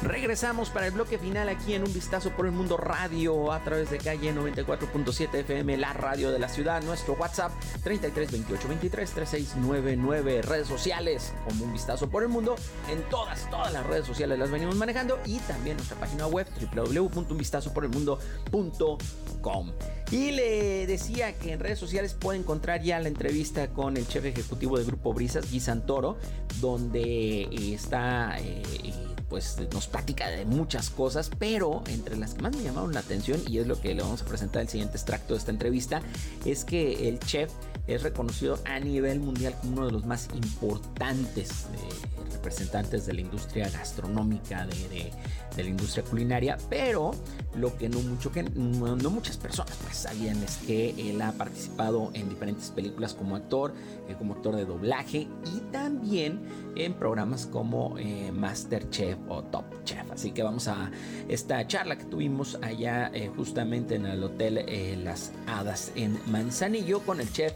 Regresamos 0.01 0.69
para 0.69 0.87
el 0.87 0.93
bloque 0.93 1.17
final 1.17 1.49
aquí 1.49 1.73
en 1.73 1.83
Un 1.83 1.93
Vistazo 1.93 2.29
por 2.31 2.45
el 2.45 2.51
Mundo 2.51 2.75
Radio 2.77 3.51
a 3.51 3.63
través 3.63 3.89
de 3.89 3.97
calle 3.97 4.31
94.7 4.33 5.39
FM, 5.39 5.75
la 5.77 5.93
radio 5.93 6.31
de 6.31 6.37
la 6.37 6.49
ciudad. 6.49 6.83
Nuestro 6.83 7.15
WhatsApp 7.15 7.51
33 7.83 8.31
28 8.31 8.67
23 8.67 9.11
3699. 9.11 10.43
Redes 10.43 10.67
sociales 10.67 11.33
como 11.45 11.65
Un 11.65 11.73
Vistazo 11.73 12.07
por 12.09 12.21
el 12.21 12.29
Mundo. 12.29 12.55
En 12.89 13.01
todas, 13.09 13.49
todas 13.49 13.73
las 13.73 13.87
redes 13.87 14.05
sociales 14.05 14.37
las 14.37 14.51
venimos 14.51 14.75
manejando. 14.75 15.17
Y 15.25 15.39
también 15.39 15.77
nuestra 15.77 15.99
página 15.99 16.27
web 16.27 16.45
www.unvistazoporelmundo.com. 16.75 19.71
Y 20.11 20.31
le 20.31 20.85
decía 20.85 21.33
que 21.33 21.53
en 21.53 21.59
redes 21.59 21.79
sociales 21.79 22.13
puede 22.13 22.37
encontrar 22.39 22.83
ya 22.83 22.99
la 22.99 23.07
entrevista 23.07 23.69
con 23.69 23.97
el 23.97 24.07
chef 24.07 24.25
ejecutivo 24.25 24.77
del 24.77 24.85
Grupo 24.85 25.11
Brisas, 25.13 25.49
Guy 25.49 25.59
Santoro, 25.59 26.17
donde 26.61 27.49
está. 27.73 28.37
Eh, 28.39 29.06
pues 29.29 29.57
nos 29.73 29.87
platica 29.87 30.29
de 30.29 30.45
muchas 30.45 30.89
cosas, 30.89 31.29
pero 31.37 31.83
entre 31.87 32.15
las 32.17 32.33
que 32.33 32.41
más 32.41 32.55
me 32.55 32.63
llamaron 32.63 32.93
la 32.93 33.01
atención, 33.01 33.41
y 33.47 33.59
es 33.59 33.67
lo 33.67 33.79
que 33.79 33.93
le 33.93 34.01
vamos 34.01 34.21
a 34.21 34.25
presentar 34.25 34.61
el 34.61 34.69
siguiente 34.69 34.97
extracto 34.97 35.33
de 35.33 35.39
esta 35.39 35.51
entrevista, 35.51 36.01
es 36.45 36.63
que 36.63 37.09
el 37.09 37.19
chef 37.19 37.51
es 37.87 38.03
reconocido 38.03 38.59
a 38.65 38.79
nivel 38.79 39.19
mundial 39.19 39.55
como 39.61 39.77
uno 39.77 39.85
de 39.87 39.91
los 39.91 40.05
más 40.05 40.29
importantes 40.35 41.49
eh, 41.49 42.33
representantes 42.33 43.05
de 43.05 43.13
la 43.13 43.21
industria 43.21 43.69
gastronómica, 43.69 44.65
de, 44.65 44.89
de, 44.89 45.11
de, 45.57 45.63
la 45.63 45.69
industria 45.69 46.03
culinaria, 46.03 46.57
pero 46.69 47.11
lo 47.55 47.75
que 47.77 47.89
no, 47.89 47.99
mucho 47.99 48.31
que, 48.31 48.43
no, 48.43 48.95
muchas 49.09 49.37
personas 49.37 49.75
pues 49.83 49.97
sabían 49.97 50.41
es 50.43 50.57
que 50.57 50.93
él 51.09 51.21
ha 51.21 51.31
participado 51.33 52.11
en 52.13 52.29
diferentes 52.29 52.69
películas 52.69 53.13
como 53.13 53.35
actor, 53.35 53.73
eh, 54.07 54.15
como 54.17 54.35
actor 54.35 54.55
de 54.55 54.65
doblaje 54.65 55.27
y 55.45 55.59
también 55.71 56.41
en 56.75 56.93
programas 56.93 57.45
como 57.45 57.97
eh, 57.97 58.31
Masterchef 58.31 59.17
o 59.27 59.43
Top 59.43 59.65
Chef. 59.83 60.09
Así 60.11 60.31
que 60.31 60.43
vamos 60.43 60.67
a 60.67 60.91
esta 61.27 61.65
charla 61.67 61.97
que 61.97 62.05
tuvimos 62.05 62.57
allá 62.61 63.11
eh, 63.13 63.31
justamente 63.35 63.95
en 63.95 64.05
el 64.05 64.23
Hotel 64.23 64.59
eh, 64.59 64.97
Las 64.97 65.31
Hadas 65.47 65.91
en 65.95 66.19
Manzanillo 66.27 66.99
con 67.01 67.19
el 67.19 67.31
chef 67.31 67.53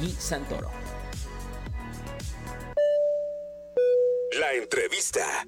Guy 0.00 0.10
Santoro. 0.10 0.70
La 4.38 4.52
entrevista. 4.54 5.46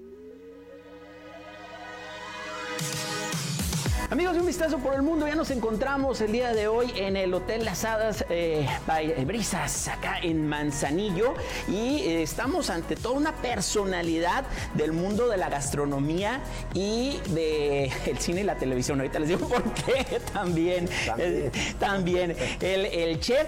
Amigos 4.26 4.34
de 4.34 4.40
Un 4.40 4.46
Vistazo 4.48 4.78
por 4.78 4.94
el 4.94 5.02
Mundo, 5.02 5.28
ya 5.28 5.36
nos 5.36 5.52
encontramos 5.52 6.20
el 6.20 6.32
día 6.32 6.52
de 6.52 6.66
hoy 6.66 6.92
en 6.96 7.16
el 7.16 7.32
Hotel 7.32 7.64
Las 7.64 7.84
Hadas 7.84 8.24
eh, 8.28 8.66
by 8.84 9.24
Brisas, 9.24 9.86
acá 9.86 10.18
en 10.20 10.48
Manzanillo, 10.48 11.34
y 11.68 12.00
eh, 12.00 12.22
estamos 12.24 12.68
ante 12.68 12.96
toda 12.96 13.14
una 13.14 13.36
personalidad 13.36 14.44
del 14.74 14.92
mundo 14.92 15.28
de 15.28 15.36
la 15.36 15.48
gastronomía 15.48 16.40
y 16.74 17.18
del 17.28 17.88
de 18.04 18.16
cine 18.18 18.40
y 18.40 18.42
la 18.44 18.56
televisión. 18.56 18.98
Ahorita 18.98 19.20
les 19.20 19.28
digo 19.28 19.46
por 19.48 19.62
qué 19.62 20.20
también. 20.32 20.88
También, 21.06 21.40
eh, 21.44 21.50
también. 21.78 22.36
El, 22.60 22.86
el, 22.86 23.20
chef, 23.20 23.46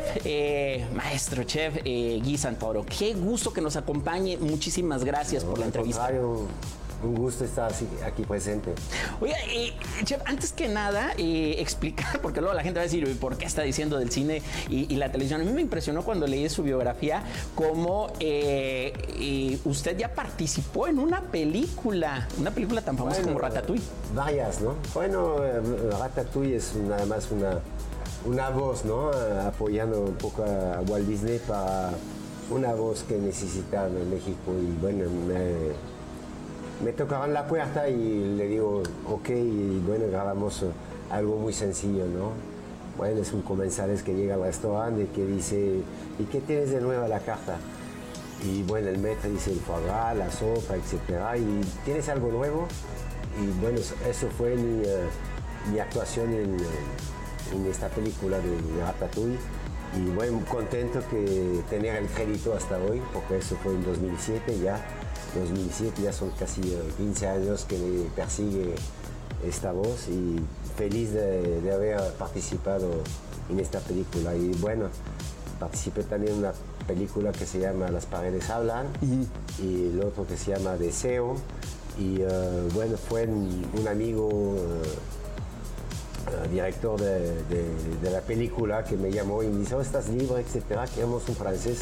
maestro 0.95 1.43
chef 1.43 1.83
Guy 1.83 2.39
Santoro. 2.39 2.87
Qué 2.87 3.15
gusto 3.15 3.53
que 3.53 3.61
nos 3.61 3.75
acompañe. 3.75 4.37
Muchísimas 4.37 5.03
gracias 5.03 5.43
no, 5.43 5.51
por 5.51 5.59
la 5.59 5.67
entrevista. 5.67 6.03
Contrario 6.03 6.47
un 7.03 7.15
gusto 7.15 7.45
estar 7.45 7.71
aquí 8.05 8.23
presente. 8.25 8.75
Oye, 9.21 9.35
eh, 9.49 9.73
Chef, 10.05 10.21
antes 10.25 10.53
que 10.53 10.69
nada, 10.69 11.13
eh, 11.17 11.57
explicar, 11.59 12.21
porque 12.23 12.41
luego 12.41 12.55
la 12.55 12.63
gente 12.63 12.79
va 12.79 12.83
a 12.83 12.85
decir, 12.85 13.19
¿por 13.19 13.37
qué 13.37 13.47
está 13.47 13.63
diciendo 13.63 13.99
del 13.99 14.11
cine 14.11 14.43
y, 14.69 14.93
y 14.93 14.97
la 14.97 15.11
televisión? 15.11 15.41
A 15.41 15.45
mí 15.45 15.53
me 15.53 15.61
impresionó 15.61 16.03
cuando 16.03 16.27
leí 16.27 16.49
su 16.49 16.63
biografía 16.63 17.23
cómo 17.55 18.13
eh, 18.21 19.59
usted 19.65 19.97
ya 19.97 20.15
participó 20.15 20.89
en 20.89 20.99
una 20.99 21.23
película, 21.23 22.27
una 22.39 22.51
película 22.51 22.83
tan 22.83 22.97
famosa 22.97 23.19
bueno, 23.19 23.35
como 23.35 23.41
Ratatouille. 23.41 23.85
Varias, 24.15 24.61
¿no? 24.61 24.75
Bueno, 24.95 25.37
Ratatouille 25.99 26.57
es 26.57 26.75
nada 26.75 27.07
más 27.07 27.31
una, 27.31 27.61
una 28.25 28.51
voz, 28.51 28.85
¿no? 28.85 29.11
Apoyando 29.47 30.01
un 30.01 30.15
poco 30.15 30.43
a 30.43 30.81
Walt 30.81 31.07
Disney 31.07 31.39
para 31.47 31.91
una 32.51 32.75
voz 32.75 33.03
que 33.03 33.19
necesitaba 33.19 33.89
en 33.89 34.11
México 34.11 34.53
y 34.59 34.81
bueno, 34.81 35.05
me, 35.27 35.73
me 36.85 36.93
tocaron 36.93 37.33
la 37.33 37.47
puerta 37.47 37.89
y 37.89 38.37
le 38.37 38.47
digo, 38.47 38.83
ok, 39.09 39.29
y 39.31 39.83
bueno, 39.87 40.07
grabamos 40.11 40.65
algo 41.11 41.37
muy 41.37 41.53
sencillo, 41.53 42.07
¿no? 42.07 42.33
Bueno, 42.97 43.21
es 43.21 43.33
un 43.33 43.43
comensales 43.43 44.03
que 44.03 44.15
llega 44.15 44.35
al 44.35 44.43
restaurante 44.43 45.03
y 45.03 45.07
que 45.07 45.25
dice, 45.25 45.81
¿y 46.19 46.25
qué 46.25 46.41
tienes 46.41 46.71
de 46.71 46.81
nuevo 46.81 47.05
a 47.05 47.09
la 47.09 47.21
carta? 47.21 47.57
Y 48.45 48.63
bueno, 48.63 48.89
el 48.89 48.99
maître 48.99 49.29
dice 49.29 49.51
el 49.51 49.59
foie 49.59 49.85
gras, 49.85 50.17
la 50.17 50.31
sopa, 50.31 50.77
etcétera, 50.77 51.37
y 51.37 51.61
¿tienes 51.85 52.09
algo 52.09 52.31
nuevo? 52.31 52.69
Y 53.41 53.61
bueno, 53.61 53.79
eso 53.79 54.29
fue 54.37 54.55
mi, 54.55 54.83
uh, 54.83 55.73
mi 55.73 55.79
actuación 55.79 56.33
en, 56.33 56.57
en, 57.55 57.67
esta 57.67 57.89
película 57.89 58.39
de 58.39 58.83
Ratatouille. 58.85 59.39
Y 59.97 60.11
bueno, 60.11 60.41
contento 60.49 61.01
que 61.11 61.63
tener 61.71 61.97
el 61.97 62.07
crédito 62.09 62.55
hasta 62.55 62.79
hoy, 62.79 63.01
porque 63.13 63.39
eso 63.39 63.57
fue 63.63 63.73
en 63.73 63.85
2007 63.85 64.59
ya. 64.61 64.85
2007, 65.35 66.03
ya 66.03 66.13
son 66.13 66.31
casi 66.31 66.61
15 66.97 67.27
años 67.27 67.65
que 67.65 67.79
me 67.79 68.09
persigue 68.11 68.75
esta 69.47 69.73
voz 69.73 70.09
y 70.09 70.41
feliz 70.77 71.13
de, 71.13 71.61
de, 71.61 71.73
haber 71.73 72.01
participado 72.15 72.89
en 73.51 73.61
esta 73.61 73.81
película. 73.81 74.35
Y 74.35 74.53
bueno, 74.61 74.89
participé 75.59 76.03
también 76.05 76.35
en 76.35 76.39
una 76.41 76.53
película 76.87 77.33
que 77.33 77.47
se 77.47 77.61
llama 77.61 77.91
Las 77.91 78.07
paredes 78.07 78.49
hablan 78.51 78.87
uh 79.03 79.07
-huh. 79.07 79.27
y 79.63 79.89
el 79.89 80.03
otro 80.03 80.27
que 80.27 80.37
se 80.37 80.53
llama 80.53 80.77
Deseo. 80.77 81.37
Y 81.99 82.23
uh, 82.23 82.69
bueno, 82.75 82.97
fue 82.97 83.27
un 83.27 83.89
amigo 83.89 84.29
uh, 84.29 84.83
director 86.51 87.01
de, 87.01 87.43
de, 87.45 87.65
de, 88.03 88.11
la 88.11 88.21
película 88.21 88.85
que 88.85 88.97
me 88.97 89.11
llamó 89.11 89.43
y 89.43 89.49
me 89.49 89.61
dice, 89.61 89.75
oh, 89.75 89.81
estás 89.81 90.09
libre, 90.09 90.41
etcétera, 90.41 90.87
queremos 90.87 91.29
un 91.29 91.35
francés 91.35 91.81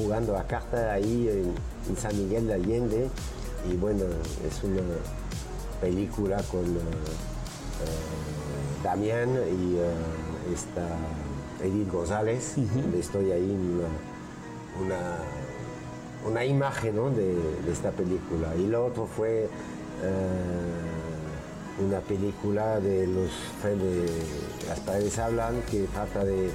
jugando 0.00 0.36
a 0.36 0.44
carta 0.44 0.92
ahí 0.92 1.28
en, 1.28 1.54
en, 1.88 1.96
San 1.96 2.16
Miguel 2.16 2.46
de 2.46 2.54
Allende 2.54 3.08
y 3.70 3.76
bueno, 3.76 4.04
es 4.46 4.62
una 4.64 4.82
película 5.80 6.42
con 6.50 6.60
uh, 6.60 6.78
uh, 6.78 8.82
Damián 8.82 9.30
y 9.30 9.76
uh, 9.76 10.52
esta 10.54 10.86
Edith 11.62 11.90
González, 11.90 12.54
uh 12.56 12.60
-huh. 12.60 12.82
donde 12.82 13.00
estoy 13.00 13.32
ahí 13.32 13.50
en 13.50 13.76
una, 13.76 13.88
una, 14.82 15.00
una 16.26 16.44
imagen 16.44 16.96
¿no? 16.96 17.10
de, 17.10 17.34
de, 17.64 17.72
esta 17.72 17.90
película. 17.90 18.54
Y 18.56 18.66
lo 18.66 18.86
otro 18.86 19.06
fue 19.06 19.48
una 21.78 22.00
película 22.00 22.80
de 22.80 23.06
los 23.06 23.30
de 23.62 24.08
Las 24.66 24.80
paredes 24.80 25.18
hablan 25.18 25.60
que 25.70 25.86
trata 25.94 26.24
de 26.24 26.50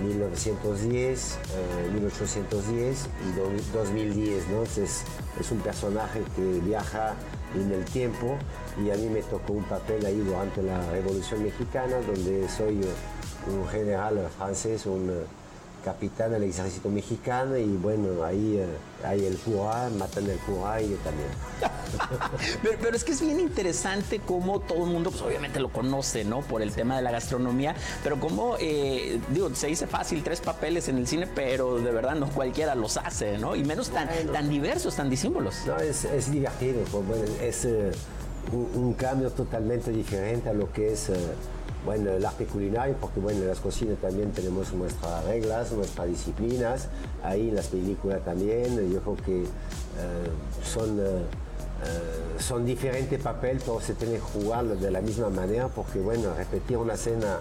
1910, 0.00 1.38
eh, 1.54 1.90
1810 1.94 3.06
y 3.26 3.72
2010, 3.72 4.48
¿no? 4.48 4.58
Entonces 4.58 5.02
es 5.40 5.50
un 5.50 5.58
personaje 5.58 6.22
que 6.36 6.60
viaja 6.60 7.14
en 7.54 7.72
el 7.72 7.84
tiempo 7.84 8.36
y 8.84 8.90
a 8.90 8.96
mí 8.96 9.08
me 9.08 9.22
tocó 9.22 9.54
un 9.54 9.64
papel 9.64 10.04
ahí 10.04 10.18
durante 10.18 10.62
la 10.62 10.90
Revolución 10.90 11.42
Mexicana 11.42 11.96
donde 12.06 12.48
soy 12.48 12.80
un 13.46 13.66
general 13.68 14.28
francés, 14.36 14.86
un 14.86 15.10
capitán 15.84 16.32
del 16.32 16.44
ejército 16.44 16.88
mexicano 16.88 17.56
y 17.56 17.66
bueno, 17.76 18.24
ahí 18.24 18.60
uh, 18.62 19.06
hay 19.06 19.24
el 19.24 19.36
cura, 19.38 19.88
matan 19.96 20.28
el 20.28 20.38
cura 20.38 20.80
y 20.82 20.90
yo 20.90 20.96
también. 20.98 21.28
pero, 22.62 22.78
pero, 22.80 22.96
es 22.96 23.04
que 23.04 23.12
es 23.12 23.20
bien 23.20 23.40
interesante 23.40 24.20
cómo 24.20 24.60
todo 24.60 24.84
el 24.84 24.90
mundo, 24.90 25.10
pues 25.10 25.22
obviamente 25.22 25.60
lo 25.60 25.72
conoce, 25.72 26.24
¿no? 26.24 26.40
Por 26.40 26.62
el 26.62 26.72
tema 26.72 26.96
de 26.96 27.02
la 27.02 27.10
gastronomía, 27.10 27.74
pero 28.02 28.18
como, 28.18 28.56
eh, 28.58 29.20
digo, 29.30 29.54
se 29.54 29.68
dice 29.68 29.86
fácil 29.86 30.22
tres 30.22 30.40
papeles 30.40 30.88
en 30.88 30.98
el 30.98 31.06
cine, 31.06 31.26
pero 31.26 31.78
de 31.78 31.90
verdad 31.90 32.16
no 32.16 32.28
cualquiera 32.28 32.74
los 32.74 32.96
hace, 32.96 33.38
¿no? 33.38 33.54
Y 33.56 33.64
menos 33.64 33.90
tan, 33.90 34.08
bueno, 34.08 34.32
tan 34.32 34.48
diversos, 34.48 34.96
tan 34.96 35.08
disímbolos. 35.08 35.62
No, 35.66 35.76
es, 35.78 36.04
es 36.04 36.30
divertido, 36.30 36.82
pues, 36.90 37.40
es 37.40 37.64
uh, 37.64 38.56
un, 38.56 38.84
un, 38.84 38.94
cambio 38.94 39.30
totalmente 39.30 39.90
diferente 39.90 40.48
a 40.48 40.52
lo 40.52 40.72
que 40.72 40.92
es... 40.92 41.10
Bueno, 41.88 42.10
el 42.10 42.22
arte 42.22 42.44
culinario, 42.44 42.94
porque 43.00 43.18
bueno, 43.18 43.40
en 43.40 43.48
las 43.48 43.60
cocinas 43.60 43.96
también 43.96 44.30
tenemos 44.32 44.74
nuestras 44.74 45.24
reglas, 45.24 45.72
nuestras 45.72 46.06
disciplinas, 46.06 46.88
ahí 47.24 47.48
en 47.48 47.54
las 47.54 47.68
películas 47.68 48.22
también, 48.26 48.92
yo 48.92 49.00
creo 49.00 49.16
que 49.16 49.44
uh, 49.44 50.66
son 50.66 51.00
uh, 51.00 51.02
eh, 51.02 52.40
son 52.40 52.66
diferentes 52.66 53.18
papeles, 53.22 53.62
pero 53.64 53.80
se 53.80 53.94
tiene 53.94 54.16
que 54.16 54.20
jugarlo 54.20 54.76
de 54.76 54.90
la 54.90 55.00
misma 55.00 55.30
manera 55.30 55.68
porque, 55.68 55.98
bueno, 55.98 56.34
repetir 56.36 56.76
una 56.76 56.92
escena 56.92 57.38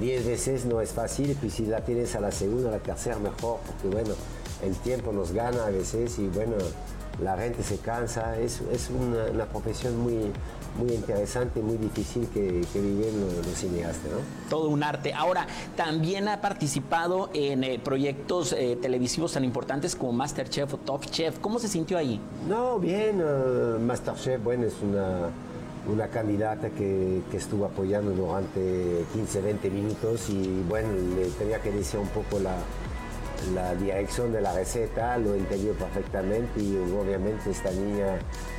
10 0.00 0.24
veces 0.24 0.64
no 0.64 0.80
es 0.80 0.92
fácil, 0.92 1.36
y 1.42 1.50
si 1.50 1.66
la 1.66 1.84
tienes 1.84 2.16
a 2.16 2.20
la 2.20 2.32
segunda, 2.32 2.70
a 2.70 2.72
la 2.72 2.78
tercera, 2.78 3.18
mejor, 3.18 3.58
porque, 3.66 3.94
bueno, 3.94 4.14
el 4.64 4.74
tiempo 4.76 5.12
nos 5.12 5.32
gana 5.32 5.66
a 5.66 5.68
veces 5.68 6.18
y, 6.18 6.28
bueno, 6.28 6.54
la 7.22 7.36
gente 7.36 7.62
se 7.62 7.76
cansa. 7.76 8.38
Es, 8.38 8.62
es 8.72 8.88
una 8.88 9.44
profesión 9.44 9.98
muy, 9.98 10.32
muy 10.76 10.92
interesante, 10.94 11.60
muy 11.60 11.76
difícil 11.76 12.28
que, 12.28 12.64
que 12.72 12.80
viven 12.80 13.20
los, 13.20 13.46
los 13.46 13.54
cineastas, 13.56 14.10
¿no? 14.10 14.18
todo 14.48 14.68
un 14.68 14.82
arte. 14.82 15.12
Ahora, 15.12 15.46
también 15.76 16.28
ha 16.28 16.40
participado 16.40 17.30
en 17.34 17.64
eh, 17.64 17.80
proyectos 17.82 18.52
eh, 18.52 18.78
televisivos 18.80 19.32
tan 19.32 19.44
importantes 19.44 19.96
como 19.96 20.12
Masterchef 20.12 20.74
o 20.74 20.76
Top 20.78 21.04
Chef. 21.06 21.38
¿Cómo 21.40 21.58
se 21.58 21.68
sintió 21.68 21.98
ahí? 21.98 22.20
No, 22.48 22.78
bien, 22.78 23.20
eh, 23.20 23.78
Masterchef, 23.78 24.42
bueno, 24.42 24.66
es 24.66 24.74
una, 24.82 25.30
una 25.92 26.08
candidata 26.08 26.70
que, 26.70 27.22
que 27.30 27.36
estuvo 27.36 27.64
apoyando 27.64 28.12
durante 28.12 29.04
15, 29.12 29.40
20 29.40 29.70
minutos 29.70 30.28
y 30.30 30.62
bueno, 30.68 30.88
le 31.16 31.28
tenía 31.30 31.60
que 31.60 31.70
decir 31.70 32.00
un 32.00 32.08
poco 32.08 32.38
la, 32.38 32.56
la 33.54 33.74
dirección 33.74 34.32
de 34.32 34.40
la 34.40 34.52
receta, 34.52 35.16
lo 35.18 35.34
entendió 35.34 35.72
perfectamente 35.74 36.60
y 36.60 36.76
obviamente 36.76 37.50
esta 37.50 37.70
niña 37.70 38.18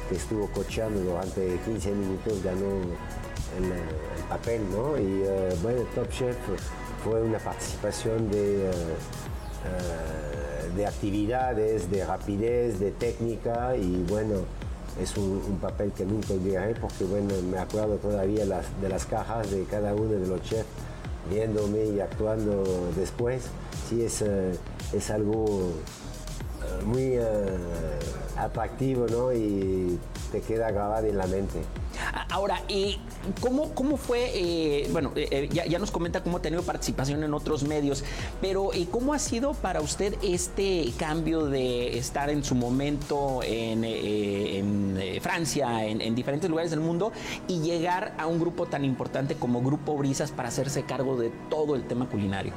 que 0.09 0.15
estuvo 0.15 0.47
cocheando 0.47 0.99
durante 1.01 1.57
15 1.65 1.91
minutos 1.91 2.43
ganó 2.43 2.69
el, 3.57 3.63
el 3.63 4.23
papel, 4.29 4.61
¿no? 4.71 4.97
Y 4.97 5.23
eh, 5.25 5.55
bueno, 5.61 5.81
Top 5.95 6.09
Chef 6.09 6.35
fue 7.03 7.21
una 7.21 7.39
participación 7.39 8.29
de... 8.31 8.69
eh, 8.69 8.71
eh, 9.65 10.47
de 10.75 10.85
actividades, 10.85 11.89
de 11.89 12.05
rapidez, 12.05 12.79
de 12.79 12.91
técnica 12.91 13.75
y 13.75 14.03
bueno, 14.07 14.41
es 15.01 15.17
un, 15.17 15.57
papel 15.61 15.91
que 15.91 16.05
nunca 16.05 16.33
olvidaré 16.33 16.75
porque 16.75 17.03
bueno, 17.03 17.33
me 17.49 17.57
acuerdo 17.57 17.95
todavía 17.95 18.45
de 18.45 18.89
las 18.89 19.05
cajas 19.05 19.49
de 19.49 19.63
cada 19.63 19.95
uno 19.95 20.11
de 20.11 20.27
los 20.27 20.41
chefs 20.43 20.67
viéndome 21.29 21.85
y 21.85 21.99
actuando 21.99 22.63
después. 22.95 23.43
Sí, 23.87 24.03
es, 24.03 24.21
eh, 24.21 24.51
es 24.93 25.09
algo 25.11 25.71
eh, 26.61 26.83
muy 26.85 27.13
eh, 27.13 27.21
atractivo 28.37 29.07
¿no? 29.07 29.31
y 29.31 29.97
te 30.31 30.41
queda 30.41 30.71
grabado 30.71 31.07
en 31.07 31.17
la 31.17 31.25
mente. 31.25 31.59
A- 32.13 32.27
Ahora, 32.33 32.61
eh, 32.67 32.97
¿cómo, 33.39 33.73
¿cómo 33.73 33.95
fue? 33.95 34.85
bueno, 34.91 35.13
ya, 35.51 35.65
ya 35.65 35.79
nos 35.79 35.89
comenta 35.89 36.21
cómo 36.21 36.37
ha 36.37 36.41
tenido 36.41 36.61
participación 36.63 37.23
en 37.23 37.33
otros 37.33 37.63
medios, 37.63 38.03
pero 38.41 38.73
eh, 38.73 38.87
¿cómo 38.91 39.13
ha 39.13 39.19
sido 39.19 39.53
para 39.53 39.79
usted 39.79 40.15
este 40.21 40.91
cambio 40.97 41.45
de 41.45 41.97
estar 41.97 42.29
en 42.29 42.43
su 42.43 42.55
momento 42.55 43.39
en, 43.43 44.99
Francia, 45.21 45.85
en 45.85 46.13
diferentes 46.13 46.49
lugares 46.49 46.71
del 46.71 46.81
mundo, 46.81 47.13
y 47.47 47.61
llegar 47.61 48.13
a 48.17 48.27
un 48.27 48.39
grupo 48.39 48.65
tan 48.65 48.83
importante 48.83 49.35
como 49.35 49.61
Grupo 49.61 49.95
Brisas 49.95 50.31
para 50.31 50.49
hacerse 50.49 50.83
cargo 50.83 51.15
de 51.17 51.31
todo 51.49 51.73
el 51.75 51.87
tema 51.87 52.07
culinario? 52.09 52.51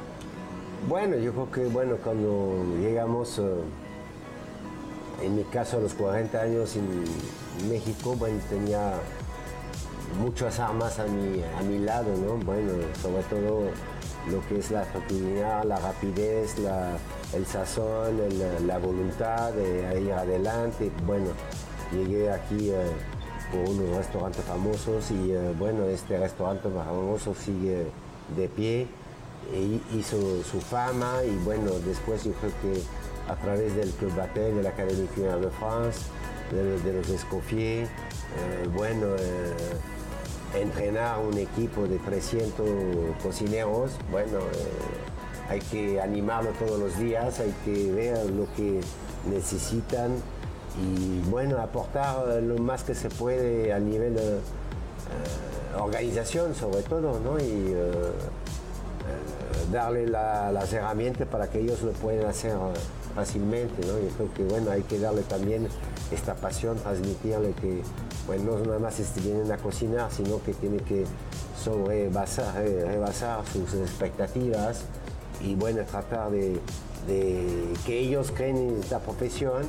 Bueno, 0.87 1.15
yo 1.17 1.31
creo 1.31 1.51
que 1.51 1.65
bueno, 1.67 1.95
cuando 2.03 2.63
llegamos, 2.79 3.37
eh, 3.39 3.43
en 5.23 5.35
mi 5.35 5.43
caso 5.43 5.77
a 5.77 5.79
los 5.79 5.93
40 5.93 6.41
años 6.41 6.75
en 6.75 7.69
México, 7.69 8.15
bueno, 8.17 8.39
tenía 8.49 8.93
muchas 10.19 10.59
armas 10.59 10.99
a 10.99 11.05
mi, 11.05 11.41
a 11.57 11.61
mi 11.61 11.79
lado, 11.79 12.09
¿no? 12.17 12.37
Bueno, 12.43 12.73
sobre 13.01 13.23
todo 13.23 13.61
lo 14.31 14.47
que 14.47 14.57
es 14.59 14.71
la 14.71 14.83
facilidad, 14.85 15.63
la 15.63 15.77
rapidez, 15.79 16.57
la- 16.59 16.97
el 17.33 17.45
sazón, 17.45 18.19
la 18.67 18.77
voluntad 18.77 19.53
de 19.53 20.01
ir 20.01 20.11
adelante. 20.11 20.91
Bueno, 21.05 21.27
llegué 21.93 22.29
aquí 22.31 22.71
eh, 22.71 22.75
por 23.51 23.69
unos 23.69 23.95
restaurantes 23.97 24.43
famosos 24.43 25.09
y 25.11 25.31
eh, 25.31 25.53
bueno, 25.57 25.85
este 25.85 26.17
restaurante 26.17 26.67
famoso 26.69 27.33
sigue 27.35 27.85
de 28.35 28.47
pie 28.49 28.87
hizo 29.93 30.43
su 30.43 30.61
fama 30.61 31.23
y 31.25 31.35
bueno, 31.43 31.71
después 31.85 32.23
yo 32.23 32.31
creo 32.33 32.51
que 32.61 32.81
a 33.31 33.35
través 33.35 33.75
del 33.75 33.89
Club 33.91 34.15
Batel, 34.15 34.55
de 34.55 34.63
la 34.63 34.71
Culinaire 34.71 35.39
de 35.39 35.49
France, 35.51 35.99
de, 36.51 36.79
de 36.79 36.93
los 36.93 37.09
Escoffier, 37.09 37.83
eh, 37.85 38.67
bueno, 38.73 39.07
eh, 39.17 40.59
entrenar 40.59 41.19
un 41.19 41.37
equipo 41.37 41.87
de 41.87 41.97
300 41.99 42.67
cocineros, 43.21 43.91
bueno, 44.09 44.39
eh, 44.39 45.49
hay 45.49 45.59
que 45.59 46.01
animarlo 46.01 46.51
todos 46.51 46.79
los 46.79 46.97
días, 46.97 47.39
hay 47.39 47.53
que 47.65 47.91
ver 47.91 48.29
lo 48.29 48.47
que 48.55 48.81
necesitan 49.29 50.11
y 50.81 51.19
bueno, 51.29 51.57
aportar 51.57 52.41
lo 52.41 52.57
más 52.57 52.83
que 52.83 52.95
se 52.95 53.09
puede 53.09 53.73
a 53.73 53.79
nivel 53.79 54.17
organización 55.77 56.55
sobre 56.55 56.83
todo, 56.83 57.19
¿no? 57.19 57.37
Y 57.37 57.75
darle 59.71 60.07
la- 60.07 60.51
las 60.51 60.71
herramientas 60.73 61.27
para 61.27 61.47
que 61.49 61.59
ellos 61.59 61.81
lo 61.83 61.91
puedan 61.91 62.25
hacer 62.27 62.51
eh, 62.51 62.79
fácilmente. 63.15 63.81
Yo 63.85 63.93
creo 64.17 64.33
que 64.33 64.43
bueno, 64.45 64.71
hay 64.71 64.83
que 64.83 64.99
darle 64.99 65.21
también 65.23 65.67
esta 66.11 66.35
pasión, 66.35 66.77
transmitirle 66.77 67.51
que 67.53 67.81
bueno, 68.27 68.57
no 68.59 68.65
nada 68.65 68.79
más 68.79 68.99
es- 68.99 69.13
vienen 69.23 69.51
a 69.51 69.57
cocinar, 69.57 70.11
sino 70.11 70.41
que 70.43 70.53
tiene 70.53 70.77
que 70.77 71.05
sobrepasar, 71.61 72.61
eh, 72.65 72.85
rebasar 72.85 73.45
sus 73.45 73.73
expectativas 73.75 74.81
y 75.41 75.55
bueno, 75.55 75.81
tratar 75.83 76.31
de, 76.31 76.59
que 77.07 77.99
ellos 77.99 78.31
creen 78.35 78.57
en 78.57 78.79
esta 78.79 78.99
profesión 78.99 79.63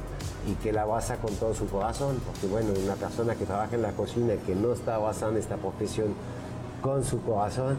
y 0.47 0.53
que 0.63 0.71
la 0.73 0.83
abraza 0.83 1.17
con 1.17 1.35
todo 1.37 1.55
su 1.55 1.67
corazón, 1.67 2.21
porque 2.27 2.47
bueno, 2.47 2.69
una 2.85 2.95
persona 2.95 3.35
que 3.35 3.47
trabaja 3.47 3.75
en 3.75 3.83
la 3.83 3.93
cocina 3.93 4.35
que 4.47 4.55
no 4.55 4.73
está 4.75 4.97
abrazando 4.97 5.39
esta 5.39 5.57
profesión 5.57 6.09
con 6.83 7.05
su 7.05 7.23
corazón, 7.23 7.79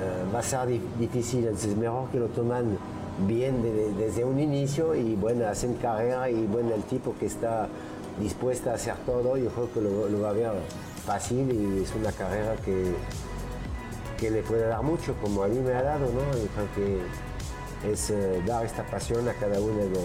eh, 0.00 0.24
va 0.34 0.38
a 0.38 0.42
ser 0.42 0.66
di- 0.66 0.80
difícil, 0.98 1.40
entonces 1.44 1.70
es 1.72 1.76
mejor 1.76 2.08
que 2.10 2.18
lo 2.18 2.26
toman 2.28 2.78
bien 3.26 3.62
de- 3.62 3.72
de- 3.72 3.92
desde 3.94 4.24
un 4.24 4.38
inicio 4.40 4.94
y 4.94 5.14
bueno, 5.14 5.46
hacen 5.46 5.74
carrera 5.74 6.30
y 6.30 6.46
bueno, 6.46 6.74
el 6.74 6.82
tipo 6.84 7.14
que 7.18 7.26
está 7.26 7.68
dispuesto 8.20 8.70
a 8.70 8.74
hacer 8.74 8.94
todo, 9.06 9.36
yo 9.36 9.50
creo 9.50 9.72
que 9.72 9.80
lo, 9.80 10.20
va 10.22 10.30
a 10.30 10.32
ver 10.32 10.50
fácil 11.06 11.50
y 11.52 11.82
es 11.82 11.94
una 11.94 12.12
carrera 12.12 12.54
que, 12.64 12.92
que 14.18 14.30
le 14.30 14.42
puede 14.42 14.66
dar 14.66 14.82
mucho, 14.82 15.14
como 15.22 15.42
a 15.42 15.48
mí 15.48 15.58
me 15.58 15.72
ha 15.72 15.82
dado, 15.82 16.06
¿no? 16.06 16.20
Yo 16.38 16.46
creo 16.54 16.68
que 16.74 17.92
es 17.92 18.10
eh, 18.10 18.42
dar 18.46 18.64
esta 18.66 18.84
pasión 18.84 19.28
a 19.28 19.32
cada 19.34 19.58
uno 19.60 19.76
de 19.78 19.88
los, 19.90 20.04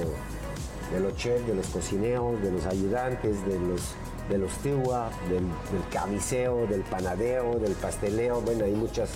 de 0.94 1.00
los 1.02 1.16
chefs, 1.18 1.46
de 1.48 1.56
los 1.56 1.68
cocineros, 1.68 2.42
de 2.42 2.52
los 2.52 2.66
ayudantes, 2.66 3.46
de 3.46 3.60
los, 3.60 3.82
de 4.30 4.38
los 4.38 4.52
stewards, 4.54 5.16
del, 5.30 5.40
del 5.44 5.90
carnicero, 5.92 6.66
del 6.68 6.82
panadero, 6.82 7.60
del 7.60 7.74
pastelero. 7.74 8.40
Bueno, 8.42 8.64
hay 8.66 8.74
muchas 8.74 9.10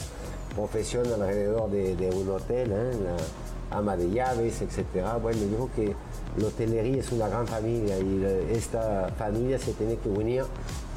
profesiones 0.59 1.13
alrededor 1.13 1.69
de, 1.71 1.95
de 1.95 2.09
un 2.09 2.29
hotel, 2.29 2.71
¿eh? 2.71 2.91
la 3.01 3.77
ama 3.77 3.95
de 3.95 4.09
llaves, 4.11 4.61
etc. 4.61 5.05
Bueno, 5.21 5.39
yo 5.39 5.69
creo 5.69 5.69
que 5.75 5.95
la 6.37 6.47
hotelería 6.47 6.99
es 6.99 7.11
una 7.11 7.27
gran 7.29 7.47
familia 7.47 7.97
y 7.97 8.23
eh, 8.23 8.51
esta 8.51 9.09
familia 9.17 9.57
se 9.57 9.73
tiene 9.73 9.95
que 9.97 10.09
unir 10.09 10.43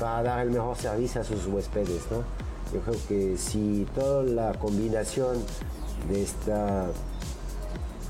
para 0.00 0.22
dar 0.22 0.40
el 0.40 0.50
mejor 0.50 0.76
servicio 0.76 1.20
a 1.20 1.24
sus 1.24 1.46
huéspedes, 1.46 2.02
¿no? 2.10 2.24
Yo 2.72 2.80
creo 2.80 2.96
que 3.06 3.36
si 3.36 3.86
toda 3.94 4.24
la 4.24 4.52
combinación 4.58 5.36
de 6.08 6.22
esta 6.22 6.86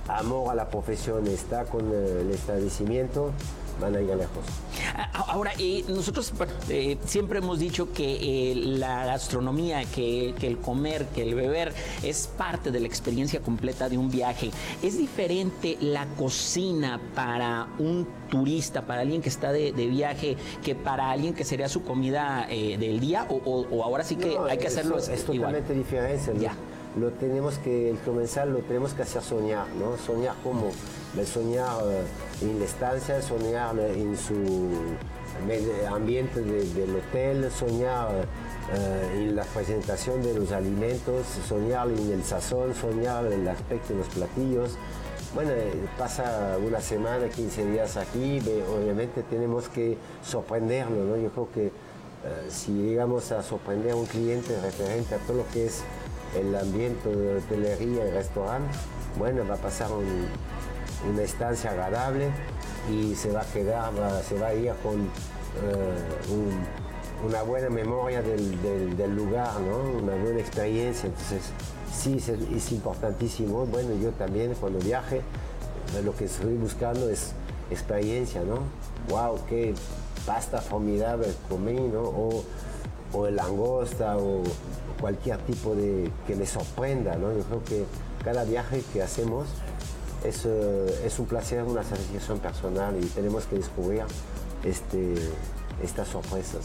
amor 0.08 0.50
a 0.50 0.54
la 0.54 0.68
profesión 0.68 1.26
está 1.26 1.64
con 1.64 1.90
eh, 1.92 2.20
el 2.22 2.30
establecimiento, 2.30 3.32
van 3.80 3.96
a 3.96 4.00
ir 4.00 4.08
lejos. 4.08 4.44
Ahora, 5.12 5.52
eh, 5.58 5.84
nosotros 5.88 6.32
eh, 6.68 6.98
siempre 7.06 7.38
hemos 7.38 7.58
dicho 7.58 7.92
que 7.92 8.50
eh, 8.52 8.54
la 8.54 9.04
gastronomía, 9.06 9.84
que, 9.84 10.34
que 10.38 10.46
el 10.46 10.58
comer, 10.58 11.06
que 11.14 11.22
el 11.22 11.34
beber 11.34 11.72
es 12.02 12.26
parte 12.26 12.70
de 12.70 12.80
la 12.80 12.86
experiencia 12.86 13.40
completa 13.40 13.88
de 13.88 13.98
un 13.98 14.10
viaje. 14.10 14.50
¿Es 14.82 14.98
diferente 14.98 15.76
la 15.80 16.06
cocina 16.16 17.00
para 17.14 17.68
un 17.78 18.06
turista, 18.30 18.82
para 18.82 19.02
alguien 19.02 19.22
que 19.22 19.28
está 19.28 19.52
de, 19.52 19.72
de 19.72 19.86
viaje, 19.86 20.36
que 20.62 20.74
para 20.74 21.10
alguien 21.10 21.34
que 21.34 21.44
sería 21.44 21.68
su 21.68 21.82
comida 21.84 22.46
eh, 22.50 22.76
del 22.78 23.00
día? 23.00 23.26
O, 23.28 23.34
o- 23.36 23.66
o 23.76 23.82
ahora 23.84 24.04
sí 24.04 24.16
que 24.16 24.34
No, 24.34 24.44
hay 24.44 24.58
que 24.58 24.66
hacerlo 24.68 24.98
es, 24.98 25.08
igual? 25.08 25.54
totalmente 25.54 25.74
diferente. 25.74 26.32
Ya. 26.40 26.54
Lo, 26.96 27.10
tenemos 27.12 27.56
que, 27.58 27.88
el 27.90 27.98
comensal 28.00 28.52
lo 28.52 28.58
tenemos 28.60 28.92
que 28.92 29.02
hacer 29.02 29.22
soñar, 29.22 29.66
¿no? 29.78 29.96
Soñar 29.96 30.34
como, 30.44 30.70
soñar 31.24 31.78
eh, 31.86 32.02
en 32.42 32.58
la 32.58 32.64
estancia, 32.66 33.22
soñar 33.22 33.78
en 33.78 34.16
su 34.16 34.34
ambiente 35.90 36.40
de- 36.42 36.64
del 36.74 36.96
hotel, 36.96 37.50
soñar 37.50 38.26
eh, 38.74 39.10
en 39.22 39.34
la 39.36 39.44
presentación 39.44 40.22
de 40.22 40.34
los 40.34 40.52
alimentos, 40.52 41.26
soñar 41.48 41.88
en 41.88 42.12
el 42.12 42.22
sazón, 42.24 42.74
soñar 42.74 43.24
en 43.26 43.40
el 43.40 43.48
aspecto 43.48 43.94
de 43.94 43.98
los 44.00 44.08
platillos. 44.08 44.76
Bueno, 45.34 45.50
eh, 45.52 45.72
pasa 45.98 46.58
una 46.64 46.80
semana, 46.82 47.26
15 47.28 47.64
días 47.70 47.96
aquí, 47.96 48.38
obviamente 48.70 49.22
tenemos 49.22 49.68
que 49.70 49.96
sorprenderlo, 50.22 51.04
¿no? 51.04 51.16
Yo 51.16 51.30
creo 51.30 51.48
que 51.54 51.66
eh, 51.68 51.70
si 52.50 52.72
llegamos 52.72 53.32
a 53.32 53.42
sorprender 53.42 53.92
a 53.92 53.96
un 53.96 54.04
cliente 54.06 54.60
referente 54.60 55.14
a 55.14 55.18
todo 55.18 55.38
lo 55.38 55.46
que 55.48 55.66
es 55.66 55.82
el 56.38 56.54
ambiente 56.56 57.08
de 57.08 57.36
hotelería 57.38 58.06
y 58.06 58.10
restaurante, 58.10 58.76
bueno, 59.18 59.46
va 59.48 59.54
a 59.54 59.58
pasar 59.58 59.90
un- 59.92 60.26
una 61.12 61.22
estancia 61.22 61.70
agradable 61.70 62.30
y 62.90 63.14
se 63.14 63.30
va 63.30 63.42
a 63.42 63.46
quedar, 63.46 63.92
se 64.28 64.38
va 64.38 64.48
a 64.48 64.54
ir 64.54 64.72
con, 64.82 65.00
eh, 65.00 66.30
un- 66.30 66.82
una 67.28 67.42
buena 67.42 67.70
memoria 67.70 68.22
del, 68.22 69.16
lugar, 69.16 69.52
¿no? 69.60 69.98
una 70.02 70.14
buena 70.16 70.40
experiencia. 70.40 71.08
Entonces, 71.08 71.42
sí, 71.92 72.16
es, 72.16 72.72
importantísimo. 72.72 73.66
Bueno, 73.66 73.90
yo 74.02 74.10
también 74.10 74.54
cuando 74.60 74.78
viaje, 74.80 75.18
eh, 75.18 76.02
lo 76.04 76.14
que 76.16 76.24
estoy 76.24 76.54
buscando 76.56 77.08
es 77.08 77.32
experiencia, 77.70 78.42
¿no? 78.42 78.58
¡Wow! 79.08 79.38
¡Qué 79.48 79.74
pasta 80.26 80.60
formidable 80.60 81.28
comí, 81.48 81.74
¿no? 81.74 82.02
O 83.12 83.26
el 83.26 83.36
langosta 83.36 84.16
o 84.16 84.42
cualquier 85.00 85.38
tipo 85.38 85.74
de 85.74 86.10
que 86.26 86.36
me 86.36 86.46
sorprenda, 86.46 87.16
¿no? 87.16 87.32
Yo 87.32 87.42
creo 87.44 87.64
que 87.64 87.84
cada 88.24 88.44
viaje 88.44 88.82
que 88.92 89.02
hacemos 89.02 89.48
es, 90.24 90.42
eh, 90.46 91.00
es 91.04 91.18
un 91.18 91.26
placer, 91.26 91.64
una 91.64 91.82
satisfacción 91.82 92.38
personal 92.38 92.96
y 93.02 93.06
tenemos 93.06 93.44
que 93.46 93.56
descubrir 93.56 94.04
este, 94.64 95.14
estas 95.82 96.08
sorpresas. 96.08 96.62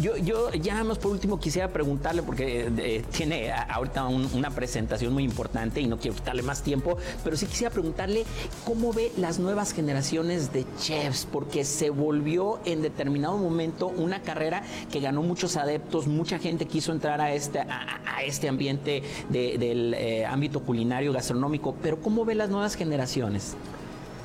Yo, 0.00 0.16
yo 0.16 0.50
ya 0.52 0.82
más 0.84 0.98
por 0.98 1.12
último 1.12 1.38
quisiera 1.40 1.68
preguntarle, 1.68 2.22
porque 2.22 2.70
eh, 2.78 3.04
tiene 3.12 3.50
a- 3.52 3.62
ahorita 3.62 4.06
un- 4.06 4.28
una 4.34 4.50
presentación 4.50 5.12
muy 5.12 5.24
importante 5.24 5.80
y 5.80 5.86
no 5.86 5.98
quiero 5.98 6.16
quitarle 6.16 6.42
más 6.42 6.62
tiempo, 6.62 6.96
pero 7.24 7.36
sí 7.36 7.46
quisiera 7.46 7.72
preguntarle 7.72 8.24
cómo 8.64 8.92
ve 8.92 9.12
las 9.16 9.38
nuevas 9.38 9.72
generaciones 9.72 10.52
de 10.52 10.64
chefs, 10.78 11.26
porque 11.30 11.64
se 11.64 11.90
volvió 11.90 12.60
en 12.64 12.82
determinado 12.82 13.36
momento 13.38 13.88
una 13.88 14.22
carrera 14.22 14.62
que 14.90 15.00
ganó 15.00 15.22
muchos 15.22 15.56
adeptos, 15.56 16.06
mucha 16.06 16.38
gente 16.38 16.66
quiso 16.66 16.92
entrar 16.92 17.20
a 17.20 17.32
este, 17.32 17.60
a, 17.60 18.22
este 18.24 18.48
ambiente 18.48 19.02
de- 19.28 19.58
del 19.58 19.94
eh, 19.94 20.24
ámbito 20.26 20.60
culinario, 20.60 21.12
gastronómico, 21.12 21.74
pero 21.82 22.00
¿cómo 22.00 22.24
ve 22.24 22.34
las 22.34 22.48
nuevas 22.50 22.74
generaciones? 22.76 23.54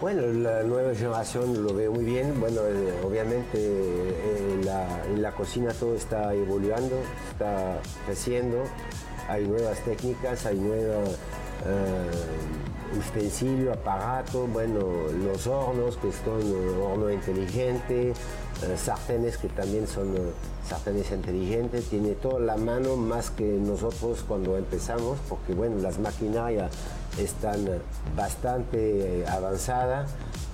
Bueno, 0.01 0.23
la 0.23 0.63
nueva 0.63 0.95
generación 0.95 1.63
lo 1.63 1.75
veo 1.75 1.91
muy 1.91 2.03
bien. 2.03 2.39
Bueno, 2.39 2.61
eh, 2.61 2.91
obviamente 3.05 3.53
eh, 3.53 4.59
en, 4.59 5.21
la, 5.21 5.31
cocina 5.33 5.71
todo 5.73 5.93
está 5.93 6.33
evolucionando, 6.33 6.95
está 7.29 7.79
creciendo. 8.07 8.63
Hay 9.29 9.45
nuevas 9.45 9.77
técnicas, 9.85 10.47
hay 10.47 10.57
nuevos 10.57 11.19
utensilios, 12.97 13.77
aparatos, 13.77 14.51
bueno, 14.51 14.79
los 15.23 15.47
hornos 15.47 15.97
que 15.97 16.11
son 16.11 16.41
eh, 16.41 16.81
horno 16.81 17.11
inteligente, 17.11 18.09
eh, 18.11 18.13
sartenes 18.77 19.37
que 19.37 19.47
también 19.49 19.87
son 19.87 20.15
eh, 20.15 20.19
sartenes 20.67 21.11
inteligentes, 21.11 21.85
tiene 21.85 22.13
toda 22.15 22.39
la 22.39 22.57
mano 22.57 22.95
más 22.95 23.29
que 23.29 23.43
nosotros 23.43 24.23
cuando 24.27 24.57
empezamos, 24.57 25.17
porque 25.29 25.53
bueno, 25.53 25.77
las 25.77 25.99
maquinarias 25.99 26.71
están 27.18 27.68
eh, 27.68 27.80
bastante 28.16 29.22
eh, 29.22 29.28
avanzadas 29.28 30.12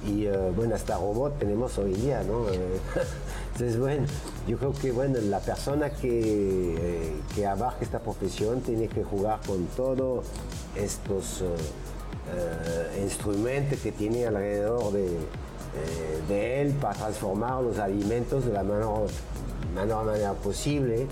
y 0.07 0.25
eh, 0.25 0.51
bueno, 0.55 0.75
hasta 0.75 0.95
robot 0.95 1.37
tenemos 1.39 1.77
hoy 1.77 1.93
día, 1.93 2.23
¿no? 2.23 2.45
Entonces, 3.53 3.79
bueno, 3.79 4.05
yo 4.47 4.57
creo 4.57 4.73
que 4.73 4.91
bueno, 4.91 5.19
la 5.21 5.39
persona 5.39 5.89
que, 5.89 7.15
que 7.35 7.45
abarca 7.47 7.79
esta 7.81 7.99
profesión 7.99 8.61
tiene 8.61 8.87
que 8.87 9.03
jugar 9.03 9.39
con 9.45 9.65
todos 9.67 10.25
estos 10.75 11.43
instrumentos 13.01 13.79
que 13.79 13.91
tiene 13.91 14.27
alrededor 14.27 14.91
de, 14.91 15.09
de 16.27 16.61
él 16.61 16.73
para 16.73 16.93
transformar 16.93 17.63
los 17.63 17.79
alimentos 17.79 18.45
de 18.45 18.53
la 18.53 18.63
menor, 18.63 19.07
menor 19.73 20.05
manera 20.05 20.33
posible. 20.33 21.07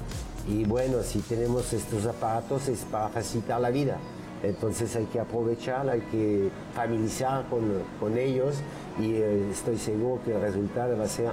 Y 0.47 0.65
bueno, 0.65 1.01
si 1.01 1.19
tenemos 1.21 1.73
estos 1.73 2.05
aparatos 2.05 2.67
es 2.67 2.81
para 2.91 3.09
facilitar 3.09 3.59
la 3.59 3.71
vida. 3.71 3.97
Entonces 4.45 4.95
hay 4.95 5.05
que 5.05 5.19
aprovechar, 5.19 5.89
hay 5.89 6.01
que 6.11 6.49
familiarizar 6.75 7.45
con, 7.49 7.63
con 7.99 8.17
ellos 8.17 8.55
y 8.99 9.15
eh, 9.15 9.49
estoy 9.51 9.77
seguro 9.77 10.19
que 10.23 10.35
el 10.35 10.41
resultado 10.41 10.97
va 10.97 11.05
a 11.05 11.07
ser 11.07 11.31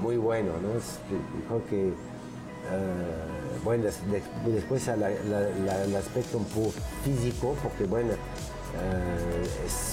muy 0.00 0.16
bueno. 0.16 0.50
¿no? 0.62 0.68
Creo 1.48 1.66
que, 1.68 1.88
eh, 1.88 1.92
bueno, 3.64 3.84
des- 3.84 4.00
des- 4.10 4.52
después 4.54 4.86
la- 4.86 5.98
aspecto 5.98 6.38
un 6.38 6.44
poco 6.44 6.72
físico, 7.04 7.54
porque 7.62 7.84
bueno, 7.84 8.10
eh, 8.12 9.46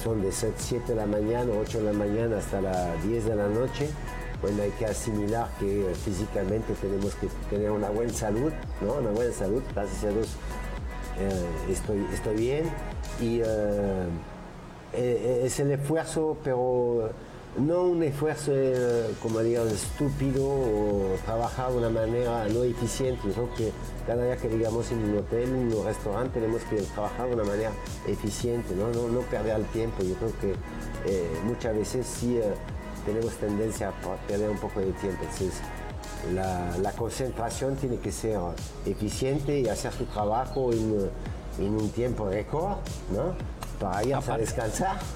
son 0.04 0.22
de 0.22 0.32
7 0.32 0.84
de 0.90 0.96
la 0.96 1.06
mañana, 1.06 1.52
8 1.60 1.80
de 1.80 1.86
la 1.86 1.94
mañana 1.94 2.38
hasta 2.38 2.60
las 2.62 3.02
10 3.08 3.26
de 3.26 3.36
la 3.36 3.48
noche. 3.48 3.88
Bueno, 4.42 4.62
hay 4.62 4.72
que 4.72 4.86
asimilar 4.86 5.48
que 5.58 5.94
físicamente 6.04 6.74
tenemos 6.82 7.16
que 7.16 7.28
tener 7.50 7.72
una 7.72 7.90
buena 7.90 8.12
salud, 8.12 8.52
¿no? 8.82 8.96
Una 8.96 9.12
buena 9.12 9.32
salud, 9.34 9.62
gracias 9.74 10.04
a 10.04 10.10
Dios 10.10 10.28
eh, 11.20 11.72
estoy, 11.72 12.06
estoy 12.14 12.36
bien 12.36 12.66
y 13.22 13.42
eh, 13.42 14.08
eh, 14.94 15.44
es 15.46 15.60
el 15.60 15.72
esfuerzo, 15.72 16.38
pero 16.44 17.12
no 17.58 17.84
un 17.84 18.02
esfuerzo 18.02 18.52
como 19.22 19.40
digamos 19.42 19.72
estúpido 19.74 20.44
o 20.44 21.16
trabajar 21.26 21.72
de 21.72 21.78
una 21.78 21.90
manera 21.90 22.48
no 22.50 22.64
eficiente. 22.64 23.22
Creo 23.32 23.54
que 23.56 23.72
cada 24.08 24.26
día 24.26 24.38
que 24.38 24.50
digamos 24.50 24.92
en 24.92 25.04
un 25.04 25.18
hotel, 25.20 25.50
en 25.50 25.78
un 25.78 25.86
restaurante, 25.86 26.40
tenemos 26.40 26.64
que 26.64 26.78
trabajar 26.78 27.28
de 27.28 27.36
una 27.36 27.44
manera 27.44 27.72
eficiente, 28.08 28.74
no, 28.76 28.90
no, 28.90 29.08
no 29.08 29.20
perder 29.22 29.58
el 29.58 29.66
tiempo. 29.68 30.02
Yo 30.04 30.16
creo 30.16 30.32
que 30.42 30.56
muchas 31.46 31.76
veces 31.76 32.08
sí 32.08 32.40
tenemos 33.06 33.34
tendencia 33.36 33.90
a 33.90 34.28
perder 34.28 34.50
un 34.50 34.58
poco 34.58 34.80
de 34.80 34.92
tiempo. 34.94 35.22
Entonces, 35.22 35.62
la, 36.32 36.92
concentración 36.98 37.76
tiene 37.76 37.98
que 37.98 38.12
ser 38.12 38.40
eficiente 38.86 39.60
y 39.60 39.68
hacer 39.68 39.92
su 39.92 40.06
trabajo 40.06 40.72
en, 40.72 41.10
en 41.60 41.76
un 41.76 41.90
tiempo 41.90 42.30
récord, 42.30 42.78
¿no? 43.12 43.34
Para 43.84 44.02
irse 44.02 44.32
a 44.32 44.38
descansar. 44.38 45.00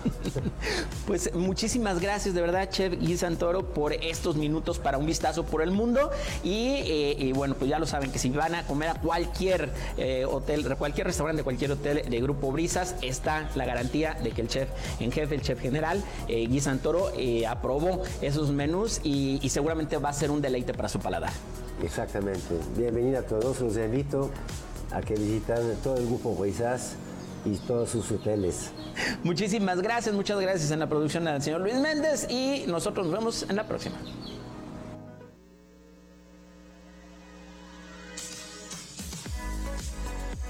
Pues 1.07 1.34
muchísimas 1.34 2.01
gracias 2.01 2.36
de 2.36 2.41
verdad, 2.41 2.70
Chef 2.70 2.93
Guy 2.99 3.15
Santoro, 3.15 3.63
por 3.74 3.93
estos 3.93 4.36
minutos 4.36 4.78
para 4.78 4.97
un 4.97 5.05
vistazo 5.05 5.45
por 5.45 5.61
el 5.61 5.72
mundo. 5.72 6.11
Y, 6.43 6.82
eh, 6.84 7.15
y 7.18 7.32
bueno, 7.32 7.55
pues 7.57 7.70
ya 7.70 7.80
lo 7.80 7.86
saben 7.86 8.11
que 8.11 8.20
si 8.20 8.30
van 8.30 8.55
a 8.55 8.63
comer 8.63 8.89
a 8.89 8.95
cualquier 8.95 9.70
eh, 9.95 10.26
hotel, 10.26 10.68
cualquier 10.76 11.07
restaurante, 11.07 11.43
cualquier 11.43 11.72
hotel 11.72 12.03
de 12.09 12.22
Grupo 12.22 12.51
Brisas, 12.51 12.95
está 13.01 13.49
la 13.55 13.63
garantía 13.63 14.15
de 14.22 14.32
que 14.32 14.41
el 14.41 14.49
chef 14.49 14.68
en 14.99 15.13
jefe, 15.13 15.36
el 15.36 15.41
chef 15.41 15.61
general, 15.61 16.03
eh, 16.28 16.45
Guy 16.47 16.59
Santoro, 16.59 17.13
eh, 17.18 17.47
aprobó 17.47 18.03
esos 18.22 18.51
menús 18.51 18.99
y, 19.01 19.39
y 19.41 19.47
seguramente 19.47 19.95
va 19.97 20.09
a 20.09 20.13
ser 20.13 20.30
un 20.30 20.41
deleite 20.41 20.74
para 20.74 20.89
su 20.89 20.99
paladar. 20.99 21.32
Exactamente. 21.82 22.59
Bienvenido 22.76 23.20
a 23.20 23.24
todos. 23.24 23.61
Los 23.61 23.78
invito 23.78 24.30
a 24.91 25.01
que 25.01 25.13
visiten 25.13 25.78
todo 25.82 25.95
el 25.95 26.05
Grupo 26.07 26.36
Brisas 26.36 26.95
y 27.48 27.58
todos 27.58 27.89
sus 27.89 28.12
hoteles. 28.12 28.72
Muchísimas 29.24 29.82
gracias, 29.82 30.14
muchas 30.14 30.39
gracias 30.39 30.72
en 30.72 30.80
la 30.80 30.89
producción 30.89 31.28
al 31.28 31.41
señor 31.41 31.62
Luis 31.62 31.76
Méndez 31.76 32.28
y 32.30 32.66
nosotros 32.68 33.08
nos 33.08 33.16
vemos 33.16 33.45
en 33.50 33.56
la 33.56 33.68
próxima. 33.68 33.98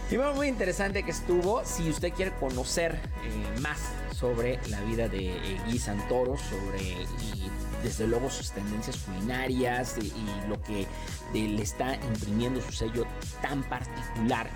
Y 0.09 0.15
bueno, 0.15 0.33
muy 0.35 0.47
interesante 0.47 1.03
que 1.03 1.11
estuvo. 1.11 1.65
Si 1.65 1.89
usted 1.89 2.13
quiere 2.13 2.31
conocer 2.39 2.93
eh, 2.93 3.59
más 3.59 3.77
sobre 4.15 4.57
la 4.69 4.79
vida 4.81 5.09
de 5.09 5.31
eh, 5.31 5.61
Guy 5.65 5.77
Santoro, 5.79 6.37
sobre 6.37 6.81
y 6.81 7.51
desde 7.83 8.07
luego 8.07 8.29
sus 8.29 8.51
tendencias 8.51 8.97
culinarias 8.99 9.97
y, 9.97 10.11
lo 10.47 10.61
que 10.61 10.87
le 11.33 11.61
está 11.61 11.95
imprimiendo 11.95 12.61
su 12.61 12.71
sello 12.71 13.05
tan 13.41 13.63
particular 13.63 14.49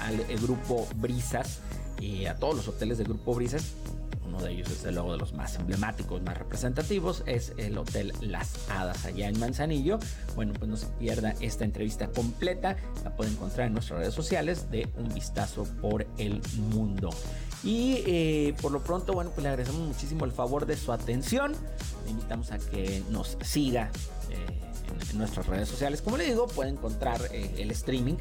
al 0.00 0.20
eh, 0.20 0.36
grupo 0.42 0.86
Brisas, 0.96 1.60
y 2.00 2.26
a 2.26 2.36
todos 2.36 2.56
los 2.56 2.68
hoteles 2.68 2.98
del 2.98 3.08
grupo 3.08 3.34
Brisas, 3.34 3.72
uno 4.28 4.42
de 4.42 4.52
ellos, 4.52 4.68
desde 4.68 4.92
luego, 4.92 5.12
de 5.12 5.18
los 5.18 5.32
más 5.32 5.56
emblemáticos, 5.56 6.22
más 6.22 6.36
representativos, 6.36 7.22
es 7.26 7.54
el 7.56 7.78
Hotel 7.78 8.12
Las 8.20 8.68
Hadas, 8.68 9.06
allá 9.06 9.28
en 9.28 9.38
Manzanillo. 9.38 9.98
Bueno, 10.36 10.52
pues 10.52 10.70
no 10.70 10.76
se 10.76 10.86
pierda 10.98 11.34
esta 11.40 11.64
entrevista 11.64 12.08
completa. 12.08 12.76
La 13.04 13.16
puede 13.16 13.30
encontrar 13.30 13.68
en 13.68 13.72
nuestras 13.72 14.00
redes 14.00 14.14
sociales 14.14 14.70
de 14.70 14.86
Un 14.96 15.12
Vistazo 15.14 15.64
por 15.80 16.06
el 16.18 16.42
Mundo. 16.70 17.10
Y 17.64 18.02
eh, 18.06 18.54
por 18.60 18.70
lo 18.70 18.82
pronto, 18.82 19.14
bueno, 19.14 19.30
pues 19.30 19.42
le 19.42 19.48
agradecemos 19.48 19.80
muchísimo 19.80 20.24
el 20.24 20.32
favor 20.32 20.66
de 20.66 20.76
su 20.76 20.92
atención. 20.92 21.54
Le 22.04 22.10
invitamos 22.10 22.52
a 22.52 22.58
que 22.58 23.02
nos 23.10 23.38
siga 23.42 23.90
eh, 24.30 24.36
en, 24.92 25.10
en 25.10 25.18
nuestras 25.18 25.46
redes 25.46 25.68
sociales. 25.68 26.02
Como 26.02 26.18
le 26.18 26.26
digo, 26.26 26.46
puede 26.48 26.70
encontrar 26.70 27.20
eh, 27.32 27.54
el 27.58 27.70
streaming. 27.70 28.16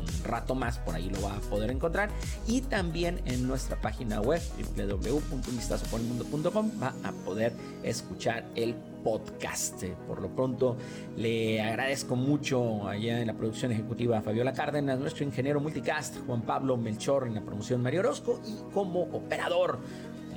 Un- 0.00 0.06
rato 0.26 0.56
más 0.56 0.78
por 0.78 0.96
ahí 0.96 1.08
lo 1.08 1.22
va 1.22 1.36
a 1.36 1.40
poder 1.42 1.70
encontrar 1.70 2.10
y 2.48 2.60
también 2.62 3.20
en 3.26 3.46
nuestra 3.46 3.80
página 3.80 4.20
web 4.20 4.42
www.vistazoporelmundo.com 4.76 6.70
va 6.82 6.94
a 7.04 7.12
poder 7.24 7.52
escuchar 7.82 8.44
el 8.54 8.74
podcast. 9.04 9.84
Por 10.08 10.20
lo 10.20 10.28
pronto 10.34 10.76
le 11.16 11.60
agradezco 11.62 12.16
mucho 12.16 12.88
allá 12.88 13.20
en 13.20 13.28
la 13.28 13.34
producción 13.34 13.70
ejecutiva 13.72 14.18
a 14.18 14.22
Fabiola 14.22 14.52
Cárdenas, 14.52 14.98
nuestro 14.98 15.24
ingeniero 15.24 15.60
multicast 15.60 16.16
Juan 16.26 16.42
Pablo 16.42 16.76
Melchor 16.76 17.26
en 17.28 17.34
la 17.34 17.42
promoción 17.42 17.82
Mario 17.82 18.00
Orozco 18.00 18.40
y 18.46 18.56
como 18.72 19.02
operador 19.02 19.78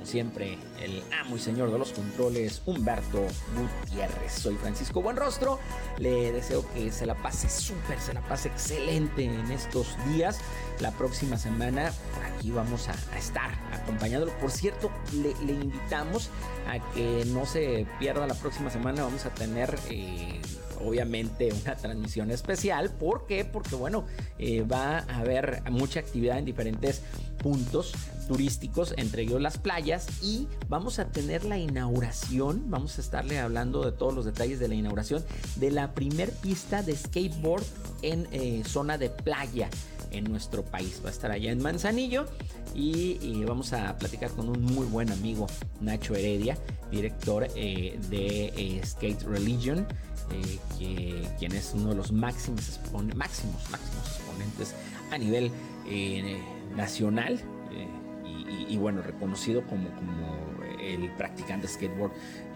como 0.00 0.06
siempre, 0.10 0.56
el 0.80 1.02
amo 1.20 1.36
y 1.36 1.38
señor 1.38 1.70
de 1.70 1.78
los 1.78 1.92
controles, 1.92 2.62
Humberto 2.64 3.22
Gutiérrez. 3.54 4.32
Soy 4.32 4.54
Francisco 4.56 5.02
Buenrostro. 5.02 5.58
Le 5.98 6.32
deseo 6.32 6.64
que 6.72 6.90
se 6.90 7.04
la 7.04 7.14
pase 7.14 7.50
súper, 7.50 8.00
se 8.00 8.14
la 8.14 8.22
pase 8.22 8.48
excelente 8.48 9.24
en 9.24 9.52
estos 9.52 9.94
días. 10.08 10.40
La 10.80 10.90
próxima 10.92 11.36
semana 11.36 11.92
por 12.14 12.24
aquí 12.24 12.50
vamos 12.50 12.88
a, 12.88 12.94
estar 13.18 13.50
acompañándolo. 13.74 14.32
Por 14.38 14.50
cierto, 14.50 14.90
le, 15.12 15.34
le, 15.44 15.52
invitamos 15.52 16.30
a 16.66 16.78
que 16.94 17.24
no 17.26 17.44
se 17.44 17.86
pierda 17.98 18.26
la 18.26 18.34
próxima 18.34 18.70
semana. 18.70 19.02
Vamos 19.02 19.26
a 19.26 19.34
tener... 19.34 19.78
Eh, 19.90 20.40
obviamente 20.84 21.52
una 21.52 21.76
transmisión 21.76 22.30
especial. 22.30 22.90
¿Por 22.90 23.26
qué? 23.26 23.44
Porque 23.44 23.74
bueno, 23.76 24.04
eh, 24.38 24.62
va 24.62 24.98
a 24.98 25.18
haber 25.18 25.62
mucha 25.70 26.00
actividad 26.00 26.38
en 26.38 26.44
diferentes 26.44 27.02
puntos 27.38 27.92
turísticos, 28.28 28.94
entre 28.96 29.22
ellos 29.22 29.40
las 29.40 29.58
playas, 29.58 30.22
y 30.22 30.46
vamos 30.68 30.98
a 30.98 31.06
tener 31.06 31.44
la 31.44 31.58
inauguración, 31.58 32.70
vamos 32.70 32.98
a 32.98 33.00
estarle 33.00 33.40
hablando 33.40 33.84
de 33.84 33.92
todos 33.92 34.14
los 34.14 34.24
detalles 34.24 34.60
de 34.60 34.68
la 34.68 34.74
inauguración 34.74 35.24
de 35.56 35.70
la 35.70 35.94
primer 35.94 36.30
pista 36.30 36.82
de 36.82 36.96
skateboard 36.96 37.64
en 38.02 38.28
eh, 38.30 38.62
zona 38.64 38.98
de 38.98 39.10
playa 39.10 39.68
en 40.10 40.24
nuestro 40.24 40.64
país. 40.64 41.00
Va 41.04 41.08
a 41.08 41.12
estar 41.12 41.30
allá 41.30 41.50
en 41.50 41.62
Manzanillo 41.62 42.26
y, 42.74 43.44
vamos 43.44 43.72
a 43.72 43.96
platicar 43.98 44.30
con 44.30 44.48
un 44.48 44.62
muy 44.62 44.86
buen 44.86 45.10
amigo, 45.10 45.46
Nacho 45.80 46.14
Heredia, 46.14 46.56
director 46.90 47.48
eh, 47.56 47.98
de 48.10 48.80
Skate 48.84 49.22
Religion. 49.24 49.86
Eh, 50.32 50.58
que, 50.78 51.28
quien 51.38 51.52
es 51.52 51.72
uno 51.74 51.90
de 51.90 51.96
los 51.96 52.12
máximos, 52.12 52.80
máximos, 53.16 53.70
máximos 53.70 54.06
exponentes 54.06 54.74
a 55.10 55.18
nivel 55.18 55.50
eh, 55.86 56.40
nacional 56.76 57.40
eh, 57.72 57.88
y, 58.24 58.74
y, 58.74 58.76
bueno, 58.78 59.02
reconocido 59.02 59.62
como, 59.66 59.88
como 59.96 60.39
el 60.94 61.10
practicante 61.10 61.68
skateboard 61.68 62.12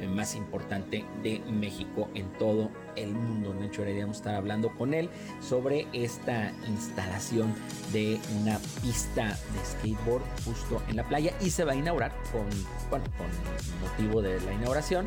más 0.09 0.35
importante 0.35 1.05
de 1.23 1.41
México 1.51 2.09
en 2.15 2.31
todo 2.39 2.71
el 2.97 3.13
mundo. 3.13 3.53
De 3.53 3.67
hecho, 3.67 3.83
a 3.83 4.11
estar 4.11 4.35
hablando 4.35 4.71
con 4.75 4.95
él 4.95 5.09
sobre 5.41 5.87
esta 5.93 6.53
instalación 6.69 7.55
de 7.93 8.21
una 8.41 8.59
pista 8.83 9.29
de 9.29 9.65
skateboard 9.65 10.23
justo 10.45 10.83
en 10.89 10.97
la 10.97 11.05
playa 11.05 11.33
y 11.41 11.51
se 11.51 11.65
va 11.65 11.73
a 11.73 11.77
inaugurar 11.77 12.13
con, 12.33 12.47
bueno, 12.91 13.05
con 13.17 13.89
motivo 13.89 14.23
de 14.23 14.41
la 14.41 14.53
inauguración. 14.53 15.07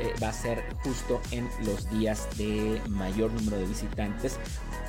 Eh, 0.00 0.14
va 0.22 0.28
a 0.28 0.32
ser 0.32 0.62
justo 0.84 1.20
en 1.32 1.48
los 1.64 1.90
días 1.90 2.28
de 2.38 2.80
mayor 2.88 3.32
número 3.32 3.58
de 3.58 3.66
visitantes 3.66 4.38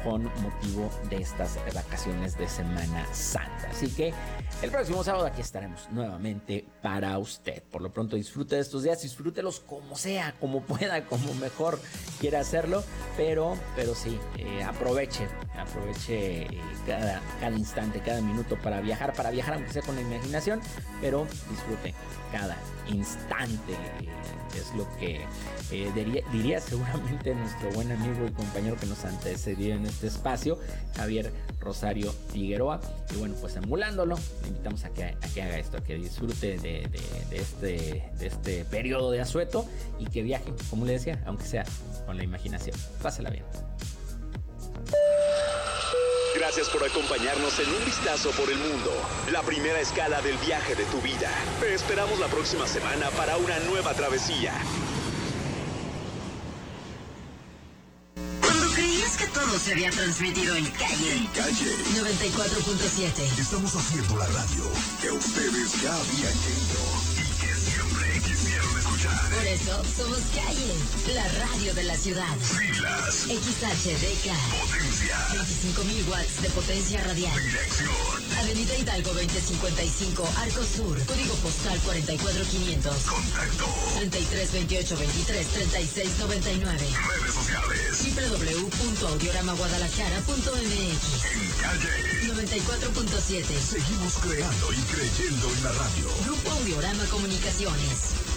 con 0.04 0.24
motivo 0.42 0.90
de 1.10 1.18
estas 1.18 1.58
vacaciones 1.74 2.38
de 2.38 2.48
Semana 2.48 3.06
Santa. 3.14 3.70
Así 3.72 3.90
que 3.90 4.14
el 4.62 4.72
próximo 4.72 5.04
sábado 5.04 5.26
aquí 5.26 5.42
estaremos 5.42 5.88
nuevamente 5.92 6.66
para 6.82 7.18
usted. 7.18 7.64
Por 7.72 7.82
lo 7.82 7.94
pronto 7.94 8.16
disfrute 8.16 8.56
de 8.56 8.62
estos 8.62 8.84
días, 8.84 9.02
disfrútelos 9.02 9.62
como 9.62 9.96
sea, 9.96 10.36
como 10.40 10.62
pueda, 10.62 11.06
como 11.06 11.34
mejor 11.36 11.80
quiera 12.20 12.42
hacerlo, 12.42 12.84
pero, 13.16 13.58
pero 13.76 13.96
sí, 13.96 14.20
eh, 14.38 14.64
aproveche, 14.64 15.28
aproveche 15.58 16.44
eh, 16.44 16.62
cada, 16.86 17.56
instante, 17.56 18.02
cada 18.02 18.22
minuto 18.22 18.58
para 18.62 18.82
viajar, 18.82 19.14
para 19.14 19.32
viajar 19.32 19.54
aunque 19.56 19.72
sea 19.72 19.82
con 19.82 19.96
la 19.96 20.02
imaginación, 20.02 20.60
pero 21.00 21.26
disfrute 21.50 21.94
cada 22.32 22.58
instante. 22.88 23.74
Eh, 23.74 24.10
es 24.56 24.74
lo 24.76 24.86
que 24.98 25.26
eh, 25.72 26.24
diría, 26.32 26.60
seguramente 26.60 27.36
nuestro 27.36 27.72
buen 27.72 27.92
amigo 27.92 28.26
y 28.26 28.32
compañero 28.32 28.76
que 28.78 28.86
nos 28.86 29.06
antecedió 29.06 29.76
en 29.76 29.86
este 29.86 30.08
espacio, 30.08 30.60
Javier 30.96 31.32
Rosario 31.60 32.14
Figueroa. 32.32 32.80
Y 33.14 33.18
bueno, 33.18 33.36
pues 33.40 33.56
emulándolo, 33.56 34.18
le 34.42 34.48
invitamos 34.48 34.84
a 34.86 34.90
que, 34.90 35.04
haga 35.04 35.60
esto, 35.60 35.78
a 35.78 35.84
que 35.84 35.96
disfrute 35.96 36.56
este, 37.32 38.04
de 38.18 38.28
este 38.28 38.66
periodo 38.66 39.12
de 39.12 39.22
asueto 39.22 39.66
y 40.00 40.06
que 40.06 40.24
viaje, 40.24 40.54
como 40.70 40.86
le 40.86 40.94
decía, 40.94 41.22
aunque 41.26 41.46
sea 41.46 41.66
con 42.06 42.18
la 42.18 42.24
imaginación. 42.24 42.76
Pásela 43.02 43.30
bien. 43.30 43.46
Gracias 46.36 46.70
por 46.70 46.84
acompañarnos 46.84 47.60
en 47.60 47.70
un 47.70 47.86
vistazo 47.86 48.32
por 48.32 48.50
el 48.50 48.58
mundo, 48.58 48.92
la 49.32 49.42
primera 49.42 49.80
escala 49.80 50.22
del 50.22 50.38
viaje 50.38 50.74
de 50.74 50.86
tu 50.86 51.02
vida. 51.02 51.30
Te 51.60 51.74
esperamos 51.74 52.20
la 52.20 52.28
próxima 52.28 52.66
semana 52.66 53.10
para 53.12 53.38
una 53.38 53.60
nueva 53.60 53.94
travesía. 53.94 54.54
Creías 59.10 59.18
que 59.18 59.28
todo 59.28 59.60
se 59.60 59.72
había 59.72 59.90
transmitido 59.92 60.56
en 60.56 60.66
calle, 60.66 61.18
En 61.18 61.28
calle 61.28 61.76
94.7. 61.96 63.40
estamos 63.40 63.76
haciendo 63.76 64.18
la 64.18 64.28
radio 64.28 64.64
que 65.02 65.12
ustedes 65.12 65.82
ya 65.82 65.96
habían 65.96 66.34
querido 66.40 66.89
Por 69.28 69.46
eso 69.46 69.84
somos 69.98 70.20
calle, 70.34 70.74
la 71.14 71.28
radio 71.46 71.74
de 71.74 71.84
la 71.84 71.98
ciudad. 71.98 72.34
Siglas, 72.40 73.26
XHDK. 73.28 74.32
potencia, 74.60 75.28
25.000 75.34 76.08
watts 76.10 76.42
de 76.42 76.50
potencia 76.50 77.04
radial. 77.04 77.42
dirección, 77.44 77.92
Avenida 78.40 78.76
Hidalgo 78.78 79.14
2055, 79.14 80.30
Arco 80.38 80.64
Sur. 80.64 80.98
Código 81.06 81.36
postal 81.36 81.78
44500. 81.80 82.96
contacto, 83.04 83.66
33 84.00 84.52
28 84.54 84.98
23 84.98 85.48
36 85.48 86.10
99. 86.20 86.80
redes 86.80 87.34
sociales, 87.34 88.00
www.audioramaguadalajara.mx 88.16 91.04
en 91.36 91.52
calle. 91.62 92.10
94.7. 92.30 93.60
Seguimos 93.60 94.14
creando 94.22 94.72
y 94.74 94.78
creyendo 94.94 95.50
en 95.50 95.64
la 95.64 95.72
radio. 95.74 96.06
Grupo 96.26 96.52
Audiorama 96.52 97.04
Comunicaciones. 97.06 98.29